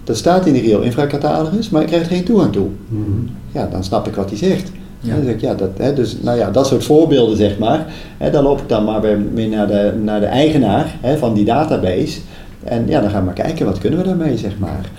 Dat 0.04 0.18
staat 0.18 0.46
in 0.46 0.54
de 0.54 0.62
Rail 0.62 0.82
Infracatalogus, 0.82 1.70
maar 1.70 1.82
ik 1.82 1.88
krijg 1.88 2.04
er 2.04 2.10
geen 2.10 2.24
toegang 2.24 2.52
toe. 2.52 2.68
Mm 2.88 3.04
-hmm. 3.04 3.30
Ja, 3.52 3.68
dan 3.72 3.84
snap 3.84 4.08
ik 4.08 4.16
wat 4.16 4.30
hij 4.30 4.38
zegt. 4.38 4.72
Ja. 5.00 5.16
Dan 5.16 5.24
zeg 5.24 5.34
ik, 5.34 5.42
ja, 5.42 5.54
dat, 5.54 5.70
hè, 5.78 5.94
dus, 5.94 6.18
nou 6.22 6.38
ja, 6.38 6.52
dat 6.52 6.68
soort 6.68 6.84
voorbeelden 6.84 7.38
zeg 7.38 7.58
maar. 7.58 7.94
Hè, 8.18 8.32
dan 8.32 8.44
loop 8.44 8.60
ik 8.60 8.70
dan 8.70 8.84
maar 8.84 9.02
mee 9.34 9.50
naar 9.50 9.68
de, 9.68 9.94
naar 10.04 10.20
de 10.20 10.26
eigenaar 10.26 10.96
hè, 11.02 11.18
van 11.18 11.34
die 11.34 11.46
database. 11.46 12.20
En 12.64 12.88
ja, 12.88 13.02
dan 13.02 13.10
gaan 13.10 13.20
we 13.20 13.26
maar 13.26 13.34
kijken, 13.34 13.66
wat 13.66 13.78
kunnen 13.78 14.00
we 14.00 14.06
daarmee 14.06 14.38
zeg 14.38 14.58
maar. 14.58 14.90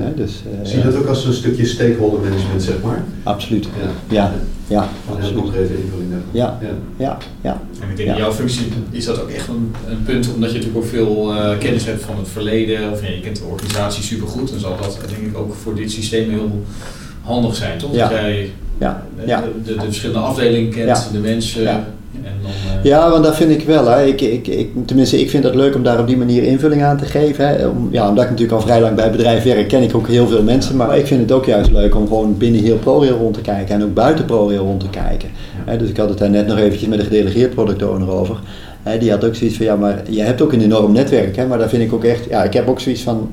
Ja. 0.00 0.12
dus, 0.16 0.42
uh, 0.46 0.66
Zie 0.68 0.78
je 0.78 0.84
dat 0.84 0.96
ook 0.96 1.06
als 1.06 1.24
een 1.24 1.32
stukje 1.32 1.66
stakeholder 1.66 2.20
management, 2.20 2.62
zeg 2.62 2.82
maar? 2.82 3.04
Absoluut. 3.22 3.64
Ja, 3.64 3.90
ja. 4.08 4.32
ja 4.66 4.88
een 5.14 5.22
heel 5.22 5.32
concrete 5.32 5.78
invulling 5.82 6.12
Ja. 6.30 6.58
Ja. 6.60 6.68
ja, 6.96 7.18
ja. 7.40 7.60
En 7.80 7.90
ik 7.90 7.96
denk 7.96 8.08
in 8.08 8.16
jouw 8.16 8.32
functie 8.32 8.66
is 8.90 9.04
dat 9.04 9.22
ook 9.22 9.28
echt 9.28 9.48
een, 9.48 9.74
een, 9.88 10.02
punt, 10.02 10.34
omdat 10.34 10.50
je 10.52 10.58
natuurlijk 10.58 10.84
ook 10.84 10.90
veel 10.90 11.34
uh, 11.34 11.58
kennis 11.58 11.84
hebt 11.84 12.02
van 12.02 12.16
het 12.18 12.28
verleden, 12.28 12.92
of 12.92 13.02
ja, 13.02 13.08
je 13.08 13.20
kent 13.20 13.36
de 13.36 13.44
organisatie 13.44 14.02
supergoed, 14.02 14.50
dan 14.50 14.58
zal 14.58 14.76
dat 14.76 14.98
denk 15.08 15.30
ik 15.30 15.38
ook 15.38 15.54
voor 15.54 15.74
dit 15.74 15.90
systeem 15.90 16.30
heel 16.30 16.64
handig 17.22 17.56
zijn, 17.56 17.78
toch? 17.78 17.94
Ja. 17.94 18.08
Dat 18.08 18.18
jij 18.18 18.50
ja. 18.78 19.04
De, 19.16 19.62
de, 19.64 19.74
de, 19.74 19.84
verschillende 19.84 20.20
afdelingen 20.20 20.70
kent, 20.70 21.08
de 21.12 21.18
mensen. 21.18 21.68
En 21.68 22.34
dan, 22.42 22.67
Ja, 22.82 23.10
want 23.10 23.24
dat 23.24 23.36
vind 23.36 23.50
ik 23.50 23.66
wel. 23.66 23.86
Hè. 23.86 24.04
Ik, 24.04 24.20
ik, 24.20 24.46
ik, 24.46 24.70
tenminste, 24.86 25.20
ik 25.20 25.30
vind 25.30 25.44
het 25.44 25.54
leuk 25.54 25.74
om 25.74 25.82
daar 25.82 26.00
op 26.00 26.06
die 26.06 26.16
manier 26.16 26.42
invulling 26.42 26.82
aan 26.82 26.96
te 26.96 27.04
geven. 27.04 27.48
Hè. 27.48 27.66
Om, 27.66 27.88
ja, 27.90 28.08
omdat 28.08 28.24
ik 28.24 28.30
natuurlijk 28.30 28.58
al 28.58 28.66
vrij 28.66 28.80
lang 28.80 28.94
bij 28.94 29.04
het 29.04 29.12
bedrijf 29.16 29.44
werk, 29.44 29.68
ken 29.68 29.82
ik 29.82 29.96
ook 29.96 30.08
heel 30.08 30.26
veel 30.26 30.42
mensen. 30.42 30.76
Maar 30.76 30.98
ik 30.98 31.06
vind 31.06 31.20
het 31.20 31.32
ook 31.32 31.44
juist 31.44 31.70
leuk 31.70 31.94
om 31.94 32.06
gewoon 32.06 32.36
binnen 32.36 32.62
heel 32.62 32.76
ProRail 32.76 33.16
rond 33.16 33.34
te 33.34 33.40
kijken 33.40 33.74
en 33.74 33.84
ook 33.84 33.94
buiten 33.94 34.24
ProRail 34.24 34.62
rond 34.62 34.80
te 34.80 34.90
kijken. 34.90 35.28
Dus 35.78 35.88
ik 35.88 35.96
had 35.96 36.08
het 36.08 36.18
daar 36.18 36.30
net 36.30 36.46
nog 36.46 36.58
eventjes 36.58 36.88
met 36.88 36.98
de 36.98 37.04
gedelegeerd 37.04 37.54
product 37.54 37.82
owner 37.82 38.10
over. 38.10 38.36
Die 38.98 39.10
had 39.10 39.24
ook 39.24 39.34
zoiets 39.34 39.56
van, 39.56 39.66
ja, 39.66 39.76
maar 39.76 40.02
je 40.08 40.22
hebt 40.22 40.40
ook 40.40 40.52
een 40.52 40.62
enorm 40.62 40.92
netwerk. 40.92 41.36
Hè, 41.36 41.46
maar 41.46 41.58
daar 41.58 41.68
vind 41.68 41.82
ik 41.82 41.92
ook 41.92 42.04
echt, 42.04 42.24
ja, 42.30 42.44
ik 42.44 42.52
heb 42.52 42.68
ook 42.68 42.80
zoiets 42.80 43.02
van, 43.02 43.30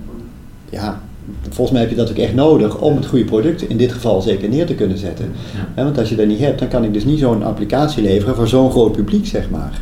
ja, 0.69 1.01
volgens 1.41 1.71
mij 1.71 1.81
heb 1.81 1.89
je 1.89 1.95
dat 1.95 2.09
ook 2.09 2.17
echt 2.17 2.33
nodig 2.33 2.77
om 2.77 2.95
het 2.95 3.05
goede 3.05 3.25
product 3.25 3.69
in 3.69 3.77
dit 3.77 3.91
geval 3.91 4.21
zeker 4.21 4.49
neer 4.49 4.65
te 4.65 4.73
kunnen 4.73 4.97
zetten. 4.97 5.31
want 5.75 5.97
als 5.97 6.09
je 6.09 6.15
dat 6.15 6.27
niet 6.27 6.39
hebt, 6.39 6.59
dan 6.59 6.67
kan 6.67 6.83
ik 6.83 6.93
dus 6.93 7.05
niet 7.05 7.19
zo'n 7.19 7.43
applicatie 7.43 8.03
leveren 8.03 8.35
voor 8.35 8.47
zo'n 8.47 8.71
groot 8.71 8.91
publiek, 8.91 9.25
zeg 9.25 9.49
maar. 9.49 9.81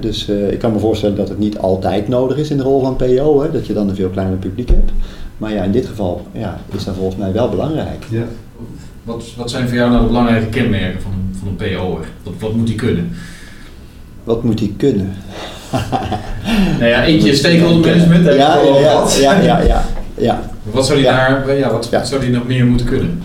dus 0.00 0.28
uh, 0.28 0.52
ik 0.52 0.58
kan 0.58 0.72
me 0.72 0.78
voorstellen 0.78 1.16
dat 1.16 1.28
het 1.28 1.38
niet 1.38 1.58
altijd 1.58 2.08
nodig 2.08 2.36
is 2.36 2.50
in 2.50 2.56
de 2.56 2.62
rol 2.62 2.80
van 2.80 2.96
PO, 2.96 3.50
dat 3.52 3.66
je 3.66 3.72
dan 3.72 3.88
een 3.88 3.94
veel 3.94 4.08
kleiner 4.08 4.38
publiek 4.38 4.68
hebt. 4.68 4.90
Maar 5.38 5.52
ja, 5.52 5.62
in 5.62 5.72
dit 5.72 5.86
geval 5.86 6.26
ja, 6.32 6.60
is 6.76 6.84
dat 6.84 6.94
volgens 6.94 7.16
mij 7.16 7.32
wel 7.32 7.48
belangrijk. 7.48 8.04
Ja. 8.10 8.24
Wat, 9.02 9.24
wat 9.36 9.50
zijn 9.50 9.68
voor 9.68 9.76
jou 9.76 9.90
nou 9.90 10.02
de 10.02 10.08
belangrijke 10.08 10.48
kenmerken 10.48 11.02
van, 11.02 11.12
van 11.38 11.48
een 11.48 11.56
PO'er? 11.56 12.08
Wat, 12.22 12.32
wat 12.38 12.54
moet 12.54 12.66
die 12.66 12.76
kunnen? 12.76 13.10
Wat 14.24 14.42
moet 14.42 14.58
hij 14.58 14.72
kunnen? 14.76 15.14
nou 16.78 16.84
ja, 16.84 17.04
eentje 17.04 17.34
stakeholder 17.34 17.80
management, 17.80 18.24
ja, 18.24 18.60
ja, 18.62 19.06
ja, 19.20 19.40
ja, 19.40 19.60
ja, 19.60 19.84
ja. 20.16 20.49
Wat 20.62 20.86
zou 20.86 20.98
die 20.98 21.06
daar, 21.06 21.56
ja, 21.56 21.70
wat 21.70 21.88
zou 22.02 22.20
die 22.20 22.30
nog 22.30 22.46
meer 22.46 22.66
moeten 22.66 22.86
kunnen? 22.86 23.22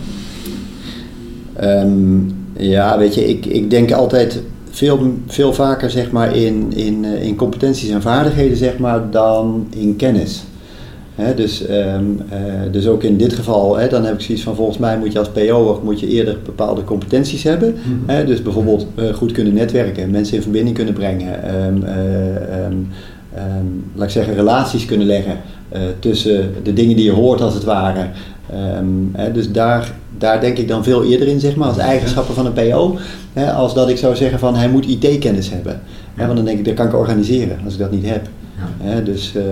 Um, 1.62 2.36
ja, 2.56 2.98
weet 2.98 3.14
je, 3.14 3.28
ik, 3.28 3.46
ik 3.46 3.70
denk 3.70 3.92
altijd 3.92 4.42
veel, 4.70 5.12
veel 5.26 5.52
vaker 5.52 5.90
zeg 5.90 6.10
maar 6.10 6.36
in, 6.36 6.72
in, 6.72 7.04
eh, 7.04 7.22
in 7.22 7.36
competenties 7.36 7.90
en 7.90 8.02
vaardigheden 8.02 8.56
zeg 8.56 8.78
maar 8.78 9.10
dan 9.10 9.66
in 9.70 9.96
kennis. 9.96 10.44
He, 11.14 11.34
dus, 11.34 11.68
um, 11.70 12.20
uh, 12.32 12.72
dus 12.72 12.86
ook 12.86 13.02
in 13.02 13.16
dit 13.16 13.32
geval, 13.32 13.76
he, 13.76 13.88
dan 13.88 14.04
heb 14.04 14.14
ik 14.14 14.20
zoiets 14.20 14.44
van 14.44 14.54
volgens 14.54 14.78
mij 14.78 14.98
moet 14.98 15.12
je 15.12 15.18
als 15.18 15.28
PO 15.28 15.80
moet 15.84 16.00
je 16.00 16.08
eerder 16.08 16.38
bepaalde 16.44 16.84
competenties 16.84 17.42
hebben. 17.42 17.74
Mm 17.84 18.02
-hmm. 18.06 18.26
dus 18.26 18.42
bijvoorbeeld 18.42 18.86
uh, 18.96 19.14
goed 19.14 19.32
kunnen 19.32 19.54
netwerken, 19.54 20.10
mensen 20.10 20.36
in 20.36 20.42
verbinding 20.42 20.76
kunnen 20.76 20.94
brengen, 20.94 21.54
um, 21.64 21.84
um, 22.64 23.84
laat 23.94 24.04
ik 24.04 24.10
zeggen 24.10 24.34
relaties 24.34 24.84
kunnen 24.84 25.06
leggen 25.06 25.36
tussen 25.98 26.54
de 26.62 26.72
dingen 26.72 26.96
die 26.96 27.04
je 27.04 27.12
hoort 27.12 27.40
als 27.40 27.54
het 27.54 27.64
ware. 27.64 28.06
He, 29.12 29.32
dus 29.32 29.52
daar, 29.52 29.92
daar 30.18 30.40
denk 30.40 30.58
ik 30.58 30.68
dan 30.68 30.84
veel 30.84 31.04
eerder 31.04 31.28
in, 31.28 31.40
zeg 31.40 31.56
maar, 31.56 31.68
als 31.68 31.78
eigenschappen 31.78 32.34
van 32.34 32.46
een 32.46 32.52
PO, 32.52 32.98
als 33.56 33.74
dat 33.74 33.88
ik 33.88 33.96
zou 33.96 34.16
zeggen 34.16 34.38
van 34.38 34.56
hij 34.56 34.68
moet 34.68 34.86
IT-kennis 34.86 35.50
hebben. 35.50 35.80
want 36.14 36.36
dan 36.36 36.44
denk 36.44 36.58
ik, 36.58 36.64
dat 36.64 36.74
kan 36.74 36.86
ik 36.86 36.94
organiseren 36.94 37.58
als 37.64 37.72
ik 37.72 37.78
dat 37.78 37.90
niet 37.90 38.08
heb. 38.08 38.28
Ja. 38.84 39.00
dus, 39.00 39.32
uh, 39.36 39.42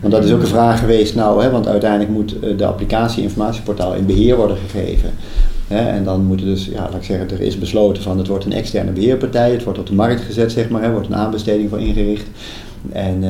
want 0.00 0.12
dat 0.12 0.24
is 0.24 0.32
ook 0.32 0.40
een 0.40 0.46
vraag 0.46 0.78
geweest, 0.78 1.14
nou, 1.14 1.42
hè, 1.42 1.50
want 1.50 1.68
uiteindelijk 1.68 2.10
moet 2.10 2.34
uh, 2.44 2.58
de 2.58 2.64
applicatie 2.64 3.22
informatieportaal 3.22 3.94
in 3.94 4.06
beheer 4.06 4.36
worden 4.36 4.56
gegeven. 4.56 5.10
Hè, 5.68 5.90
en 5.90 6.04
dan 6.04 6.24
moet 6.24 6.40
er 6.40 6.46
dus, 6.46 6.66
ja, 6.66 6.80
laat 6.80 6.94
ik 6.94 7.02
zeggen, 7.02 7.30
er 7.30 7.40
is 7.40 7.58
besloten 7.58 8.02
van 8.02 8.18
het 8.18 8.26
wordt 8.26 8.44
een 8.44 8.52
externe 8.52 8.90
beheerpartij, 8.90 9.50
het 9.50 9.64
wordt 9.64 9.78
op 9.78 9.86
de 9.86 9.94
markt 9.94 10.20
gezet, 10.20 10.52
zeg 10.52 10.68
maar, 10.68 10.82
er 10.82 10.92
wordt 10.92 11.06
een 11.06 11.16
aanbesteding 11.16 11.68
voor 11.68 11.80
ingericht. 11.80 12.26
En 12.92 13.22
uh, 13.22 13.28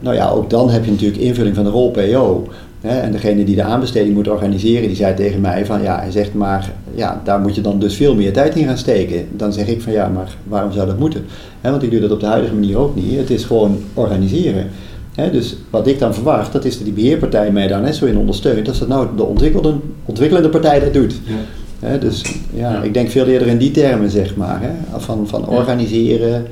nou 0.00 0.16
ja, 0.16 0.28
ook 0.28 0.50
dan 0.50 0.70
heb 0.70 0.84
je 0.84 0.90
natuurlijk 0.90 1.22
invulling 1.22 1.54
van 1.54 1.64
de 1.64 1.70
rol 1.70 1.90
PO. 1.90 2.48
Hè, 2.80 3.00
en 3.00 3.12
degene 3.12 3.44
die 3.44 3.54
de 3.54 3.62
aanbesteding 3.62 4.14
moet 4.14 4.28
organiseren, 4.28 4.86
die 4.86 4.96
zei 4.96 5.14
tegen 5.14 5.40
mij 5.40 5.66
van 5.66 5.82
ja, 5.82 5.98
hij 6.00 6.10
zegt 6.10 6.34
maar, 6.34 6.72
ja, 6.94 7.20
daar 7.24 7.40
moet 7.40 7.54
je 7.54 7.60
dan 7.60 7.78
dus 7.78 7.94
veel 7.94 8.14
meer 8.14 8.32
tijd 8.32 8.54
in 8.54 8.66
gaan 8.66 8.78
steken. 8.78 9.26
Dan 9.32 9.52
zeg 9.52 9.66
ik 9.66 9.82
van 9.82 9.92
ja, 9.92 10.08
maar 10.08 10.36
waarom 10.44 10.72
zou 10.72 10.86
dat 10.86 10.98
moeten? 10.98 11.24
Hè, 11.60 11.70
want 11.70 11.82
ik 11.82 11.90
doe 11.90 12.00
dat 12.00 12.10
op 12.10 12.20
de 12.20 12.26
huidige 12.26 12.54
manier 12.54 12.76
ook 12.76 12.94
niet. 12.94 13.16
Het 13.16 13.30
is 13.30 13.44
gewoon 13.44 13.78
organiseren. 13.94 14.66
Hè, 15.14 15.30
dus 15.30 15.56
wat 15.70 15.86
ik 15.86 15.98
dan 15.98 16.14
verwacht, 16.14 16.52
dat 16.52 16.64
is 16.64 16.76
dat 16.76 16.84
die 16.84 16.94
beheerpartij 16.94 17.52
mij 17.52 17.66
daar 17.66 17.80
net 17.80 17.94
zo 17.94 18.04
in 18.04 18.18
ondersteunt, 18.18 18.68
als 18.68 18.78
dat 18.78 18.88
nou 18.88 19.06
de 19.16 19.24
ontwikkelde, 19.24 19.74
ontwikkelende 20.04 20.48
partij 20.48 20.80
dat 20.80 20.94
doet. 20.94 21.20
Ja. 21.80 21.96
dus 21.96 22.22
ja, 22.54 22.72
ja, 22.72 22.82
ik 22.82 22.94
denk 22.94 23.10
veel 23.10 23.26
eerder 23.26 23.48
in 23.48 23.58
die 23.58 23.70
termen, 23.70 24.10
zeg 24.10 24.36
maar. 24.36 24.60
Hè, 24.62 25.00
van, 25.00 25.28
van 25.28 25.48
organiseren, 25.48 26.46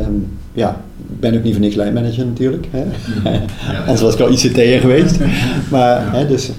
Um, 0.00 0.28
ja, 0.60 0.80
ik 0.96 1.20
ben 1.20 1.34
ook 1.34 1.42
niet 1.42 1.52
voor 1.52 1.62
niks 1.62 1.74
lijnmanager 1.74 2.26
natuurlijk. 2.26 2.66
Hè? 2.70 2.84
Ja, 3.30 3.80
Anders 3.80 4.00
was 4.00 4.14
ik 4.14 4.20
al 4.20 4.30
ICT'er 4.30 4.80
geweest. 4.80 5.18
Maar 5.70 6.12
hè, 6.12 6.26
dus, 6.26 6.50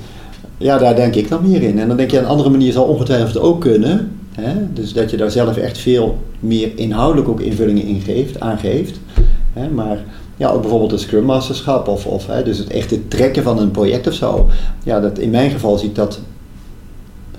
ja, 0.58 0.78
daar 0.78 0.96
denk 0.96 1.16
ik 1.16 1.30
dan 1.30 1.50
meer 1.50 1.62
in. 1.62 1.80
En 1.80 1.88
dan 1.88 1.98
denk 1.98 2.12
je, 2.12 2.18
een 2.18 2.26
andere 2.26 2.50
manier 2.50 2.72
zal 2.72 2.84
ongetwijfeld 2.84 3.40
ook 3.40 3.62
kunnen. 3.62 4.12
Hè? 4.32 4.54
Dus 4.74 4.94
dat 4.94 5.12
je 5.12 5.18
daar 5.18 5.32
zelf 5.32 5.58
echt 5.58 5.78
veel 5.78 6.18
meer 6.40 6.72
inhoudelijk 6.76 7.30
ook 7.30 7.40
invullingen 7.40 7.86
in 7.86 8.02
geeft, 8.02 8.40
aangeeft. 8.40 9.00
Hè? 9.54 9.70
Maar 9.70 9.98
ja, 10.38 10.50
ook 10.50 10.62
bijvoorbeeld 10.62 10.92
het 10.92 11.00
Scrum 11.00 11.24
Masterschap 11.24 11.88
of, 11.88 12.06
of 12.06 12.28
hè, 12.28 12.44
dus 12.44 12.58
het 12.58 12.70
echte 12.70 13.08
trekken 13.08 13.44
van 13.44 13.60
een 13.60 13.72
project 13.72 14.08
of 14.08 14.14
zo. 14.14 14.50
Ja, 14.84 15.00
dat, 15.00 15.20
in 15.20 15.30
mijn 15.30 15.52
geval 15.52 15.78
zie 15.78 15.90
ik 15.90 15.96
dat 15.96 16.20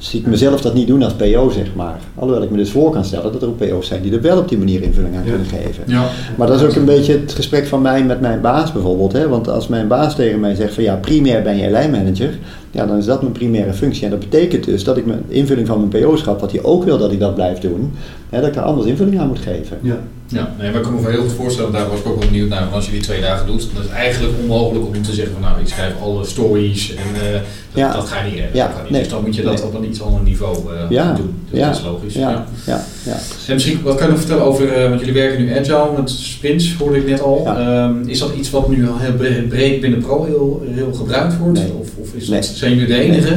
zie 0.05 0.21
ik 0.21 0.27
mezelf 0.27 0.61
dat 0.61 0.75
niet 0.75 0.87
doen 0.87 1.03
als 1.03 1.13
PO, 1.13 1.51
zeg 1.51 1.75
maar. 1.75 1.99
Alhoewel 2.15 2.43
ik 2.43 2.51
me 2.51 2.57
dus 2.57 2.71
voor 2.71 2.91
kan 2.91 3.05
stellen 3.05 3.33
dat 3.33 3.43
er 3.43 3.49
ook 3.49 3.57
PO's 3.57 3.87
zijn 3.87 4.03
die 4.03 4.13
er 4.13 4.21
wel 4.21 4.39
op 4.39 4.49
die 4.49 4.59
manier 4.59 4.83
invulling 4.83 5.17
aan 5.17 5.25
kunnen 5.25 5.47
geven. 5.47 5.85
Ja. 5.87 6.09
Maar 6.37 6.47
dat 6.47 6.61
is 6.61 6.67
ook 6.67 6.75
een 6.75 6.85
beetje 6.85 7.13
het 7.13 7.33
gesprek 7.33 7.67
van 7.67 7.83
mij 7.83 8.05
met 8.05 8.21
mijn 8.21 8.41
baas 8.41 8.73
bijvoorbeeld. 8.73 9.13
Hè? 9.13 9.29
Want 9.29 9.49
als 9.49 9.69
mijn 9.69 9.89
baas 9.89 10.15
tegen 10.15 10.41
mij 10.41 10.55
zegt 10.55 10.75
van 10.75 10.83
ja, 10.83 10.95
primair 10.97 11.43
ben 11.43 11.59
jij 11.59 11.71
lijnmanager, 11.71 12.39
ja, 12.73 12.87
dan 12.87 12.97
is 12.97 13.05
dat 13.05 13.21
mijn 13.21 13.33
primaire 13.33 13.73
functie. 13.73 14.05
En 14.05 14.11
dat 14.11 14.19
betekent 14.19 14.65
dus 14.65 14.85
dat 14.85 14.97
ik 14.97 15.07
mijn 15.07 15.25
invulling 15.29 15.67
van 15.67 15.89
mijn 15.89 16.05
PO-schap, 16.05 16.41
wat 16.41 16.53
hij 16.53 16.63
ook 16.63 16.85
wil 16.85 16.99
dat 16.99 17.13
ik 17.13 17.21
dat 17.21 17.35
blijf 17.35 17.59
doen, 17.59 17.93
hè, 18.29 18.39
dat 18.39 18.49
ik 18.49 18.55
daar 18.55 18.65
anders 18.65 18.87
invulling 18.87 19.21
aan 19.21 19.29
moet 19.29 19.39
geven. 19.39 19.79
Ja, 19.83 19.99
ja 20.27 20.55
nee, 20.59 20.71
maar 20.71 20.81
ik 20.81 20.87
kan 20.87 20.95
me 20.95 21.11
heel 21.11 21.21
goed 21.21 21.33
voorstellen, 21.33 21.73
daar 21.73 21.89
was 21.89 21.99
ik 21.99 22.07
ook 22.07 22.19
wel 22.19 22.29
benieuwd 22.29 22.49
naar, 22.49 22.65
als 22.73 22.87
je 22.87 22.93
die 22.93 23.01
twee 23.01 23.21
dagen 23.21 23.47
doet, 23.47 23.69
dan 23.73 23.83
is 23.83 23.89
het 23.89 23.97
eigenlijk 23.97 24.35
onmogelijk 24.41 24.87
om 24.87 25.03
te 25.03 25.13
zeggen 25.13 25.33
van 25.33 25.43
nou, 25.43 25.61
ik 25.61 25.69
schrijf 25.69 25.93
alle 26.03 26.25
stories 26.25 26.95
en 26.95 27.09
uh, 27.15 27.33
dat, 27.33 27.43
ja. 27.73 27.93
dat 27.93 28.05
ga 28.05 28.25
je 28.25 28.31
niet 28.31 28.39
redden. 28.39 28.57
Ja, 28.57 28.73
niet. 28.83 28.91
Nee, 28.91 29.01
dus 29.01 29.11
dan 29.11 29.23
moet 29.23 29.37
je 29.37 29.43
dat 29.43 29.55
nee. 29.55 29.65
op 29.65 29.75
een 29.75 29.85
iets 29.85 30.03
ander 30.03 30.23
niveau 30.23 30.57
uh, 30.57 30.91
ja. 30.91 31.13
doen. 31.13 31.35
Dat 31.51 31.61
ja. 31.61 31.71
is 31.71 31.83
logisch. 31.83 32.15
Ja. 32.15 32.31
Ja. 32.31 32.47
Ja. 32.67 32.85
Ja. 33.05 33.19
En 33.47 33.55
misschien, 33.55 33.83
wat 33.83 33.95
kan 33.95 34.05
je 34.05 34.11
nog 34.11 34.21
vertellen 34.21 34.45
over, 34.45 34.83
uh, 34.83 34.89
want 34.89 35.01
jullie 35.01 35.15
werken 35.15 35.45
nu 35.45 35.59
agile 35.59 35.91
met 35.97 36.11
sprints, 36.11 36.75
hoorde 36.79 36.99
ik 36.99 37.07
net 37.07 37.21
al. 37.23 37.47
Um, 37.59 38.09
is 38.09 38.19
dat 38.19 38.35
iets 38.39 38.51
wat 38.51 38.69
nu 38.69 38.87
heel 38.99 39.47
breed 39.49 39.81
binnen 39.81 40.01
Pro 40.01 40.25
heel, 40.25 40.63
heel 40.67 40.93
gebruikt 40.93 41.39
wordt? 41.39 41.61
Of, 41.81 41.89
of 42.01 42.15
is 42.15 42.27
dat, 42.27 42.45
zijn 42.63 42.75
jullie 42.75 42.95
de 42.95 43.01
enige? 43.01 43.37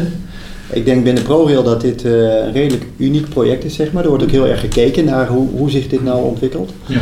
Ik 0.69 0.85
denk 0.85 1.03
binnen 1.03 1.23
ProRail 1.23 1.63
dat 1.63 1.81
dit 1.81 2.03
uh, 2.03 2.11
een 2.11 2.51
redelijk 2.51 2.85
uniek 2.97 3.29
project 3.29 3.63
is, 3.63 3.75
zeg 3.75 3.91
maar. 3.91 4.03
Er 4.03 4.09
wordt 4.09 4.23
ook 4.23 4.31
heel 4.31 4.47
erg 4.47 4.59
gekeken 4.59 5.05
naar 5.05 5.27
hoe, 5.27 5.49
hoe 5.49 5.71
zich 5.71 5.87
dit 5.87 6.03
nou 6.03 6.25
ontwikkelt. 6.25 6.73
Ja. 6.85 6.99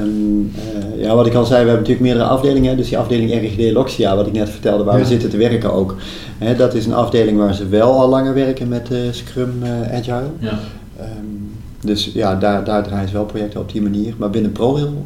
Um, 0.00 0.52
uh, 0.56 1.04
ja, 1.04 1.14
wat 1.14 1.26
ik 1.26 1.34
al 1.34 1.44
zei, 1.44 1.64
we 1.64 1.68
hebben 1.68 1.88
natuurlijk 1.88 2.00
meerdere 2.00 2.24
afdelingen. 2.24 2.76
Dus 2.76 2.88
die 2.88 2.98
afdeling 2.98 3.32
RGD 3.32 3.72
Loxia, 3.72 4.16
wat 4.16 4.26
ik 4.26 4.32
net 4.32 4.50
vertelde, 4.50 4.84
waar 4.84 4.96
ja. 4.96 5.02
we 5.02 5.08
zitten 5.08 5.30
te 5.30 5.36
werken 5.36 5.72
ook. 5.72 5.96
Hè, 6.38 6.56
dat 6.56 6.74
is 6.74 6.86
een 6.86 6.94
afdeling 6.94 7.38
waar 7.38 7.54
ze 7.54 7.68
wel 7.68 7.92
al 7.92 8.08
langer 8.08 8.34
werken 8.34 8.68
met 8.68 8.88
uh, 8.92 8.98
Scrum 9.10 9.52
Agile. 9.92 10.30
Ja. 10.38 10.58
Um, 11.00 11.50
dus 11.80 12.10
ja, 12.14 12.34
daar, 12.34 12.64
daar 12.64 12.82
draaien 12.82 13.08
ze 13.08 13.14
wel 13.14 13.24
projecten 13.24 13.60
op 13.60 13.72
die 13.72 13.82
manier. 13.82 14.14
Maar 14.16 14.30
binnen 14.30 14.52
ProRail 14.52 15.04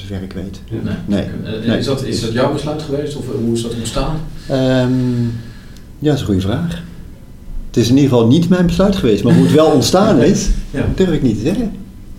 zover 0.00 0.22
ik 0.22 0.32
weet. 0.32 0.60
Nee. 0.70 0.94
nee. 1.06 1.26
nee. 1.66 1.78
Is, 1.78 1.84
dat, 1.84 2.04
is 2.04 2.20
dat 2.20 2.32
jouw 2.32 2.52
besluit 2.52 2.82
geweest 2.82 3.16
of 3.16 3.24
hoe 3.44 3.54
is 3.54 3.62
dat 3.62 3.74
ontstaan? 3.74 4.20
Um, 4.50 5.40
ja, 5.98 6.06
dat 6.06 6.14
is 6.14 6.20
een 6.20 6.26
goede 6.26 6.40
vraag. 6.40 6.82
Het 7.66 7.76
is 7.76 7.88
in 7.88 7.96
ieder 7.96 8.10
geval 8.10 8.26
niet 8.26 8.48
mijn 8.48 8.66
besluit 8.66 8.96
geweest, 8.96 9.24
maar 9.24 9.34
hoe 9.34 9.44
het 9.44 9.54
wel 9.54 9.70
ontstaan 9.80 10.22
is, 10.22 10.48
ja. 10.70 10.84
durf 10.94 11.10
ik 11.10 11.22
niet 11.22 11.36
te 11.36 11.44
zeggen. 11.44 11.72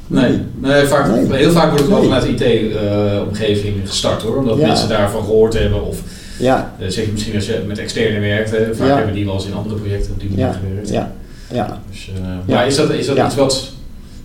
Nee, 0.07 0.39
nee, 0.59 0.85
vaak, 0.85 1.07
nee. 1.07 1.37
heel 1.37 1.51
vaak 1.51 1.67
wordt 1.69 1.83
het 1.83 1.91
wel 1.91 2.03
vanuit 2.03 2.37
de 2.37 2.45
IT-omgeving 2.45 3.75
uh, 3.75 3.81
gestart 3.85 4.21
hoor, 4.21 4.37
omdat 4.37 4.57
ja. 4.57 4.67
mensen 4.67 4.89
daarvan 4.89 5.23
gehoord 5.23 5.53
hebben. 5.53 5.85
Of 5.85 6.01
ja. 6.39 6.75
uh, 6.81 6.87
zeg 6.87 7.05
je 7.05 7.11
misschien 7.11 7.35
als 7.35 7.45
je 7.45 7.63
met 7.67 7.77
externe 7.77 8.19
werkt, 8.19 8.49
vaak 8.49 8.87
ja. 8.87 8.95
hebben 8.95 9.13
die 9.13 9.25
wel 9.25 9.33
eens 9.33 9.45
in 9.45 9.53
andere 9.53 9.75
projecten 9.75 10.11
op 10.11 10.19
die 10.19 10.29
manier 10.29 10.53
gewerkt. 10.53 10.89
Ja. 10.89 11.13
Ja. 11.53 11.81
Dus, 11.89 12.11
uh, 12.19 12.55
maar 12.55 12.67
is 12.67 12.75
dat, 12.75 12.89
is 12.89 13.05
dat 13.05 13.17
iets 13.17 13.35
wat 13.35 13.71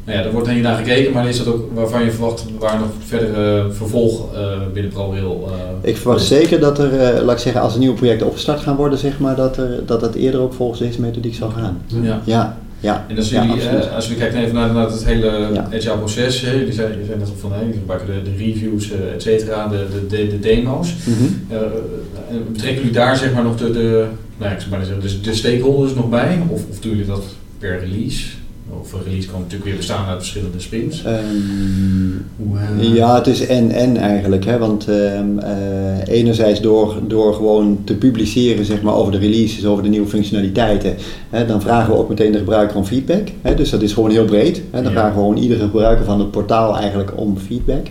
nou 0.07 0.19
ja, 0.19 0.25
er 0.25 0.33
wordt 0.33 0.61
naar 0.63 0.77
gekeken, 0.77 1.13
maar 1.13 1.29
is 1.29 1.39
dat 1.39 1.47
ook 1.47 1.71
waarvan 1.75 2.05
je 2.05 2.11
verwacht 2.11 2.45
waar 2.59 2.79
nog 2.79 2.89
verdere 3.07 3.65
uh, 3.65 3.73
vervolg 3.73 4.35
uh, 4.35 4.41
binnen 4.73 4.93
ProRail? 4.93 5.49
Uh, 5.49 5.89
ik 5.91 5.97
verwacht 5.97 6.25
zeker 6.25 6.61
dat 6.61 6.79
er, 6.79 7.23
laat 7.25 7.37
ik 7.37 7.43
zeggen, 7.43 7.61
als 7.61 7.73
er 7.73 7.79
nieuwe 7.79 7.95
projecten 7.95 8.27
opgestart 8.27 8.61
gaan 8.61 8.77
worden, 8.77 8.99
zeg 8.99 9.19
maar, 9.19 9.37
dat, 9.37 9.57
er, 9.57 9.87
dat 9.87 10.01
het 10.01 10.15
eerder 10.15 10.41
ook 10.41 10.55
volgens 10.55 10.81
deze 10.81 11.01
methodiek 11.01 11.35
zal 11.35 11.51
gaan. 11.51 11.83
Ja. 12.03 12.21
ja. 12.25 12.59
Ja, 12.81 13.05
en 13.09 13.17
als, 13.17 13.31
jullie, 13.31 13.63
ja, 13.63 13.79
als 13.79 14.09
we 14.09 14.15
kijken 14.15 14.41
even 14.41 14.55
naar, 14.55 14.73
naar 14.73 14.91
het 14.91 15.05
hele 15.05 15.49
ja. 15.53 15.69
agile 15.73 15.97
proces, 15.97 16.41
hè, 16.41 16.53
jullie 16.53 16.73
zijn, 16.73 16.93
zijn 17.07 17.19
net 17.19 17.29
al 17.29 17.35
van, 17.37 17.53
hey, 17.53 17.73
gebruiken 17.73 18.09
de, 18.25 18.31
de 18.31 18.37
reviews, 18.45 18.91
et 19.15 19.23
cetera, 19.23 19.69
de, 19.69 19.87
de, 19.93 20.17
de, 20.17 20.27
de 20.27 20.39
demo's. 20.39 20.95
Mm 21.05 21.15
-hmm. 21.15 21.57
uh, 21.57 21.59
betrekken 22.53 22.79
jullie 22.79 22.93
daar 22.93 23.17
zeg 23.17 23.33
maar 23.33 23.43
nog 23.43 23.57
de, 23.57 23.71
de, 23.71 24.07
nou, 24.37 24.53
ik 24.53 24.59
maar 24.71 24.85
zeggen, 24.85 25.01
de, 25.01 25.21
de 25.21 25.35
stakeholders 25.35 25.95
nog 25.95 26.09
bij? 26.09 26.43
Of, 26.49 26.63
of 26.71 26.81
doen 26.81 26.91
jullie 26.91 27.07
dat 27.07 27.25
per 27.59 27.79
release? 27.79 28.27
Of 28.87 28.93
een 28.93 29.05
release 29.05 29.29
kan 29.29 29.39
natuurlijk 29.41 29.65
weer 29.65 29.77
bestaan 29.77 30.07
uit 30.07 30.19
verschillende 30.19 30.61
spins. 30.61 31.05
Ehm, 31.05 31.15
Hoe, 32.37 32.59
eh, 32.81 32.95
Ja, 32.95 33.15
het 33.15 33.27
is 33.27 33.47
en-en 33.47 33.97
eigenlijk. 33.97 34.45
Hè? 34.45 34.59
Want 34.59 34.89
ehm, 34.89 35.39
eh, 35.39 36.15
enerzijds 36.17 36.61
door, 36.61 36.97
door 37.07 37.35
gewoon 37.35 37.79
te 37.85 37.95
publiceren 37.95 38.65
zeg 38.65 38.83
maar, 38.83 38.95
over 38.95 39.13
de 39.13 39.19
releases, 39.19 39.65
over 39.67 39.83
de 39.83 39.89
nieuwe 39.89 40.07
functionaliteiten, 40.09 40.95
hè, 41.31 41.47
dan 41.47 41.61
vragen 41.61 41.93
we 41.93 41.99
ook 41.99 42.09
meteen 42.09 42.33
de 42.33 42.39
gebruiker 42.39 42.77
om 42.77 42.85
feedback. 42.85 43.29
Hè? 43.43 43.55
Dus 43.55 43.71
dat 43.71 43.83
is 43.83 43.93
gewoon 43.93 44.11
heel 44.11 44.25
breed. 44.25 44.57
Hè? 44.71 44.83
Dan 44.83 44.93
Ja. 44.93 44.99
vragen 44.99 45.15
we 45.15 45.21
gewoon 45.21 45.37
iedere 45.37 45.61
gebruiker 45.61 46.05
van 46.05 46.19
het 46.19 46.31
portaal 46.31 46.77
eigenlijk 46.79 47.13
om 47.17 47.39
feedback. 47.39 47.87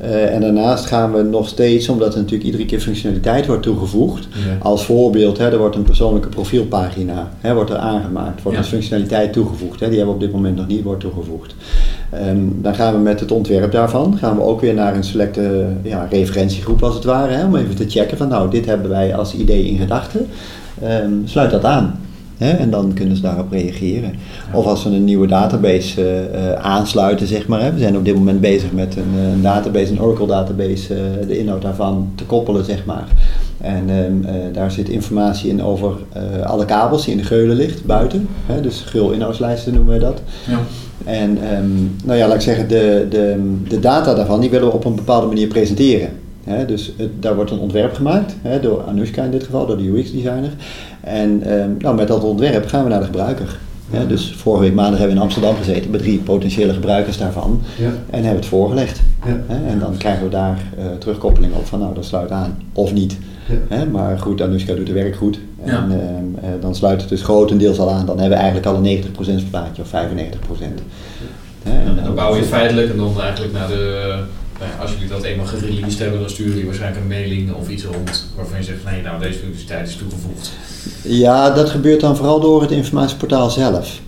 Eh, 0.00 0.34
en 0.34 0.40
daarnaast 0.40 0.86
gaan 0.86 1.12
we 1.12 1.22
nog 1.22 1.48
steeds, 1.48 1.88
omdat 1.88 2.12
er 2.12 2.18
natuurlijk 2.18 2.44
iedere 2.44 2.64
keer 2.64 2.80
functionaliteit 2.80 3.46
wordt 3.46 3.62
toegevoegd, 3.62 4.28
Ja. 4.32 4.56
als 4.62 4.84
voorbeeld, 4.84 5.38
hè, 5.38 5.50
er 5.50 5.58
wordt 5.58 5.76
een 5.76 5.82
persoonlijke 5.82 6.28
profielpagina 6.28 7.30
hè, 7.40 7.54
wordt 7.54 7.70
er 7.70 7.76
aangemaakt, 7.76 8.42
wordt 8.42 8.56
Ja. 8.58 8.62
als 8.62 8.72
functionaliteit 8.72 9.32
toegevoegd. 9.32 9.80
Hè, 9.80 9.88
die 9.88 9.96
hebben 9.98 10.14
we 10.16 10.20
op 10.20 10.26
dit 10.26 10.32
moment 10.36 10.56
nog 10.56 10.66
niet 10.66 10.82
wordt 10.82 11.00
toegevoegd. 11.00 11.54
Ehm, 12.10 12.38
dan 12.54 12.74
gaan 12.74 12.92
we 12.92 12.98
met 12.98 13.20
het 13.20 13.32
ontwerp 13.32 13.72
daarvan, 13.72 14.16
gaan 14.18 14.36
we 14.36 14.42
ook 14.42 14.60
weer 14.60 14.74
naar 14.74 14.94
een 14.96 15.04
selecte 15.04 15.66
ja, 15.82 16.06
referentiegroep 16.10 16.82
als 16.82 16.94
het 16.94 17.04
ware, 17.04 17.32
hè, 17.32 17.44
om 17.44 17.56
even 17.56 17.76
te 17.76 17.88
checken 17.88 18.16
van 18.16 18.28
nou, 18.28 18.50
dit 18.50 18.66
hebben 18.66 18.90
wij 18.90 19.14
als 19.14 19.34
idee 19.34 19.64
in 19.64 19.78
gedachten. 19.78 20.26
Ehm, 20.82 21.10
sluit 21.24 21.50
dat 21.50 21.64
aan. 21.64 22.00
Hè, 22.40 22.50
en 22.50 22.70
dan 22.70 22.92
kunnen 22.94 23.16
ze 23.16 23.22
daarop 23.22 23.52
reageren. 23.52 24.12
Of 24.52 24.66
als 24.66 24.84
we 24.84 24.90
een 24.90 25.04
nieuwe 25.04 25.26
database 25.26 26.02
eh, 26.04 26.50
eh, 26.50 26.52
aansluiten, 26.64 27.26
zeg 27.26 27.46
maar. 27.46 27.62
Hè. 27.62 27.72
We 27.72 27.78
zijn 27.78 27.96
op 27.96 28.04
dit 28.04 28.14
moment 28.14 28.40
bezig 28.40 28.72
met 28.72 28.96
een, 28.96 29.18
eh, 29.18 29.32
een 29.32 29.42
database, 29.42 29.92
een 29.92 30.00
Oracle 30.02 30.26
database, 30.26 30.94
de 31.26 31.38
inhoud 31.38 31.62
daarvan 31.62 32.12
te 32.14 32.24
koppelen, 32.24 32.64
zeg 32.64 32.84
maar. 32.84 33.04
En 33.60 33.84
ehm, 33.88 34.24
eh, 34.24 34.34
daar 34.52 34.70
zit 34.70 34.88
informatie 34.88 35.50
in 35.50 35.62
over 35.62 35.92
alle 36.44 36.64
kabels 36.64 37.04
die 37.04 37.12
in 37.12 37.18
de 37.20 37.24
geulen 37.26 37.56
ligt, 37.56 37.84
buiten. 37.84 38.28
Hè, 38.46 38.60
dus 38.60 38.80
geul-inhoudslijsten 38.86 39.74
noemen 39.74 39.94
we 39.94 40.00
dat. 40.00 40.22
Ja. 40.48 40.58
En 41.04 41.38
ehm, 41.50 41.70
nou 42.04 42.18
ja, 42.18 42.26
laat 42.26 42.34
ik 42.36 42.40
zeggen, 42.42 42.68
de, 42.68 43.06
de, 43.10 43.54
de 43.68 43.80
data 43.80 44.14
daarvan 44.14 44.40
die 44.40 44.50
willen 44.50 44.66
we 44.68 44.74
op 44.74 44.84
een 44.84 44.94
bepaalde 44.94 45.26
manier 45.26 45.46
presenteren. 45.46 46.08
Dus 46.66 46.92
het- 46.96 47.22
daar 47.22 47.34
wordt 47.34 47.50
een 47.50 47.58
ontwerp 47.58 47.94
gemaakt, 47.94 48.34
door 48.62 48.82
Anushka 48.88 49.22
in 49.24 49.30
dit 49.30 49.44
geval, 49.44 49.66
door 49.66 49.76
de 49.76 49.88
UX-designer. 49.88 50.50
En 51.00 51.42
ehm, 51.42 51.70
nou, 51.78 51.96
met 51.96 52.08
dat 52.08 52.24
ontwerp 52.24 52.66
gaan 52.66 52.82
we 52.82 52.88
naar 52.90 52.98
de 52.98 53.04
gebruiker. 53.06 53.58
Hè, 53.90 54.06
dus 54.06 54.34
vorige 54.36 54.62
week 54.62 54.74
maandag 54.74 54.98
hebben 54.98 55.08
we 55.08 55.22
in 55.22 55.26
Amsterdam 55.28 55.56
gezeten 55.56 55.90
met 55.90 56.00
drie 56.00 56.18
potentiële 56.18 56.72
gebruikers 56.72 57.18
daarvan. 57.18 57.62
Ja. 57.78 57.90
En 58.10 58.22
hebben 58.22 58.40
het 58.40 58.46
voorgelegd. 58.46 59.00
Ja. 59.26 59.40
En 59.68 59.78
dan 59.78 59.96
krijgen 59.96 60.24
we 60.24 60.30
daar 60.30 60.58
eh, 60.78 60.84
terugkoppeling 60.98 61.54
op 61.54 61.66
van 61.66 61.78
nou, 61.78 61.94
dat 61.94 62.04
sluit 62.04 62.30
aan 62.30 62.58
of 62.72 62.92
niet. 62.92 63.16
Maar 63.92 64.18
goed, 64.18 64.40
Anushka 64.42 64.74
doet 64.74 64.86
het 64.88 64.96
werk 64.96 65.16
goed. 65.16 65.38
En 65.64 65.72
Ja. 65.72 65.78
ehm, 65.78 66.44
eh, 66.44 66.50
dan 66.60 66.74
sluit 66.74 67.00
het 67.00 67.08
dus 67.10 67.22
grotendeels 67.22 67.78
al 67.78 67.90
aan. 67.90 68.06
Dan 68.06 68.18
hebben 68.18 68.36
we 68.38 68.42
eigenlijk 68.42 68.66
al 68.66 68.74
een 68.76 68.82
90% 68.82 69.50
plaatje 69.50 69.82
of 69.82 69.88
95%. 69.88 70.80
Hè, 71.62 71.70
en 71.70 71.98
En 71.98 72.04
dan 72.04 72.14
bouw 72.14 72.36
je 72.36 72.42
feitelijk 72.42 72.90
en 72.90 72.96
dan 72.96 73.20
eigenlijk 73.20 73.52
naar 73.52 73.68
de... 73.68 74.14
nou 74.58 74.70
als 74.80 74.92
jullie 74.92 75.08
dat 75.08 75.22
eenmaal 75.22 75.46
gereleased 75.46 75.98
hebben, 75.98 76.20
dan 76.20 76.30
sturen 76.30 76.50
jullie 76.52 76.66
waarschijnlijk 76.66 77.02
een 77.02 77.08
mailing 77.08 77.52
of 77.52 77.68
iets 77.68 77.84
rond 77.84 78.26
waarvan 78.36 78.58
je 78.58 78.64
zegt, 78.64 78.84
nee, 78.90 79.02
nou 79.02 79.20
deze 79.20 79.38
functionaliteit 79.38 79.88
is 79.88 79.96
toegevoegd. 79.96 80.52
Ja, 81.02 81.50
dat 81.50 81.70
gebeurt 81.70 82.00
dan 82.00 82.16
vooral 82.16 82.40
door 82.40 82.60
het 82.62 82.70
informatieportaal 82.70 83.50
zelf. 83.50 84.00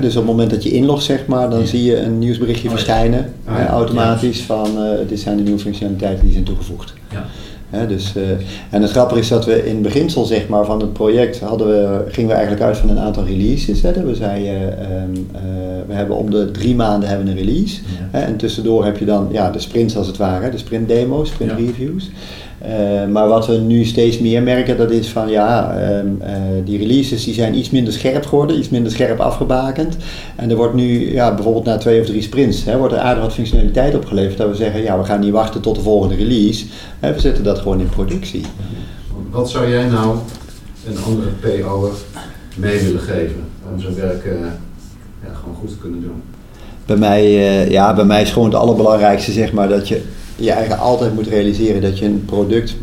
Dus 0.00 0.16
op 0.16 0.22
het 0.22 0.24
moment 0.24 0.50
dat 0.50 0.62
je 0.62 0.70
inlogt, 0.70 1.04
zeg 1.04 1.26
maar, 1.26 1.50
dan 1.50 1.60
Ja. 1.60 1.66
zie 1.66 1.84
je 1.84 2.00
een 2.00 2.18
nieuwsberichtje 2.18 2.68
Oh, 2.68 2.74
ja. 2.74 2.78
verschijnen. 2.80 3.32
Ah, 3.44 3.58
ja. 3.58 3.66
automatisch 3.68 4.42
van 4.42 4.66
eh, 4.78 5.08
dit 5.08 5.20
zijn 5.20 5.36
de 5.36 5.42
nieuwe 5.42 5.58
functionaliteiten 5.60 6.24
die 6.24 6.32
zijn 6.32 6.44
toegevoegd. 6.44 6.94
Dus, 7.88 8.12
eh, 8.16 8.22
en 8.70 8.82
het 8.82 8.90
grappige 8.90 9.20
is 9.20 9.28
dat 9.28 9.44
we 9.44 9.66
in 9.66 9.72
het 9.74 9.82
beginsel 9.82 10.24
zeg 10.24 10.48
maar, 10.48 10.64
van 10.64 10.80
het 10.80 10.92
project 10.92 11.40
hadden 11.40 11.66
we, 11.66 12.04
gingen 12.08 12.28
we 12.28 12.34
eigenlijk 12.34 12.64
uit 12.64 12.76
van 12.76 12.88
een 12.90 12.98
aantal 12.98 13.24
releases. 13.24 13.82
Hè. 13.82 14.04
We 14.04 14.14
zeiden, 14.14 14.78
ehm, 14.78 14.90
eh, 15.32 15.40
we 15.86 15.94
hebben 15.94 16.16
om 16.16 16.30
de 16.30 16.50
drie 16.50 16.74
maanden 16.74 17.08
hebben 17.08 17.26
een 17.26 17.36
release. 17.36 17.80
Ja. 17.82 18.18
Hè, 18.18 18.24
en 18.24 18.36
tussendoor 18.36 18.84
heb 18.84 18.98
je 18.98 19.04
dan 19.04 19.28
ja, 19.30 19.50
de 19.50 19.58
sprints 19.60 19.96
als 19.96 20.06
het 20.06 20.16
ware, 20.16 20.50
de 20.50 20.58
sprint 20.58 20.88
demo's, 20.88 21.28
sprint 21.28 21.50
Ja. 21.50 21.56
reviews. 21.56 22.10
Eh, 22.58 23.06
maar 23.12 23.28
wat 23.28 23.46
we 23.46 23.56
nu 23.56 23.84
steeds 23.84 24.18
meer 24.18 24.42
merken, 24.42 24.76
dat 24.76 24.90
is 24.90 25.08
van 25.08 25.28
ja, 25.28 25.76
ehm, 25.78 26.06
eh, 26.20 26.34
die 26.64 26.78
releases 26.78 27.24
die 27.24 27.34
zijn 27.34 27.58
iets 27.58 27.70
minder 27.70 27.92
scherp 27.92 28.26
geworden, 28.26 28.58
iets 28.58 28.68
minder 28.68 28.92
scherp 28.92 29.20
afgebakend. 29.20 29.96
En 30.36 30.50
er 30.50 30.56
wordt 30.56 30.74
nu, 30.74 31.12
ja, 31.12 31.34
bijvoorbeeld 31.34 31.64
na 31.64 31.76
twee 31.76 32.00
of 32.00 32.06
drie 32.06 32.22
sprints, 32.22 32.64
hè, 32.64 32.78
wordt 32.78 32.94
er 32.94 33.00
aardig 33.00 33.22
wat 33.22 33.32
functionaliteit 33.32 33.94
opgeleverd. 33.94 34.38
Dat 34.38 34.48
we 34.48 34.54
zeggen, 34.54 34.82
ja, 34.82 34.98
we 34.98 35.04
gaan 35.04 35.20
niet 35.20 35.32
wachten 35.32 35.60
tot 35.60 35.74
de 35.74 35.80
volgende 35.80 36.14
release. 36.14 36.66
Hè, 37.00 37.12
we 37.12 37.20
zetten 37.20 37.44
dat 37.44 37.58
gewoon 37.58 37.80
in 37.80 37.88
productie. 37.88 38.44
Wat 39.30 39.50
zou 39.50 39.70
jij 39.70 39.86
nou 39.86 40.16
een 40.86 40.98
andere 41.06 41.28
PO'er 41.28 41.92
mee 42.56 42.80
willen 42.80 43.00
geven 43.00 43.44
om 43.72 43.80
zijn 43.80 43.94
werk 43.94 44.24
eh, 44.24 44.32
ja, 45.24 45.34
gewoon 45.34 45.54
goed 45.54 45.68
te 45.68 45.78
kunnen 45.78 46.00
doen? 46.00 46.22
Bij 46.86 46.96
mij, 46.96 47.30
ja, 47.70 47.94
bij 47.94 48.04
mij 48.04 48.22
is 48.22 48.30
gewoon 48.30 48.48
het 48.48 48.58
allerbelangrijkste, 48.58 49.32
zeg 49.32 49.52
maar, 49.52 49.68
dat 49.68 49.88
je 49.88 50.02
je 50.36 50.50
eigen 50.50 50.78
altijd 50.78 51.14
moet 51.14 51.26
realiseren 51.26 51.82
dat 51.82 51.98
je 51.98 52.04
een 52.04 52.24
product 52.24 52.76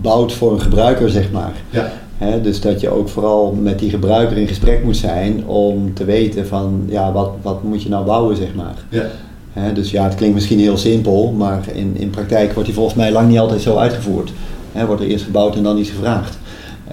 bouwt 0.00 0.32
voor 0.32 0.52
een 0.52 0.60
gebruiker, 0.60 1.10
zeg 1.10 1.30
maar. 1.30 1.52
Ja. 1.70 1.92
Dus 2.42 2.60
dat 2.60 2.80
je 2.80 2.88
ook 2.88 3.08
vooral 3.08 3.52
met 3.62 3.78
die 3.78 3.90
gebruiker 3.90 4.36
in 4.36 4.46
gesprek 4.46 4.84
moet 4.84 4.96
zijn 4.96 5.46
om 5.46 5.94
te 5.94 6.04
weten 6.04 6.46
van, 6.46 6.84
ja, 6.88 7.12
wat, 7.12 7.30
wat 7.42 7.62
moet 7.62 7.82
je 7.82 7.88
nou 7.88 8.04
bouwen, 8.04 8.36
zeg 8.36 8.54
maar. 8.54 8.74
Ja. 8.88 9.06
Dus 9.74 9.90
ja, 9.90 10.04
het 10.04 10.14
klinkt 10.14 10.34
misschien 10.34 10.58
heel 10.58 10.76
simpel, 10.76 11.32
maar 11.36 11.64
in, 11.74 11.96
in 11.96 12.10
praktijk 12.10 12.52
wordt 12.52 12.66
die 12.66 12.74
volgens 12.74 12.96
mij 12.96 13.12
lang 13.12 13.28
niet 13.28 13.38
altijd 13.38 13.60
zo 13.60 13.76
uitgevoerd. 13.76 14.32
Hè, 14.72 14.86
wordt 14.86 15.02
er 15.02 15.08
eerst 15.08 15.24
gebouwd 15.24 15.56
en 15.56 15.62
dan 15.62 15.78
iets 15.78 15.90
gevraagd. 15.90 16.38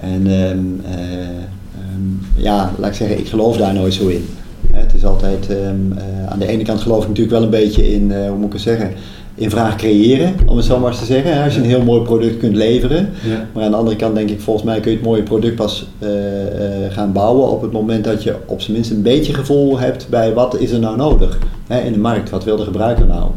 En 0.00 0.26
ehm, 0.26 0.58
eh, 0.94 1.20
ehm, 1.20 2.42
ja, 2.42 2.72
laat 2.78 2.90
ik 2.90 2.96
zeggen, 2.96 3.18
ik 3.18 3.28
geloof 3.28 3.56
daar 3.56 3.74
nooit 3.74 3.94
zo 3.94 4.06
in. 4.06 4.28
Het 4.72 4.94
is 4.94 5.04
altijd, 5.04 5.48
ehm, 5.48 5.92
eh, 5.96 6.26
aan 6.28 6.38
de 6.38 6.46
ene 6.46 6.62
kant 6.62 6.80
geloof 6.80 7.02
ik 7.02 7.08
natuurlijk 7.08 7.36
wel 7.36 7.42
een 7.44 7.50
beetje 7.50 7.92
in, 7.92 8.12
eh, 8.12 8.28
hoe 8.28 8.36
moet 8.36 8.46
ik 8.46 8.52
het 8.52 8.62
zeggen, 8.62 8.92
in 9.40 9.50
vraag 9.50 9.76
creëren, 9.76 10.34
om 10.46 10.56
het 10.56 10.64
zo 10.64 10.78
maar 10.78 10.90
eens 10.90 10.98
te 10.98 11.04
zeggen. 11.04 11.42
Als 11.42 11.54
je 11.54 11.60
een 11.60 11.66
heel 11.66 11.82
mooi 11.82 12.02
product 12.02 12.36
kunt 12.36 12.56
leveren. 12.56 13.10
Ja. 13.22 13.46
Maar 13.52 13.64
aan 13.64 13.70
de 13.70 13.76
andere 13.76 13.96
kant 13.96 14.14
denk 14.14 14.30
ik, 14.30 14.40
volgens 14.40 14.64
mij 14.64 14.80
kun 14.80 14.90
je 14.90 14.96
het 14.96 15.06
mooie 15.06 15.22
product 15.22 15.54
pas 15.54 15.86
eh, 15.98 16.84
eh, 16.84 16.92
gaan 16.92 17.12
bouwen 17.12 17.50
op 17.50 17.62
het 17.62 17.72
moment 17.72 18.04
dat 18.04 18.22
je 18.22 18.36
op 18.46 18.60
zijn 18.60 18.72
minst 18.72 18.90
een 18.90 19.02
beetje 19.02 19.34
gevoel 19.34 19.78
hebt 19.78 20.08
bij 20.08 20.34
wat 20.34 20.58
is 20.58 20.70
er 20.70 20.78
nou 20.78 20.96
nodig 20.96 21.38
hè, 21.66 21.80
in 21.80 21.92
de 21.92 21.98
markt. 21.98 22.30
Wat 22.30 22.44
wil 22.44 22.56
de 22.56 22.64
gebruiker 22.64 23.06
nou? 23.06 23.30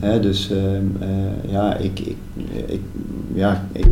Hè, 0.00 0.20
dus 0.20 0.50
ehm, 0.50 1.02
eh, 1.02 1.52
ja, 1.52 1.76
ik, 1.76 2.00
ik, 2.00 2.16
ik, 2.66 2.80
ja, 3.34 3.66
ik 3.72 3.86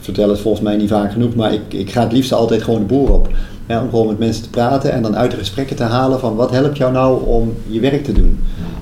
vertel 0.00 0.28
het 0.28 0.40
volgens 0.40 0.62
mij 0.62 0.76
niet 0.76 0.88
vaak 0.88 1.12
genoeg, 1.12 1.34
maar 1.34 1.52
ik, 1.52 1.62
ik 1.68 1.90
ga 1.90 2.02
het 2.02 2.12
liefst 2.12 2.32
altijd 2.32 2.62
gewoon 2.62 2.80
de 2.80 2.86
boer 2.86 3.12
op. 3.12 3.28
Hè, 3.66 3.80
om 3.80 3.90
gewoon 3.90 4.06
met 4.06 4.18
mensen 4.18 4.42
te 4.42 4.50
praten 4.50 4.92
en 4.92 5.02
dan 5.02 5.16
uit 5.16 5.30
de 5.30 5.36
gesprekken 5.36 5.76
te 5.76 5.82
halen 5.82 6.20
van 6.20 6.34
wat 6.34 6.50
helpt 6.50 6.76
jou 6.76 6.92
nou 6.92 7.26
om 7.26 7.54
je 7.66 7.80
werk 7.80 8.04
te 8.04 8.12
doen? 8.12 8.38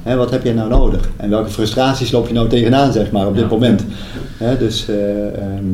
Hè, 0.07 0.17
wat 0.17 0.31
heb 0.31 0.45
jij 0.45 0.53
nou 0.53 0.69
nodig? 0.69 1.09
En 1.17 1.31
welke 1.31 1.51
frustraties 1.51 2.11
loop 2.11 2.27
je 2.29 2.35
nou 2.35 2.49
tegenaan, 2.49 2.93
zeg 2.93 3.11
maar, 3.11 3.27
op 3.27 3.37
dit 3.37 3.51
moment? 3.51 3.85
Hè, 4.37 4.59
dus 4.59 4.89
eh, 4.89 5.27
ehm, 5.27 5.65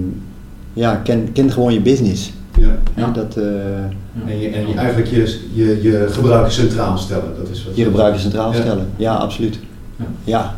ja, 0.73 0.95
ken, 1.05 1.33
ken 1.33 1.53
gewoon 1.53 1.73
je 1.73 1.81
business. 1.81 2.33
Ja. 2.95 3.11
Dat, 3.11 3.37
eh, 3.37 3.45
En, 4.27 4.41
je, 4.41 4.49
en 4.49 4.69
je, 4.69 4.75
eigenlijk 4.75 5.09
je, 5.09 5.41
je, 5.53 5.83
je 5.83 6.07
gebruiker 6.11 6.53
centraal 6.53 6.99
stellen. 6.99 7.35
Dat 7.39 7.49
is 7.53 7.65
wat 7.65 7.77
je 7.77 7.85
gebruiker 7.85 8.21
centraal 8.21 8.53
stellen. 8.53 8.89
Ja, 8.97 9.15
absoluut. 9.15 9.59
Ja. 9.97 10.05
Ja. 10.25 10.55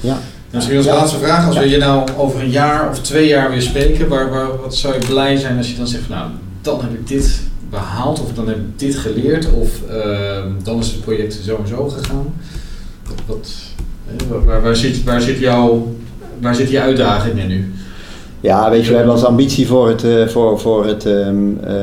Ja. 0.00 0.16
Misschien 0.50 0.76
als 0.76 0.86
Ja. 0.86 0.94
laatste 0.94 1.18
vraag, 1.18 1.46
als 1.46 1.54
Ja. 1.54 1.60
we 1.60 1.68
je 1.68 1.76
nou 1.78 2.08
over 2.16 2.40
een 2.40 2.50
jaar 2.50 2.88
of 2.90 2.98
twee 3.00 3.28
jaar 3.28 3.50
weer 3.50 3.62
spreken, 3.62 4.08
waar, 4.08 4.30
waar, 4.30 4.46
wat 4.62 4.74
zou 4.76 4.94
je 4.94 5.06
blij 5.06 5.36
zijn 5.36 5.56
als 5.56 5.70
je 5.70 5.76
dan 5.76 5.86
zegt, 5.86 6.02
van, 6.04 6.16
nou, 6.16 6.30
dan 6.62 6.80
heb 6.80 6.92
ik 6.92 7.08
dit 7.08 7.40
behaald 7.70 8.20
of 8.20 8.32
dan 8.32 8.46
heb 8.48 8.56
ik 8.56 8.78
dit 8.78 8.96
geleerd 8.96 9.52
of 9.52 9.70
ehm, 9.88 10.48
dan 10.62 10.78
is 10.78 10.86
het 10.86 11.00
project 11.00 11.40
zo 11.44 11.56
en 11.62 11.68
zo 11.68 11.88
gegaan. 11.88 12.34
Eh, 14.18 14.26
waar, 14.44 14.62
waar, 14.62 14.76
zit, 14.76 15.04
waar, 15.04 15.20
zit 15.20 15.38
jouw, 15.38 15.88
waar 16.40 16.54
zit 16.54 16.68
die 16.68 16.80
uitdaging 16.80 17.38
in 17.38 17.48
nu? 17.48 17.72
Ja, 18.42 18.70
weet 18.70 18.84
je, 18.84 18.90
we 18.90 18.96
hebben 18.96 19.14
als 19.14 19.24
ambitie 19.24 19.66
voor 19.66 19.88
het, 19.88 20.04
eh, 20.04 20.26
voor, 20.26 20.60
voor 20.60 20.86
het 20.86 21.06
ehm, 21.06 21.36
eh, 21.64 21.74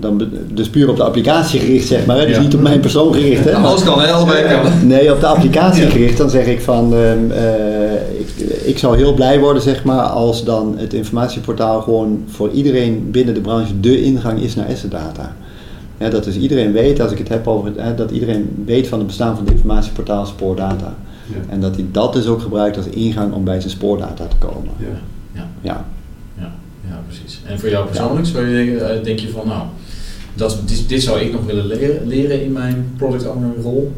dan 0.00 0.28
dus 0.52 0.68
puur 0.68 0.88
op 0.88 0.96
de 0.96 1.02
applicatie 1.02 1.60
gericht, 1.60 1.86
zeg 1.86 2.06
maar. 2.06 2.18
Hè? 2.18 2.26
Dus 2.26 2.36
Ja. 2.36 2.42
niet 2.42 2.54
op 2.54 2.60
mijn 2.60 2.80
persoon 2.80 3.14
gericht. 3.14 3.44
Hè? 3.44 3.54
Alles 3.54 3.82
kan, 3.82 4.00
hè? 4.00 4.06
Allebei 4.12 4.48
kan. 4.48 4.86
Nee, 4.86 5.12
op 5.12 5.20
de 5.20 5.26
applicatie 5.26 5.82
Ja. 5.84 5.90
gericht, 5.90 6.16
dan 6.18 6.30
zeg 6.30 6.46
ik 6.46 6.60
van, 6.60 6.94
ehm, 6.94 7.30
eh, 7.30 8.20
ik, 8.20 8.28
ik 8.64 8.78
zou 8.78 8.96
heel 8.96 9.14
blij 9.14 9.40
worden, 9.40 9.62
zeg 9.62 9.84
maar, 9.84 10.00
als 10.00 10.44
dan 10.44 10.74
het 10.76 10.92
informatieportaal 10.94 11.80
gewoon 11.80 12.24
voor 12.30 12.50
iedereen 12.50 13.08
binnen 13.10 13.34
de 13.34 13.40
branche 13.40 13.80
de 13.80 14.02
ingang 14.02 14.42
is 14.42 14.54
naar 14.54 14.66
asset 14.66 14.90
data. 14.90 15.36
Ja, 15.98 16.08
dat 16.08 16.24
dus 16.24 16.36
iedereen 16.36 16.72
weet, 16.72 17.00
als 17.00 17.12
ik 17.12 17.18
het 17.18 17.28
heb 17.28 17.46
over 17.46 17.68
het, 17.68 17.76
hè, 17.76 17.94
dat 17.94 18.10
iedereen 18.10 18.62
weet 18.66 18.88
van 18.88 18.98
het 18.98 19.06
bestaan 19.06 19.36
van 19.36 19.44
het 19.44 19.54
informatieportaal 19.54 20.26
Spoordata. 20.26 20.94
Ja. 21.26 21.36
En 21.48 21.60
dat 21.60 21.74
hij 21.74 21.86
dat 21.92 22.12
dus 22.12 22.26
ook 22.26 22.40
gebruikt 22.40 22.76
als 22.76 22.86
ingang 22.86 23.32
om 23.32 23.44
bij 23.44 23.60
zijn 23.60 23.72
spoordata 23.72 24.26
te 24.26 24.36
komen. 24.36 24.70
Ja. 24.78 24.86
Ja. 25.32 25.48
Ja. 25.60 25.84
Ja, 26.38 26.52
ja, 26.88 27.02
precies. 27.06 27.40
En 27.44 27.58
voor 27.58 27.68
jou 27.68 27.86
persoonlijk, 27.86 28.26
zou 28.26 28.46
je, 28.46 28.78
eh, 28.78 29.04
denk 29.04 29.18
je 29.18 29.28
van, 29.28 29.46
nou, 29.46 29.62
dat, 30.34 30.58
dit, 30.64 30.88
dit 30.88 31.02
zou 31.02 31.20
ik 31.20 31.32
nog 31.32 31.44
willen 31.44 31.66
leren, 31.66 32.06
leren 32.06 32.42
in 32.42 32.52
mijn 32.52 32.92
product 32.96 33.26
owner 33.26 33.50
rol? 33.62 33.92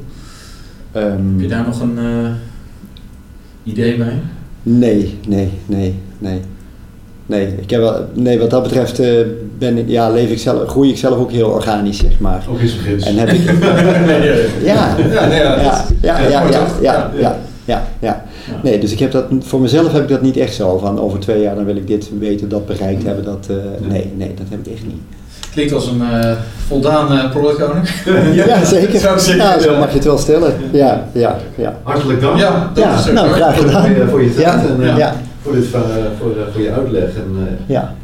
Ehm, 0.93 1.07
Heb 1.07 1.41
je 1.41 1.49
daar 1.49 1.67
nog 1.67 1.81
een 1.81 1.99
eh, 1.99 2.31
idee 3.63 3.97
bij? 3.97 4.19
Nee, 4.63 5.19
nee, 5.29 5.51
nee, 5.67 5.95
nee. 6.19 6.41
nee, 7.27 7.47
ik 7.61 7.71
heb 7.71 7.81
wel, 7.81 8.09
nee, 8.15 8.39
wat 8.39 8.51
dat 8.51 8.63
betreft 8.63 8.99
eh, 8.99 9.21
ben 9.61 9.79
ik, 9.79 9.89
ja, 9.89 10.11
leef 10.11 10.31
ik 10.31 10.39
zelf, 10.39 10.69
groei 10.69 10.91
ik 10.91 10.97
zelf 10.97 11.19
ook 11.19 11.31
heel 11.31 11.49
organisch, 11.49 11.99
zeg 11.99 12.19
maar. 12.19 12.45
Ook 12.51 12.61
eens 12.61 12.77
begins. 12.77 13.05
En 13.05 13.17
heb 13.17 13.29
ik, 13.29 13.43
ja, 14.65 14.97
Ja, 15.13 15.27
nee, 15.27 15.39
ja, 15.39 15.61
ja, 15.61 15.85
ja, 16.03 16.19
ja, 16.19 16.43
ja, 16.49 16.67
ja, 16.81 17.11
ja, 17.19 17.39
ja, 17.65 17.87
ja. 17.99 18.25
Nee, 18.63 18.79
dus 18.79 18.93
ik 18.93 18.99
heb 18.99 19.13
dat, 19.13 19.25
voor 19.41 19.61
mezelf 19.61 19.93
heb 19.93 20.03
ik 20.03 20.09
dat 20.09 20.23
niet 20.23 20.37
echt 20.37 20.55
zo 20.55 20.79
van 20.79 21.01
over 21.01 21.19
twee 21.19 21.41
jaar 21.43 21.55
dan 21.55 21.65
wil 21.65 21.77
ik 21.77 21.87
dit 21.87 22.11
weten, 22.19 22.49
dat 22.49 22.67
bereikt 22.67 23.05
hebben. 23.05 23.25
Dat, 23.25 23.47
eh, 23.51 23.57
nee, 23.89 24.13
nee, 24.17 24.35
dat 24.35 24.47
heb 24.49 24.67
ik 24.67 24.73
echt 24.73 24.87
niet. 24.87 25.01
Klinkt 25.53 25.73
als 25.73 25.87
een 25.87 26.03
eh, 26.03 26.33
voldaan 26.69 27.13
eh, 27.19 27.31
product 27.31 27.63
owner. 27.69 27.95
Ja, 28.35 28.65
zeker. 28.65 29.01
Zou 29.07 29.19
zeggen. 29.19 29.45
Ja, 29.45 29.59
zo 29.61 29.77
mag 29.79 29.89
je 29.89 29.95
het 29.95 30.05
wel 30.05 30.19
stellen. 30.19 30.55
Ja, 30.73 31.09
ja, 31.13 31.37
ja. 31.55 31.79
Hartelijk 31.83 32.21
dank 32.21 32.39
Ja, 32.39 32.71
dat 32.75 32.85
Ja, 32.85 32.95
is 32.99 33.09
ook 33.09 33.15
nou, 33.15 33.29
graag 33.29 33.57
voor, 33.57 33.67
gedaan. 33.67 33.95
je, 33.95 34.07
voor 34.09 34.23
je 34.23 34.35
tijd 34.35 34.47
Ja, 34.47 34.63
en 34.69 34.91
eh, 34.91 34.97
ja, 34.97 35.15
voor, 35.43 35.53
dit, 35.53 35.65
voor, 36.19 36.33
voor 36.53 36.63
je 36.63 36.71
uitleg. 36.73 37.05
En, 37.05 37.37
eh, 37.39 37.75
ja. 37.75 37.95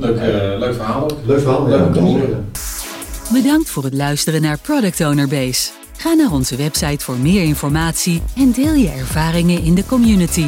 Leuk, 0.00 0.16
eh, 0.16 0.58
leuk 0.58 0.74
verhaal 0.74 1.02
ook. 1.02 1.18
leuk 1.26 1.40
verhaal. 1.40 1.66
Leuk 1.68 1.78
ja, 1.78 1.84
om 1.86 1.92
te 1.92 1.98
kan 1.98 2.08
ik 2.08 2.12
horen. 2.12 2.26
zeggen. 2.26 3.42
Bedankt 3.42 3.70
voor 3.70 3.84
het 3.84 3.94
luisteren 3.94 4.42
naar 4.42 4.58
Product 4.58 5.00
Owner 5.00 5.28
Base. 5.28 5.70
Ga 5.96 6.12
naar 6.14 6.32
onze 6.32 6.56
website 6.56 7.04
voor 7.04 7.16
meer 7.16 7.42
informatie 7.42 8.22
en 8.36 8.52
deel 8.52 8.74
je 8.74 8.88
ervaringen 8.88 9.62
in 9.62 9.74
de 9.74 9.86
community. 9.86 10.46